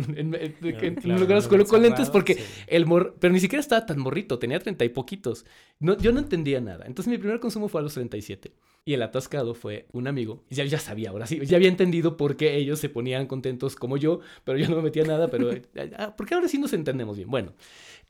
lugar 1.02 1.38
oscuro 1.38 1.66
con 1.66 1.82
lentes 1.82 2.08
porque 2.08 2.42
el 2.68 2.86
mor... 2.86 3.16
Pero 3.18 3.34
ni 3.34 3.40
siquiera 3.40 3.60
estaba 3.60 3.84
tan 3.84 3.98
morrito, 3.98 4.38
tenía 4.38 4.60
treinta 4.60 4.84
y 4.84 4.90
poquitos. 4.90 5.44
No, 5.80 5.98
yo 5.98 6.12
no 6.12 6.20
entendía 6.20 6.60
nada. 6.60 6.86
Entonces 6.86 7.10
mi 7.10 7.18
primer 7.18 7.40
consumo 7.40 7.68
fue 7.68 7.80
a 7.80 7.84
los 7.84 7.94
37. 7.94 8.52
Y 8.84 8.94
el 8.94 9.02
atascado 9.02 9.54
fue 9.54 9.86
un 9.92 10.08
amigo. 10.08 10.44
Ya, 10.50 10.64
ya 10.64 10.78
sabía, 10.78 11.10
ahora 11.10 11.26
sí, 11.26 11.38
ya 11.44 11.56
había 11.56 11.68
entendido 11.68 12.16
por 12.16 12.36
qué 12.36 12.56
ellos 12.56 12.78
se 12.78 12.88
ponían 12.88 13.26
contentos 13.26 13.76
como 13.76 13.96
yo, 13.96 14.20
pero 14.44 14.58
yo 14.58 14.68
no 14.68 14.76
me 14.76 14.82
metía 14.82 15.04
nada, 15.04 15.28
pero... 15.28 15.50
Ah, 15.96 16.14
porque 16.16 16.34
ahora 16.34 16.48
sí 16.48 16.58
nos 16.58 16.72
entendemos 16.72 17.16
bien. 17.16 17.30
Bueno, 17.30 17.54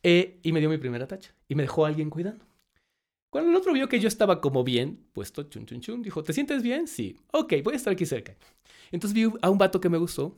eh, 0.02 0.38
y 0.42 0.52
me 0.52 0.60
dio 0.60 0.70
mi 0.70 0.78
primera 0.78 1.06
tacha. 1.06 1.34
Y 1.48 1.54
me 1.54 1.64
dejó 1.64 1.86
alguien 1.86 2.10
cuidando. 2.10 2.44
Cuando 3.30 3.50
el 3.50 3.56
otro 3.56 3.72
vio 3.72 3.88
que 3.88 4.00
yo 4.00 4.08
estaba 4.08 4.40
como 4.40 4.64
bien, 4.64 5.06
puesto, 5.12 5.44
chun, 5.44 5.64
chun, 5.66 5.80
chun, 5.80 6.02
dijo, 6.02 6.22
¿te 6.24 6.32
sientes 6.32 6.62
bien? 6.62 6.88
Sí. 6.88 7.16
Ok, 7.32 7.54
voy 7.62 7.74
a 7.74 7.76
estar 7.76 7.92
aquí 7.92 8.04
cerca. 8.04 8.36
Entonces 8.90 9.14
vi 9.14 9.30
a 9.40 9.50
un 9.50 9.58
vato 9.58 9.80
que 9.80 9.88
me 9.88 9.98
gustó 9.98 10.36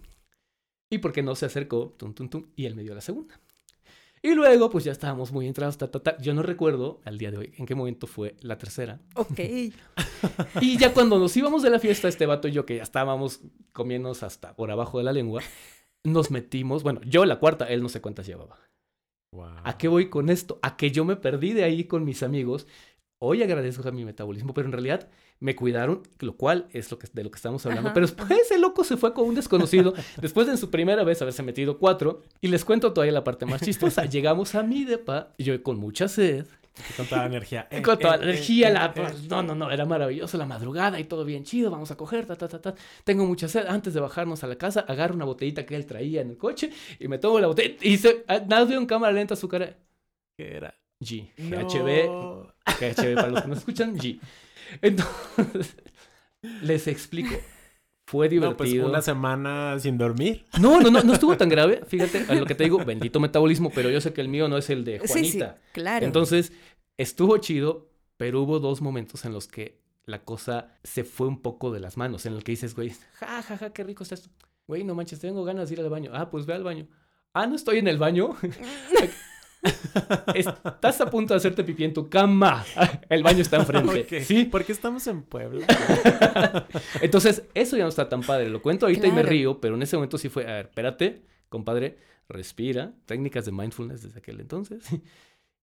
y 0.90 0.98
porque 0.98 1.22
no 1.22 1.34
se 1.34 1.46
acercó, 1.46 1.94
tum, 1.96 2.12
tum, 2.12 2.28
tum, 2.28 2.46
y 2.54 2.66
él 2.66 2.74
me 2.74 2.82
dio 2.82 2.94
la 2.94 3.00
segunda. 3.00 3.40
Y 4.24 4.34
luego, 4.34 4.70
pues 4.70 4.84
ya 4.84 4.92
estábamos 4.92 5.32
muy 5.32 5.48
entrados, 5.48 5.76
ta, 5.78 5.90
ta, 5.90 5.98
ta. 5.98 6.16
Yo 6.18 6.32
no 6.32 6.42
recuerdo 6.42 7.00
al 7.04 7.18
día 7.18 7.32
de 7.32 7.38
hoy 7.38 7.52
en 7.56 7.66
qué 7.66 7.74
momento 7.74 8.06
fue 8.06 8.36
la 8.40 8.56
tercera. 8.56 9.00
Ok. 9.16 9.40
y 10.60 10.78
ya 10.78 10.94
cuando 10.94 11.18
nos 11.18 11.36
íbamos 11.36 11.62
de 11.62 11.70
la 11.70 11.80
fiesta, 11.80 12.06
este 12.06 12.26
vato 12.26 12.46
y 12.46 12.52
yo, 12.52 12.64
que 12.64 12.76
ya 12.76 12.84
estábamos 12.84 13.40
comiéndonos 13.72 14.22
hasta 14.22 14.54
por 14.54 14.70
abajo 14.70 14.98
de 14.98 15.04
la 15.04 15.12
lengua, 15.12 15.42
nos 16.04 16.30
metimos, 16.30 16.84
bueno, 16.84 17.00
yo 17.04 17.24
la 17.24 17.40
cuarta, 17.40 17.66
él 17.66 17.82
no 17.82 17.88
sé 17.88 18.00
cuántas 18.00 18.26
llevaba. 18.26 18.60
¿A 19.64 19.78
qué 19.78 19.88
voy 19.88 20.10
con 20.10 20.28
esto? 20.28 20.58
A 20.62 20.76
que 20.76 20.90
yo 20.90 21.04
me 21.04 21.16
perdí 21.16 21.52
de 21.54 21.64
ahí 21.64 21.84
con 21.84 22.04
mis 22.04 22.22
amigos. 22.22 22.66
Hoy 23.24 23.40
agradezco 23.40 23.88
a 23.88 23.92
mi 23.92 24.04
metabolismo, 24.04 24.52
pero 24.52 24.66
en 24.66 24.72
realidad 24.72 25.08
me 25.38 25.54
cuidaron, 25.54 26.02
lo 26.18 26.36
cual 26.36 26.66
es 26.72 26.90
lo 26.90 26.98
que, 26.98 27.06
de 27.12 27.22
lo 27.22 27.30
que 27.30 27.36
estamos 27.36 27.64
hablando. 27.64 27.92
Pero 27.94 28.04
después 28.04 28.28
ese 28.32 28.58
loco 28.58 28.82
se 28.82 28.96
fue 28.96 29.14
con 29.14 29.28
un 29.28 29.36
desconocido, 29.36 29.94
después 30.20 30.48
de 30.48 30.54
en 30.54 30.58
su 30.58 30.70
primera 30.70 31.04
vez 31.04 31.22
haberse 31.22 31.44
metido 31.44 31.78
cuatro, 31.78 32.22
y 32.40 32.48
les 32.48 32.64
cuento 32.64 32.92
todavía 32.92 33.12
la 33.12 33.22
parte 33.22 33.46
más 33.46 33.60
chistosa. 33.62 34.04
Llegamos 34.10 34.56
a 34.56 34.64
mi 34.64 34.84
depa, 34.84 35.34
y 35.38 35.44
yo 35.44 35.62
con 35.62 35.78
mucha 35.78 36.08
sed. 36.08 36.46
Con 36.96 37.06
toda 37.06 37.20
la 37.20 37.26
energía. 37.28 37.68
con 37.84 37.96
toda 37.96 38.16
la 38.16 38.24
energía, 38.24 38.70
la, 38.70 38.92
no, 39.28 39.44
no, 39.44 39.54
no, 39.54 39.70
era 39.70 39.84
maravilloso 39.84 40.36
la 40.36 40.46
madrugada 40.46 40.98
y 40.98 41.04
todo 41.04 41.24
bien 41.24 41.44
chido, 41.44 41.70
vamos 41.70 41.92
a 41.92 41.96
coger, 41.96 42.26
ta, 42.26 42.34
ta, 42.34 42.48
ta, 42.48 42.60
ta. 42.60 42.74
Tengo 43.04 43.24
mucha 43.24 43.46
sed. 43.46 43.66
Antes 43.68 43.94
de 43.94 44.00
bajarnos 44.00 44.42
a 44.42 44.48
la 44.48 44.56
casa, 44.56 44.80
agarro 44.80 45.14
una 45.14 45.26
botellita 45.26 45.64
que 45.64 45.76
él 45.76 45.86
traía 45.86 46.22
en 46.22 46.30
el 46.30 46.38
coche 46.38 46.70
y 46.98 47.06
me 47.06 47.18
tomo 47.18 47.38
la 47.38 47.46
botella 47.46 47.76
y 47.82 47.98
se, 47.98 48.24
ah, 48.26 48.40
nada 48.40 48.64
de 48.64 48.76
un 48.76 48.86
cámara 48.86 49.12
lenta 49.12 49.36
su 49.36 49.46
cara. 49.46 49.76
¿Qué 50.36 50.56
era? 50.56 50.74
G. 51.00 51.30
GHB. 51.36 52.51
GHB 52.66 53.14
para 53.14 53.28
los 53.28 53.42
que 53.42 53.48
no 53.48 53.54
escuchan, 53.54 53.96
G. 53.96 54.20
Entonces, 54.80 55.76
les 56.62 56.86
explico. 56.86 57.34
Fue 58.06 58.28
divertido. 58.28 58.50
No, 58.50 58.56
pues 58.56 58.74
una 58.74 59.00
semana 59.00 59.78
sin 59.78 59.96
dormir. 59.96 60.44
No, 60.60 60.80
no, 60.80 60.90
no, 60.90 61.02
no 61.02 61.12
estuvo 61.14 61.36
tan 61.36 61.48
grave. 61.48 61.82
Fíjate, 61.86 62.26
a 62.28 62.34
lo 62.34 62.44
que 62.44 62.54
te 62.54 62.64
digo, 62.64 62.84
bendito 62.84 63.20
metabolismo, 63.20 63.70
pero 63.74 63.88
yo 63.90 64.00
sé 64.00 64.12
que 64.12 64.20
el 64.20 64.28
mío 64.28 64.48
no 64.48 64.58
es 64.58 64.68
el 64.70 64.84
de 64.84 64.98
Juanita. 64.98 65.54
Sí, 65.54 65.70
claro. 65.72 66.04
Entonces, 66.04 66.52
estuvo 66.98 67.38
chido, 67.38 67.90
pero 68.18 68.42
hubo 68.42 68.58
dos 68.58 68.82
momentos 68.82 69.24
en 69.24 69.32
los 69.32 69.48
que 69.48 69.80
la 70.04 70.24
cosa 70.24 70.74
se 70.82 71.04
fue 71.04 71.26
un 71.26 71.40
poco 71.40 71.70
de 71.72 71.80
las 71.80 71.96
manos, 71.96 72.26
en 72.26 72.34
el 72.34 72.44
que 72.44 72.52
dices, 72.52 72.74
güey, 72.74 72.92
ja, 73.14 73.42
ja, 73.42 73.56
ja, 73.56 73.70
qué 73.70 73.84
rico 73.84 74.02
está 74.02 74.16
esto. 74.16 74.30
Güey, 74.66 74.84
no 74.84 74.94
manches, 74.94 75.20
tengo 75.20 75.44
ganas 75.44 75.68
de 75.68 75.74
ir 75.74 75.80
al 75.80 75.88
baño. 75.88 76.10
Ah, 76.12 76.30
pues 76.30 76.44
ve 76.44 76.54
al 76.54 76.64
baño. 76.64 76.88
Ah, 77.32 77.46
no 77.46 77.56
estoy 77.56 77.78
en 77.78 77.88
el 77.88 77.98
baño. 77.98 78.36
Estás 80.34 81.00
a 81.00 81.10
punto 81.10 81.34
de 81.34 81.38
hacerte 81.38 81.64
pipí 81.64 81.84
en 81.84 81.92
tu 81.92 82.08
cama. 82.08 82.64
El 83.08 83.22
baño 83.22 83.42
está 83.42 83.56
enfrente. 83.56 84.24
Sí. 84.24 84.44
Porque 84.44 84.72
estamos 84.72 85.06
en 85.06 85.22
Puebla. 85.22 85.66
Entonces, 87.00 87.44
eso 87.54 87.76
ya 87.76 87.84
no 87.84 87.88
está 87.88 88.08
tan 88.08 88.22
padre. 88.22 88.48
Lo 88.48 88.62
cuento 88.62 88.86
ahorita 88.86 89.06
y 89.06 89.12
me 89.12 89.22
río, 89.22 89.60
pero 89.60 89.74
en 89.74 89.82
ese 89.82 89.96
momento 89.96 90.18
sí 90.18 90.28
fue, 90.28 90.44
a 90.44 90.54
ver, 90.54 90.66
espérate, 90.66 91.22
compadre, 91.48 91.98
respira. 92.28 92.92
Técnicas 93.06 93.44
de 93.44 93.52
mindfulness 93.52 94.02
desde 94.02 94.18
aquel 94.18 94.40
entonces. 94.40 94.84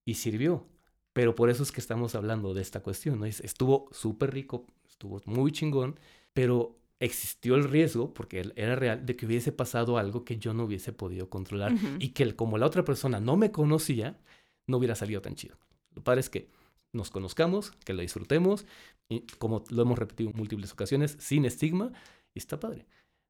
Y 0.04 0.14
sirvió. 0.14 0.66
Pero 1.12 1.34
por 1.34 1.50
eso 1.50 1.62
es 1.62 1.72
que 1.72 1.80
estamos 1.80 2.14
hablando 2.14 2.54
de 2.54 2.62
esta 2.62 2.80
cuestión. 2.80 3.20
¿no? 3.20 3.26
Estuvo 3.26 3.88
súper 3.92 4.32
rico, 4.32 4.66
estuvo 4.88 5.20
muy 5.26 5.52
chingón, 5.52 5.98
pero 6.32 6.79
existió 7.00 7.54
el 7.54 7.64
riesgo, 7.64 8.12
porque 8.12 8.52
era 8.56 8.76
real, 8.76 9.04
de 9.04 9.16
que 9.16 9.26
hubiese 9.26 9.52
pasado 9.52 9.96
algo 9.96 10.24
que 10.24 10.38
yo 10.38 10.52
no 10.52 10.64
hubiese 10.64 10.92
podido 10.92 11.30
controlar 11.30 11.72
y 11.98 12.10
que 12.10 12.36
como 12.36 12.58
la 12.58 12.66
otra 12.66 12.84
persona 12.84 13.18
no 13.20 13.36
me 13.36 13.50
conocía, 13.50 14.18
no 14.66 14.76
hubiera 14.76 14.94
salido 14.94 15.22
tan 15.22 15.34
chido. 15.34 15.56
Lo 15.94 16.04
padre 16.04 16.20
es 16.20 16.30
que 16.30 16.48
nos 16.92 17.10
conozcamos, 17.10 17.72
que 17.84 17.94
lo 17.94 18.02
disfrutemos, 18.02 18.66
y 19.08 19.20
como 19.38 19.64
lo 19.70 19.82
hemos 19.82 19.98
repetido 19.98 20.30
en 20.30 20.36
múltiples 20.36 20.72
ocasiones, 20.72 21.16
sin 21.18 21.46
estigma, 21.46 21.90
y 22.34 22.38
está 22.38 22.60
padre. 22.60 22.86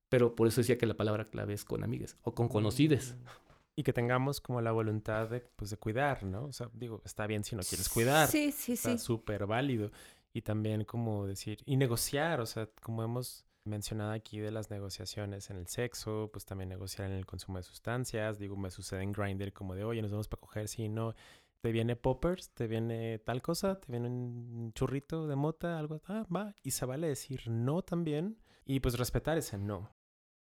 Pero 0.09 0.35
por 0.35 0.49
eso 0.49 0.61
decía 0.61 0.77
que 0.77 0.87
la 0.87 0.97
palabra 0.97 1.25
clave 1.25 1.55
es 1.55 1.64
con 1.64 1.85
amigas 1.85 2.16
o 2.23 2.35
con 2.35 2.49
conocides. 2.49 3.14
Mm. 3.14 3.51
Y 3.77 3.83
que 3.85 3.93
tengamos 3.93 4.41
como 4.41 4.61
la 4.61 4.73
voluntad 4.73 5.29
de, 5.29 5.41
pues, 5.41 5.71
de 5.71 5.77
cuidar, 5.77 6.25
¿no? 6.25 6.47
O 6.47 6.53
sea, 6.53 6.68
digo, 6.75 7.01
está 7.05 7.27
bien 7.27 7.45
si 7.45 7.55
no 7.55 7.62
quieres 7.62 7.89
cuidar. 7.89 8.29
Sí, 8.29 8.53
sí, 8.53 8.73
está 8.73 8.99
sí. 8.99 8.99
súper 8.99 9.47
válido. 9.47 9.93
Y 10.35 10.43
también 10.43 10.85
como 10.85 11.27
decir, 11.27 11.61
y 11.64 11.77
negociar, 11.77 12.41
o 12.41 12.47
sea, 12.47 12.68
como 12.83 13.03
hemos 13.03 13.45
mencionado 13.65 14.13
aquí 14.13 14.39
de 14.39 14.51
las 14.51 14.71
negociaciones 14.71 15.51
en 15.51 15.57
el 15.57 15.67
sexo, 15.67 16.31
pues 16.33 16.45
también 16.45 16.69
negociar 16.69 17.11
en 17.11 17.17
el 17.17 17.27
consumo 17.27 17.59
de 17.59 17.65
sustancias. 17.65 18.39
Digo, 18.39 18.57
me 18.57 18.71
sucede 18.71 19.03
en 19.03 19.13
Grindr 19.13 19.53
como 19.53 19.75
de, 19.75 19.85
oye, 19.85 20.03
nos 20.03 20.11
vamos 20.11 20.29
para 20.29 20.41
coger, 20.41 20.69
si 20.69 20.89
no, 20.89 21.15
te 21.61 21.73
viene 21.73 21.97
poppers, 21.97 22.51
te 22.51 22.67
viene 22.67 23.19
tal 23.19 23.43
cosa, 23.43 23.81
te 23.81 23.93
viene 23.93 24.09
un 24.09 24.73
churrito 24.73 25.27
de 25.27 25.37
mota, 25.37 25.79
algo, 25.79 26.01
ah, 26.07 26.27
va. 26.35 26.55
Y 26.63 26.71
se 26.73 26.87
vale 26.87 27.09
decir 27.09 27.49
no 27.49 27.83
también 27.83 28.39
y 28.65 28.81
pues 28.81 28.99
respetar 28.99 29.37
ese 29.37 29.59
no. 29.59 29.91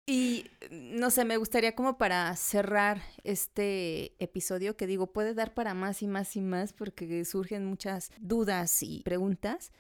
Y 0.09 0.45
no 0.71 1.11
sé, 1.11 1.25
me 1.25 1.35
gustaría 1.35 1.75
como 1.75 1.97
para 1.97 2.33
cerrar 2.37 3.01
este 3.25 4.15
episodio 4.23 4.77
que 4.77 4.87
digo, 4.87 5.11
puede 5.11 5.33
dar 5.33 5.53
para 5.53 5.73
más 5.73 6.01
y 6.01 6.07
más 6.07 6.37
y 6.37 6.41
más 6.41 6.71
porque 6.71 7.25
surgen 7.25 7.65
muchas 7.65 8.11
dudas 8.19 8.83
y 8.83 9.01
preguntas. 9.03 9.73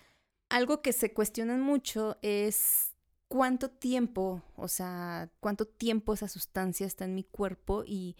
Algo 0.49 0.81
que 0.81 0.91
se 0.91 1.13
cuestionan 1.13 1.61
mucho 1.61 2.17
es 2.21 2.93
cuánto 3.27 3.69
tiempo, 3.69 4.43
o 4.55 4.67
sea, 4.67 5.31
cuánto 5.39 5.65
tiempo 5.65 6.13
esa 6.13 6.27
sustancia 6.27 6.85
está 6.85 7.05
en 7.05 7.15
mi 7.15 7.23
cuerpo 7.23 7.83
y 7.85 8.15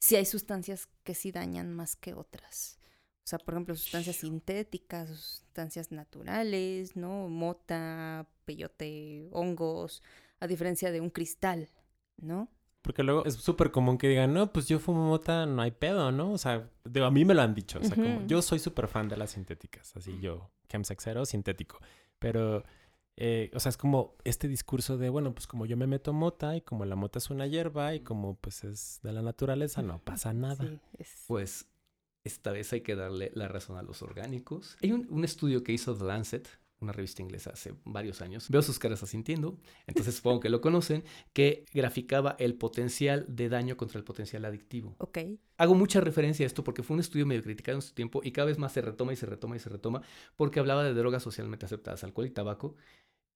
si 0.00 0.16
hay 0.16 0.24
sustancias 0.24 0.88
que 1.04 1.14
sí 1.14 1.32
dañan 1.32 1.72
más 1.72 1.96
que 1.96 2.14
otras. 2.14 2.78
O 3.24 3.28
sea, 3.28 3.38
por 3.38 3.54
ejemplo, 3.54 3.76
sustancias 3.76 4.16
sintéticas, 4.16 5.08
sustancias 5.10 5.92
naturales, 5.92 6.96
¿no? 6.96 7.28
Mota, 7.28 8.28
peyote, 8.44 9.28
hongos, 9.30 10.02
a 10.40 10.48
diferencia 10.48 10.90
de 10.90 11.00
un 11.00 11.10
cristal, 11.10 11.68
¿no? 12.16 12.48
Porque 12.82 13.04
luego 13.04 13.24
es 13.24 13.34
súper 13.34 13.70
común 13.70 13.96
que 13.96 14.08
digan, 14.08 14.34
no, 14.34 14.52
pues 14.52 14.66
yo 14.66 14.80
fumo 14.80 15.06
mota, 15.06 15.46
no 15.46 15.62
hay 15.62 15.70
pedo, 15.70 16.10
¿no? 16.10 16.32
O 16.32 16.38
sea, 16.38 16.68
a 16.84 17.10
mí 17.12 17.24
me 17.24 17.34
lo 17.34 17.42
han 17.42 17.54
dicho. 17.54 17.78
O 17.78 17.84
sea, 17.84 17.94
como 17.94 18.26
yo 18.26 18.42
soy 18.42 18.58
súper 18.58 18.88
fan 18.88 19.08
de 19.08 19.16
las 19.16 19.30
sintéticas, 19.30 19.94
así 19.96 20.18
yo, 20.20 20.50
chemsexero, 20.68 21.24
sintético. 21.24 21.78
Pero 22.18 22.64
eh, 23.16 23.50
o 23.54 23.60
sea, 23.60 23.70
es 23.70 23.76
como 23.76 24.16
este 24.24 24.48
discurso 24.48 24.96
de, 24.96 25.08
bueno, 25.10 25.34
pues 25.34 25.46
como 25.46 25.66
yo 25.66 25.76
me 25.76 25.86
meto 25.86 26.12
mota 26.12 26.56
y 26.56 26.62
como 26.62 26.84
la 26.84 26.96
mota 26.96 27.18
es 27.18 27.30
una 27.30 27.46
hierba 27.46 27.94
y 27.94 28.00
como 28.00 28.36
pues 28.36 28.64
es 28.64 29.00
de 29.02 29.12
la 29.12 29.22
naturaleza, 29.22 29.82
no 29.82 29.98
pasa 29.98 30.32
nada. 30.32 30.80
Pues 31.26 31.66
esta 32.24 32.52
vez 32.52 32.72
hay 32.72 32.82
que 32.82 32.94
darle 32.94 33.30
la 33.34 33.48
razón 33.48 33.76
a 33.76 33.82
los 33.82 34.02
orgánicos. 34.02 34.76
Hay 34.82 34.92
un, 34.92 35.24
estudio 35.24 35.62
que 35.62 35.72
hizo 35.72 35.96
The 35.96 36.04
Lancet, 36.04 36.48
una 36.82 36.92
revista 36.92 37.22
inglesa 37.22 37.50
hace 37.50 37.74
varios 37.84 38.20
años. 38.22 38.48
Veo 38.50 38.62
sus 38.62 38.78
caras 38.78 39.02
asintiendo, 39.02 39.58
entonces 39.86 40.16
supongo 40.16 40.40
que 40.40 40.50
lo 40.50 40.60
conocen, 40.60 41.04
que 41.32 41.64
graficaba 41.72 42.36
el 42.38 42.54
potencial 42.54 43.24
de 43.28 43.48
daño 43.48 43.76
contra 43.76 43.98
el 43.98 44.04
potencial 44.04 44.44
adictivo. 44.44 44.94
Ok. 44.98 45.18
Hago 45.56 45.74
mucha 45.74 46.00
referencia 46.00 46.44
a 46.44 46.48
esto 46.48 46.64
porque 46.64 46.82
fue 46.82 46.94
un 46.94 47.00
estudio 47.00 47.24
medio 47.26 47.42
criticado 47.42 47.78
en 47.78 47.82
su 47.82 47.94
tiempo 47.94 48.20
y 48.24 48.32
cada 48.32 48.46
vez 48.46 48.58
más 48.58 48.72
se 48.72 48.80
retoma 48.82 49.12
y 49.12 49.16
se 49.16 49.26
retoma 49.26 49.56
y 49.56 49.58
se 49.60 49.68
retoma 49.68 50.02
porque 50.36 50.60
hablaba 50.60 50.84
de 50.84 50.94
drogas 50.94 51.22
socialmente 51.22 51.66
aceptadas, 51.66 52.04
alcohol 52.04 52.26
y 52.26 52.30
tabaco, 52.30 52.76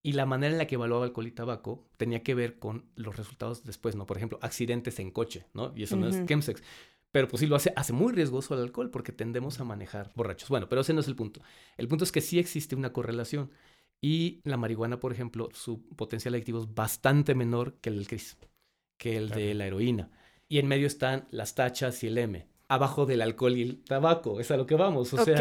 Y 0.03 0.13
la 0.13 0.25
manera 0.25 0.53
en 0.53 0.57
la 0.57 0.67
que 0.67 0.75
evaluaba 0.75 1.05
alcohol 1.05 1.27
y 1.27 1.31
tabaco 1.31 1.89
tenía 1.97 2.23
que 2.23 2.33
ver 2.35 2.59
con 2.59 2.85
los 2.95 3.17
resultados 3.17 3.63
después, 3.63 3.95
¿no? 3.95 4.05
Por 4.05 4.17
ejemplo, 4.17 4.39
accidentes 4.41 4.99
en 4.99 5.11
coche, 5.11 5.47
¿no? 5.53 5.73
Y 5.75 5.83
eso 5.83 5.97
no 5.97 6.07
es 6.07 6.25
chemsex. 6.25 6.63
Pero 7.11 7.27
pues 7.27 7.39
sí 7.39 7.47
lo 7.47 7.55
hace, 7.55 7.73
hace 7.75 7.93
muy 7.93 8.13
riesgoso 8.13 8.53
el 8.53 8.61
alcohol 8.61 8.89
porque 8.91 9.11
tendemos 9.11 9.59
a 9.59 9.63
manejar 9.63 10.11
borrachos. 10.15 10.49
Bueno, 10.49 10.67
pero 10.69 10.81
ese 10.81 10.93
no 10.93 10.99
es 10.99 11.07
el 11.07 11.15
punto. 11.15 11.41
El 11.77 11.87
punto 11.87 12.03
es 12.03 12.11
que 12.11 12.21
sí 12.21 12.39
existe 12.39 12.75
una 12.75 12.93
correlación. 12.93 13.51
Y 14.01 14.41
la 14.43 14.57
marihuana, 14.57 14.99
por 14.99 15.11
ejemplo, 15.11 15.49
su 15.53 15.81
potencial 15.95 16.33
adictivo 16.35 16.61
es 16.61 16.73
bastante 16.73 17.33
menor 17.33 17.75
que 17.81 17.89
el 17.89 17.95
del 17.97 18.07
CRIS, 18.07 18.37
que 18.97 19.17
el 19.17 19.29
de 19.29 19.53
la 19.55 19.65
heroína. 19.65 20.11
Y 20.47 20.59
en 20.59 20.67
medio 20.67 20.87
están 20.87 21.27
las 21.31 21.55
tachas 21.55 22.03
y 22.03 22.07
el 22.07 22.17
M. 22.17 22.47
Abajo 22.67 23.05
del 23.05 23.21
alcohol 23.21 23.57
y 23.57 23.63
el 23.63 23.83
tabaco. 23.83 24.39
Es 24.39 24.51
a 24.51 24.57
lo 24.57 24.65
que 24.65 24.75
vamos. 24.75 25.13
O 25.13 25.23
sea, 25.23 25.37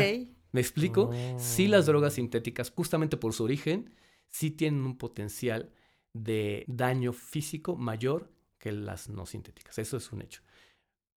¿me 0.52 0.60
explico? 0.60 1.10
Sí, 1.36 1.68
las 1.68 1.84
oh. 1.84 1.92
drogas 1.92 2.14
sintéticas, 2.14 2.70
justamente 2.70 3.16
por 3.16 3.34
su 3.34 3.44
origen, 3.44 3.94
sí 4.30 4.50
tienen 4.50 4.80
un 4.82 4.96
potencial 4.96 5.70
de 6.12 6.64
daño 6.66 7.12
físico 7.12 7.76
mayor 7.76 8.32
que 8.58 8.72
las 8.72 9.08
no 9.08 9.26
sintéticas. 9.26 9.78
Eso 9.78 9.98
es 9.98 10.10
un 10.12 10.22
hecho. 10.22 10.42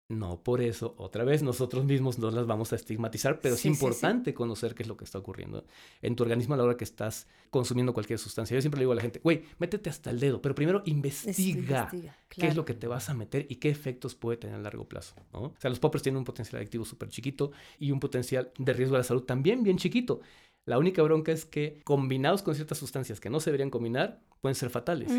No 0.09 0.41
por 0.41 0.61
eso, 0.61 0.95
otra 0.97 1.25
vez, 1.25 1.43
nosotros 1.43 1.83
mismos 1.83 2.17
no 2.17 2.31
las 2.31 2.47
vamos 2.47 2.71
a 2.71 2.77
estigmatizar, 2.77 3.41
pero 3.41 3.55
es 3.55 3.65
importante 3.65 4.33
conocer 4.33 4.73
qué 4.73 4.83
es 4.83 4.87
lo 4.87 4.95
que 4.95 5.03
está 5.03 5.19
ocurriendo 5.19 5.65
en 6.01 6.15
tu 6.15 6.23
organismo 6.23 6.53
a 6.53 6.57
la 6.57 6.63
hora 6.63 6.77
que 6.77 6.85
estás 6.85 7.27
consumiendo 7.49 7.93
cualquier 7.93 8.17
sustancia. 8.17 8.55
Yo 8.55 8.61
siempre 8.61 8.79
le 8.79 8.83
digo 8.83 8.93
a 8.93 8.95
la 8.95 9.01
gente, 9.01 9.19
güey, 9.21 9.43
métete 9.59 9.89
hasta 9.89 10.09
el 10.09 10.21
dedo, 10.21 10.41
pero 10.41 10.55
primero 10.55 10.81
investiga, 10.85 11.91
qué 12.29 12.47
es 12.47 12.55
lo 12.55 12.63
que 12.63 12.73
te 12.73 12.87
vas 12.87 13.09
a 13.09 13.13
meter 13.13 13.47
y 13.49 13.55
qué 13.55 13.69
efectos 13.69 14.15
puede 14.15 14.37
tener 14.37 14.55
a 14.55 14.59
largo 14.59 14.87
plazo. 14.87 15.13
¿no? 15.33 15.41
O 15.41 15.55
sea, 15.59 15.69
los 15.69 15.79
poppers 15.79 16.03
tienen 16.03 16.19
un 16.19 16.25
potencial 16.25 16.55
adictivo 16.59 16.85
súper 16.85 17.09
chiquito 17.09 17.51
y 17.77 17.91
un 17.91 17.99
potencial 17.99 18.53
de 18.57 18.71
riesgo 18.71 18.95
a 18.95 18.99
la 18.99 19.03
salud 19.03 19.23
también 19.23 19.61
bien 19.61 19.77
chiquito. 19.77 20.21
La 20.63 20.77
única 20.77 21.01
bronca 21.01 21.33
es 21.33 21.43
que 21.43 21.81
combinados 21.83 22.43
con 22.43 22.55
ciertas 22.55 22.77
sustancias 22.77 23.19
que 23.19 23.29
no 23.29 23.41
se 23.41 23.49
deberían 23.49 23.69
combinar, 23.69 24.21
pueden 24.39 24.55
ser 24.55 24.69
fatales. 24.69 25.11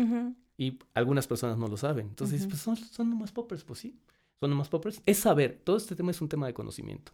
Y 0.57 0.79
algunas 0.95 1.27
personas 1.27 1.59
no 1.59 1.67
lo 1.67 1.77
saben. 1.77 2.07
Entonces, 2.07 2.47
pues 2.47 2.59
son, 2.59 2.75
son 2.75 3.11
nomás 3.11 3.31
poppers, 3.31 3.63
pues 3.63 3.79
sí 3.79 3.99
son 4.39 4.55
más 4.55 4.69
poppers, 4.69 5.01
es 5.05 5.19
saber, 5.19 5.61
todo 5.63 5.77
este 5.77 5.95
tema 5.95 6.11
es 6.11 6.21
un 6.21 6.29
tema 6.29 6.47
de 6.47 6.53
conocimiento. 6.53 7.11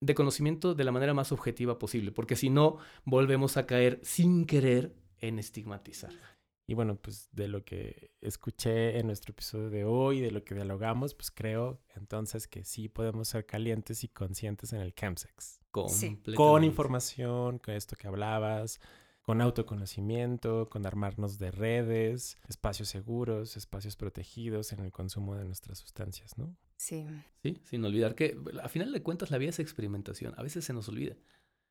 De 0.00 0.14
conocimiento 0.14 0.74
de 0.74 0.84
la 0.84 0.92
manera 0.92 1.14
más 1.14 1.32
objetiva 1.32 1.78
posible, 1.78 2.12
porque 2.12 2.36
si 2.36 2.50
no, 2.50 2.78
volvemos 3.04 3.56
a 3.56 3.66
caer 3.66 4.00
sin 4.02 4.46
querer 4.46 4.94
en 5.18 5.38
estigmatizar. 5.38 6.12
Y 6.70 6.74
bueno, 6.74 6.96
pues 6.96 7.30
de 7.32 7.48
lo 7.48 7.64
que 7.64 8.10
escuché 8.20 8.98
en 8.98 9.06
nuestro 9.06 9.32
episodio 9.32 9.70
de 9.70 9.84
hoy, 9.84 10.20
de 10.20 10.30
lo 10.30 10.44
que 10.44 10.54
dialogamos, 10.54 11.14
pues 11.14 11.30
creo 11.30 11.80
entonces 11.96 12.46
que 12.46 12.62
sí 12.62 12.88
podemos 12.88 13.28
ser 13.28 13.46
calientes 13.46 14.04
y 14.04 14.08
conscientes 14.08 14.74
en 14.74 14.82
el 14.82 14.92
campsex. 14.92 15.60
Con 16.36 16.64
información, 16.64 17.58
con 17.58 17.74
esto 17.74 17.96
que 17.96 18.06
hablabas, 18.06 18.80
con 19.28 19.42
autoconocimiento, 19.42 20.70
con 20.70 20.86
armarnos 20.86 21.38
de 21.38 21.50
redes, 21.50 22.38
espacios 22.48 22.88
seguros, 22.88 23.58
espacios 23.58 23.94
protegidos 23.94 24.72
en 24.72 24.78
el 24.78 24.90
consumo 24.90 25.36
de 25.36 25.44
nuestras 25.44 25.76
sustancias, 25.76 26.38
¿no? 26.38 26.56
Sí. 26.78 27.04
Sí, 27.42 27.58
sin 27.64 27.84
olvidar 27.84 28.14
que 28.14 28.38
a 28.62 28.70
final 28.70 28.90
de 28.90 29.02
cuentas 29.02 29.30
la 29.30 29.36
vida 29.36 29.50
es 29.50 29.58
experimentación, 29.58 30.32
a 30.38 30.42
veces 30.42 30.64
se 30.64 30.72
nos 30.72 30.88
olvida. 30.88 31.14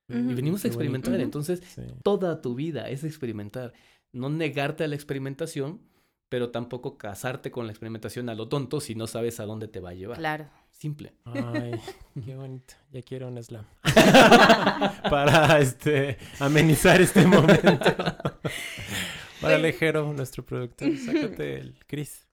Y 0.08 0.36
venimos 0.36 0.66
a 0.66 0.68
experimentar, 0.68 1.20
entonces 1.20 1.64
toda 2.04 2.42
tu 2.42 2.54
vida 2.54 2.92
es 2.92 3.04
experimentar, 3.04 3.74
no 4.12 4.30
negarte 4.30 4.84
a 4.84 4.88
la 4.88 4.94
experimentación, 4.94 5.82
pero 6.30 6.52
tampoco 6.52 6.98
casarte 6.98 7.52
con 7.52 7.66
la 7.66 7.72
experimentación 7.72 8.30
a 8.30 8.36
lo 8.36 8.48
tonto 8.50 8.82
si 8.82 8.96
no 8.96 9.08
sabes 9.08 9.40
a 9.40 9.46
dónde 9.46 9.68
te 9.68 9.80
va 9.80 9.92
a 9.92 9.94
llevar. 9.94 10.18
Claro. 10.18 10.50
Simple. 10.72 11.14
Ay, 11.26 11.72
qué 12.26 12.36
bonito. 12.36 12.76
Ya 12.92 13.02
quiero 13.02 13.28
un 13.28 13.42
slam. 13.42 13.66
Para 15.10 15.60
este 15.60 16.18
amenizar 16.40 17.02
este 17.02 17.26
momento. 17.26 17.96
Para 19.42 19.56
Alejero, 19.56 20.14
nuestro 20.14 20.46
productor, 20.46 20.98
sácate 20.98 21.60
el 21.60 21.80
Cris. 21.86 22.28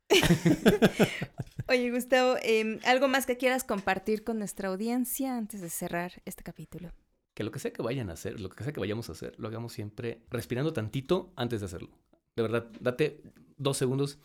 Oye, 1.68 1.90
Gustavo, 1.90 2.36
em, 2.42 2.78
¿algo 2.84 3.08
más 3.08 3.26
que 3.26 3.36
quieras 3.36 3.64
compartir 3.64 4.24
con 4.24 4.38
nuestra 4.38 4.68
audiencia 4.68 5.36
antes 5.36 5.60
de 5.60 5.70
cerrar 5.70 6.12
este 6.24 6.42
capítulo? 6.42 6.92
Que 7.34 7.44
lo 7.44 7.50
que 7.50 7.58
sea 7.58 7.72
que 7.72 7.82
vayan 7.82 8.10
a 8.10 8.14
hacer, 8.14 8.40
lo 8.40 8.48
que 8.48 8.62
sea 8.64 8.72
que 8.72 8.80
vayamos 8.80 9.08
a 9.08 9.12
hacer, 9.12 9.34
lo 9.38 9.48
hagamos 9.48 9.72
siempre 9.72 10.22
respirando 10.30 10.72
tantito 10.72 11.32
antes 11.36 11.60
de 11.60 11.66
hacerlo. 11.66 11.90
De 12.36 12.42
verdad, 12.42 12.70
date 12.80 13.22
dos 13.56 13.76
segundos, 13.76 14.18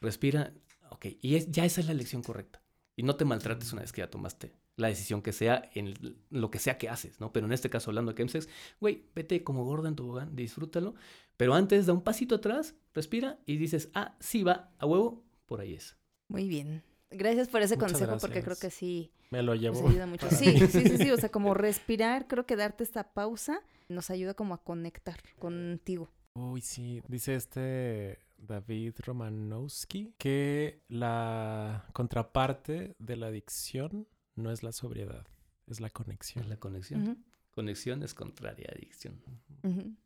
respira, 0.00 0.52
ok, 0.90 1.06
y 1.20 1.36
es, 1.36 1.50
ya 1.50 1.64
esa 1.64 1.80
es 1.80 1.86
la 1.86 1.94
lección 1.94 2.22
correcta. 2.22 2.62
Y 2.96 3.02
no 3.02 3.16
te 3.16 3.24
maltrates 3.24 3.72
una 3.72 3.82
vez 3.82 3.92
que 3.92 4.00
ya 4.00 4.10
tomaste 4.10 4.54
la 4.76 4.88
decisión 4.88 5.22
que 5.22 5.32
sea 5.32 5.70
en 5.74 5.94
lo 6.30 6.50
que 6.50 6.58
sea 6.58 6.78
que 6.78 6.88
haces, 6.88 7.20
¿no? 7.20 7.32
Pero 7.32 7.46
en 7.46 7.52
este 7.52 7.70
caso, 7.70 7.90
hablando 7.90 8.12
de 8.12 8.16
chemsex, 8.16 8.48
güey, 8.80 9.04
vete 9.14 9.44
como 9.44 9.64
gorda 9.64 9.88
en 9.88 9.96
tu 9.96 10.04
tobogán, 10.04 10.34
disfrútalo. 10.34 10.94
Pero 11.36 11.54
antes 11.54 11.86
da 11.86 11.92
un 11.92 12.02
pasito 12.02 12.36
atrás, 12.36 12.74
respira 12.92 13.38
y 13.46 13.56
dices, 13.56 13.90
ah, 13.94 14.16
sí 14.20 14.42
va, 14.42 14.72
a 14.78 14.86
huevo, 14.86 15.24
por 15.46 15.60
ahí 15.60 15.74
es. 15.74 15.96
Muy 16.28 16.48
bien. 16.48 16.82
Gracias 17.10 17.48
por 17.48 17.62
ese 17.62 17.78
consejo 17.78 18.16
porque 18.20 18.42
creo 18.42 18.56
que 18.56 18.70
sí. 18.70 19.12
Me 19.30 19.42
lo 19.42 19.54
llevo. 19.54 19.88
ayuda 19.88 20.06
mucho. 20.06 20.28
Sí, 20.30 20.58
sí, 20.68 20.88
sí, 20.88 20.98
sí. 20.98 21.10
O 21.10 21.16
sea, 21.16 21.28
como 21.28 21.54
respirar, 21.54 22.26
creo 22.26 22.46
que 22.46 22.56
darte 22.56 22.82
esta 22.82 23.12
pausa 23.12 23.60
nos 23.88 24.10
ayuda 24.10 24.34
como 24.34 24.54
a 24.54 24.62
conectar 24.62 25.20
contigo. 25.38 26.10
Uy, 26.34 26.60
sí. 26.60 27.00
Dice 27.08 27.36
este 27.36 28.18
David 28.38 28.94
Romanowski 29.04 30.14
que 30.18 30.82
la 30.88 31.86
contraparte 31.92 32.96
de 32.98 33.16
la 33.16 33.28
adicción 33.28 34.08
no 34.34 34.50
es 34.50 34.62
la 34.62 34.72
sobriedad, 34.72 35.26
es 35.66 35.80
la 35.80 35.90
conexión. 35.90 36.44
Es 36.44 36.50
la 36.50 36.56
conexión. 36.56 37.24
Conexión 37.52 38.02
es 38.02 38.14
contraria 38.14 38.68
a 38.70 38.74
adicción. 38.74 39.22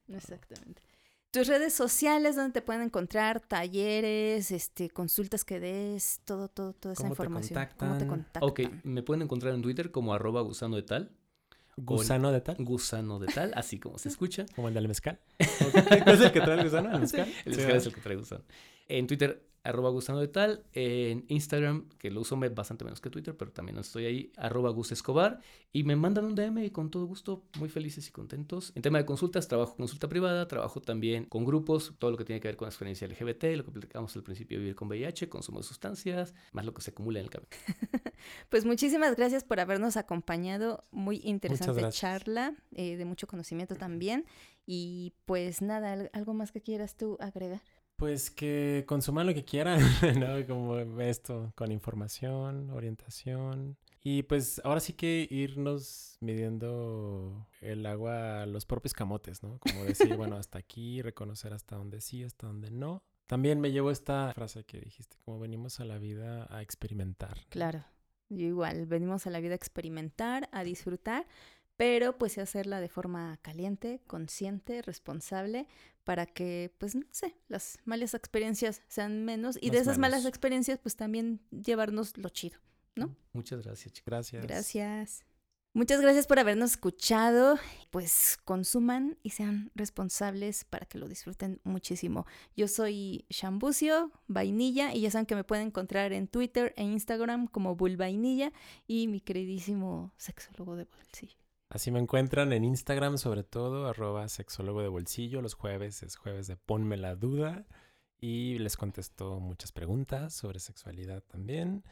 Exactamente. 0.08 0.82
Tus 1.30 1.46
redes 1.46 1.74
sociales, 1.74 2.36
donde 2.36 2.52
te 2.52 2.62
pueden 2.62 2.82
encontrar, 2.82 3.40
talleres, 3.40 4.50
este, 4.50 4.88
consultas 4.88 5.44
que 5.44 5.60
des, 5.60 6.20
todo, 6.24 6.48
todo, 6.48 6.72
toda 6.72 6.94
esa 6.94 7.06
información. 7.06 7.68
¿Cómo 7.76 7.98
te 7.98 8.06
contactan? 8.06 8.42
Ok, 8.42 8.60
me 8.84 9.02
pueden 9.02 9.22
encontrar 9.22 9.54
en 9.54 9.60
Twitter 9.60 9.90
como 9.90 10.14
arroba 10.14 10.40
gusano 10.40 10.76
de 10.76 10.82
tal. 10.82 11.10
¿Gusano 11.84 12.32
de 12.32 12.40
tal? 12.40 12.56
Gusano 12.58 13.18
de 13.18 13.26
tal, 13.28 13.52
así 13.54 13.78
como 13.78 13.98
se 13.98 14.08
escucha. 14.08 14.46
¿Como 14.54 14.68
el 14.68 14.74
del 14.74 14.88
mezcal? 14.88 15.18
¿Es 15.38 16.20
el 16.20 16.32
que 16.32 16.40
trae 16.40 16.58
el 16.58 16.64
gusano? 16.64 16.90
¿El 16.94 17.00
mezcal? 17.00 17.32
el 17.44 17.56
mezcal 17.56 17.76
es 17.76 17.86
el 17.86 17.94
que 17.94 18.00
trae 18.00 18.16
gusano. 18.16 18.44
En 18.88 19.06
Twitter 19.06 19.47
arroba 19.62 19.90
gusano 19.90 20.20
de 20.20 20.28
tal, 20.28 20.64
en 20.72 21.24
Instagram, 21.28 21.88
que 21.98 22.10
lo 22.10 22.20
uso 22.20 22.38
bastante 22.54 22.84
menos 22.84 23.00
que 23.00 23.10
Twitter, 23.10 23.36
pero 23.36 23.52
también 23.52 23.78
estoy 23.78 24.06
ahí, 24.06 24.32
arroba 24.36 24.70
Gus 24.70 24.92
Escobar, 24.92 25.40
y 25.72 25.84
me 25.84 25.96
mandan 25.96 26.24
un 26.24 26.34
DM 26.34 26.64
y 26.64 26.70
con 26.70 26.90
todo 26.90 27.04
gusto, 27.06 27.44
muy 27.58 27.68
felices 27.68 28.08
y 28.08 28.10
contentos. 28.10 28.72
En 28.74 28.82
tema 28.82 28.98
de 28.98 29.04
consultas, 29.04 29.48
trabajo 29.48 29.76
consulta 29.76 30.08
privada, 30.08 30.48
trabajo 30.48 30.80
también 30.80 31.24
con 31.24 31.44
grupos, 31.44 31.94
todo 31.98 32.10
lo 32.10 32.16
que 32.16 32.24
tiene 32.24 32.40
que 32.40 32.48
ver 32.48 32.56
con 32.56 32.66
la 32.66 32.70
experiencia 32.70 33.06
LGBT, 33.06 33.56
lo 33.56 33.64
que 33.64 33.72
platicamos 33.72 34.14
al 34.16 34.22
principio, 34.22 34.58
vivir 34.58 34.74
con 34.74 34.88
VIH, 34.88 35.28
consumo 35.28 35.58
de 35.58 35.64
sustancias, 35.64 36.34
más 36.52 36.64
lo 36.64 36.72
que 36.72 36.82
se 36.82 36.90
acumula 36.90 37.18
en 37.18 37.26
el 37.26 37.30
cabello. 37.30 37.50
pues 38.48 38.64
muchísimas 38.64 39.16
gracias 39.16 39.44
por 39.44 39.60
habernos 39.60 39.96
acompañado, 39.96 40.84
muy 40.90 41.20
interesante 41.24 41.88
charla, 41.90 42.54
eh, 42.72 42.96
de 42.96 43.04
mucho 43.04 43.26
conocimiento 43.26 43.76
también, 43.76 44.24
y 44.66 45.14
pues 45.24 45.62
nada, 45.62 46.10
algo 46.12 46.34
más 46.34 46.52
que 46.52 46.60
quieras 46.60 46.96
tú 46.96 47.16
agregar. 47.20 47.62
Pues 47.98 48.30
que 48.30 48.84
consuman 48.86 49.26
lo 49.26 49.34
que 49.34 49.44
quieran, 49.44 49.80
¿no? 50.20 50.46
Como 50.46 50.78
esto, 51.00 51.52
con 51.56 51.72
información, 51.72 52.70
orientación. 52.70 53.76
Y 54.04 54.22
pues 54.22 54.60
ahora 54.64 54.78
sí 54.78 54.92
que 54.92 55.26
irnos 55.28 56.16
midiendo 56.20 57.48
el 57.60 57.84
agua 57.84 58.42
a 58.42 58.46
los 58.46 58.66
propios 58.66 58.92
camotes, 58.92 59.42
¿no? 59.42 59.58
Como 59.58 59.82
decir, 59.82 60.16
bueno, 60.16 60.36
hasta 60.36 60.60
aquí, 60.60 61.02
reconocer 61.02 61.52
hasta 61.52 61.74
dónde 61.74 62.00
sí, 62.00 62.22
hasta 62.22 62.46
dónde 62.46 62.70
no. 62.70 63.02
También 63.26 63.60
me 63.60 63.72
llevo 63.72 63.90
esta 63.90 64.32
frase 64.32 64.62
que 64.64 64.80
dijiste, 64.80 65.16
como 65.24 65.40
venimos 65.40 65.80
a 65.80 65.84
la 65.84 65.98
vida 65.98 66.46
a 66.50 66.62
experimentar. 66.62 67.46
Claro, 67.48 67.84
igual, 68.30 68.86
venimos 68.86 69.26
a 69.26 69.30
la 69.30 69.40
vida 69.40 69.54
a 69.54 69.56
experimentar, 69.56 70.48
a 70.52 70.62
disfrutar, 70.62 71.26
pero 71.78 72.18
pues 72.18 72.36
hacerla 72.38 72.80
de 72.80 72.88
forma 72.88 73.38
caliente, 73.40 74.02
consciente, 74.08 74.82
responsable, 74.82 75.68
para 76.02 76.26
que, 76.26 76.74
pues, 76.78 76.96
no 76.96 77.06
sé, 77.12 77.36
las 77.46 77.78
malas 77.84 78.14
experiencias 78.14 78.82
sean 78.88 79.24
menos 79.24 79.56
y 79.60 79.70
de 79.70 79.78
esas 79.78 79.96
malas 79.96 80.26
experiencias, 80.26 80.78
pues 80.80 80.96
también 80.96 81.40
llevarnos 81.50 82.18
lo 82.18 82.30
chido, 82.30 82.58
¿no? 82.96 83.14
Muchas 83.32 83.62
gracias, 83.62 83.92
chicas. 83.92 84.06
Gracias. 84.06 84.42
Gracias. 84.42 85.24
Muchas 85.72 86.00
gracias 86.00 86.26
por 86.26 86.40
habernos 86.40 86.72
escuchado. 86.72 87.58
Pues 87.90 88.38
consuman 88.44 89.16
y 89.22 89.30
sean 89.30 89.70
responsables 89.76 90.64
para 90.64 90.84
que 90.86 90.98
lo 90.98 91.06
disfruten 91.06 91.60
muchísimo. 91.62 92.26
Yo 92.56 92.66
soy 92.66 93.24
Shambucio 93.30 94.10
Vainilla 94.26 94.92
y 94.92 95.02
ya 95.02 95.12
saben 95.12 95.26
que 95.26 95.36
me 95.36 95.44
pueden 95.44 95.68
encontrar 95.68 96.12
en 96.12 96.26
Twitter 96.26 96.74
e 96.76 96.82
Instagram 96.82 97.46
como 97.46 97.76
Bull 97.76 97.96
Vainilla 97.96 98.52
y 98.88 99.06
mi 99.06 99.20
queridísimo 99.20 100.12
sexólogo 100.16 100.74
de 100.74 100.86
bolsillo. 100.86 101.47
Así 101.70 101.90
me 101.90 101.98
encuentran 101.98 102.52
en 102.52 102.64
Instagram, 102.64 103.18
sobre 103.18 103.44
todo, 103.44 103.88
arroba 103.88 104.28
sexólogo 104.28 104.80
de 104.80 104.88
bolsillo. 104.88 105.42
Los 105.42 105.54
jueves 105.54 106.02
es 106.02 106.16
jueves 106.16 106.46
de 106.46 106.56
Ponme 106.56 106.96
la 106.96 107.14
Duda. 107.14 107.66
Y 108.20 108.58
les 108.58 108.76
contesto 108.76 109.38
muchas 109.38 109.70
preguntas 109.70 110.32
sobre 110.34 110.60
sexualidad 110.60 111.22
también. 111.22 111.84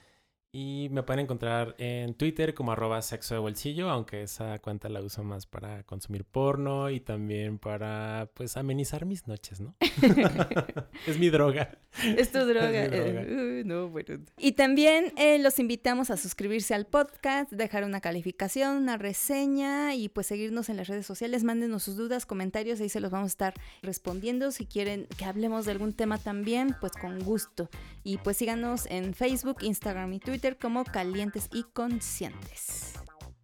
Y 0.53 0.89
me 0.91 1.03
pueden 1.03 1.25
encontrar 1.25 1.75
en 1.79 2.15
Twitter 2.15 2.55
como 2.55 2.73
arroba 2.73 3.03
sexo 3.03 3.35
de 3.35 3.41
bolsillo, 3.41 3.91
aunque 3.91 4.23
esa 4.23 4.59
cuenta 4.59 4.89
la 4.89 5.03
uso 5.03 5.23
más 5.23 5.47
para 5.47 5.83
consumir 5.83 6.25
porno 6.25 6.89
y 6.91 7.01
también 7.01 7.59
para, 7.59 8.31
pues, 8.35 8.57
amenizar 8.57 9.05
mis 9.05 9.27
noches, 9.27 9.61
¿no? 9.61 9.75
es 11.07 11.19
mi 11.19 11.29
droga. 11.29 11.79
Es 12.17 12.33
tu 12.33 12.39
droga. 12.47 12.85
Eh, 12.85 13.63
no, 13.67 13.89
bueno. 13.89 14.19
Y 14.39 14.53
también 14.53 15.13
eh, 15.17 15.39
los 15.39 15.59
invitamos 15.59 16.11
a 16.11 16.17
suscribirse 16.17 16.75
al 16.75 16.87
podcast, 16.87 17.51
dejar 17.51 17.85
una 17.85 18.01
calificación, 18.01 18.77
una 18.77 18.97
reseña 18.97 19.95
y 19.95 20.09
pues 20.09 20.27
seguirnos 20.27 20.69
en 20.69 20.77
las 20.77 20.89
redes 20.89 21.07
sociales. 21.07 21.45
Mándenos 21.45 21.83
sus 21.83 21.97
dudas, 21.97 22.27
comentarios, 22.27 22.81
ahí 22.81 22.89
se 22.89 23.01
los 23.01 23.11
vamos 23.11 23.27
a 23.27 23.33
estar 23.33 23.55
respondiendo. 23.83 24.51
Si 24.53 24.67
quieren 24.67 25.07
que 25.17 25.25
hablemos 25.25 25.67
de 25.67 25.73
algún 25.73 25.93
tema 25.93 26.19
también, 26.19 26.77
pues 26.81 26.93
con 26.93 27.19
gusto. 27.21 27.69
Y 28.05 28.19
pues 28.19 28.37
síganos 28.37 28.87
en 28.87 29.15
Facebook, 29.15 29.59
Instagram 29.63 30.13
y 30.13 30.21
Twitter 30.37 30.59
como 30.59 30.85
Calientes 30.85 31.49
y 31.51 31.63
Conscientes. 31.63 32.93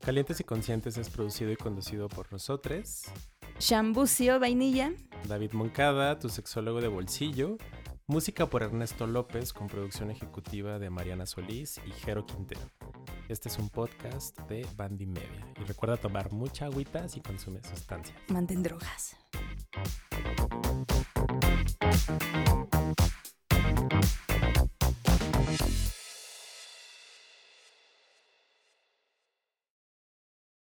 Calientes 0.01 0.41
y 0.41 0.45
Conscientes 0.45 0.99
es 0.99 1.09
producido 1.09 1.51
y 1.51 1.57
conducido 1.57 2.07
por 2.07 2.31
nosotros. 2.31 3.05
Shambucio 3.59 4.39
Vainilla. 4.39 4.93
David 5.27 5.53
Moncada, 5.53 6.19
tu 6.19 6.29
sexólogo 6.29 6.83
de 6.83 6.89
bolsillo. 6.89 7.57
Música 8.07 8.45
por 8.45 8.63
Ernesto 8.63 9.07
López 9.07 9.55
con 9.55 9.69
producción 9.69 10.11
ejecutiva 10.11 10.79
de 10.79 10.91
Mariana 10.91 11.25
Solís 11.25 11.81
y 11.87 11.93
Jero 11.93 12.27
Quintero. 12.27 12.61
Este 13.31 13.49
es 13.49 13.59
un 13.59 13.71
podcast 13.71 14.39
de 14.41 14.67
Bandy 14.77 15.07
Media. 15.07 15.47
Y 15.63 15.65
recuerda 15.65 15.97
tomar 15.97 16.31
mucha 16.31 16.67
agüita 16.67 17.09
si 17.09 17.23
consumes 17.23 17.67
sustancias. 17.69 18.19
Mantén 18.29 18.63
drogas. 18.63 19.17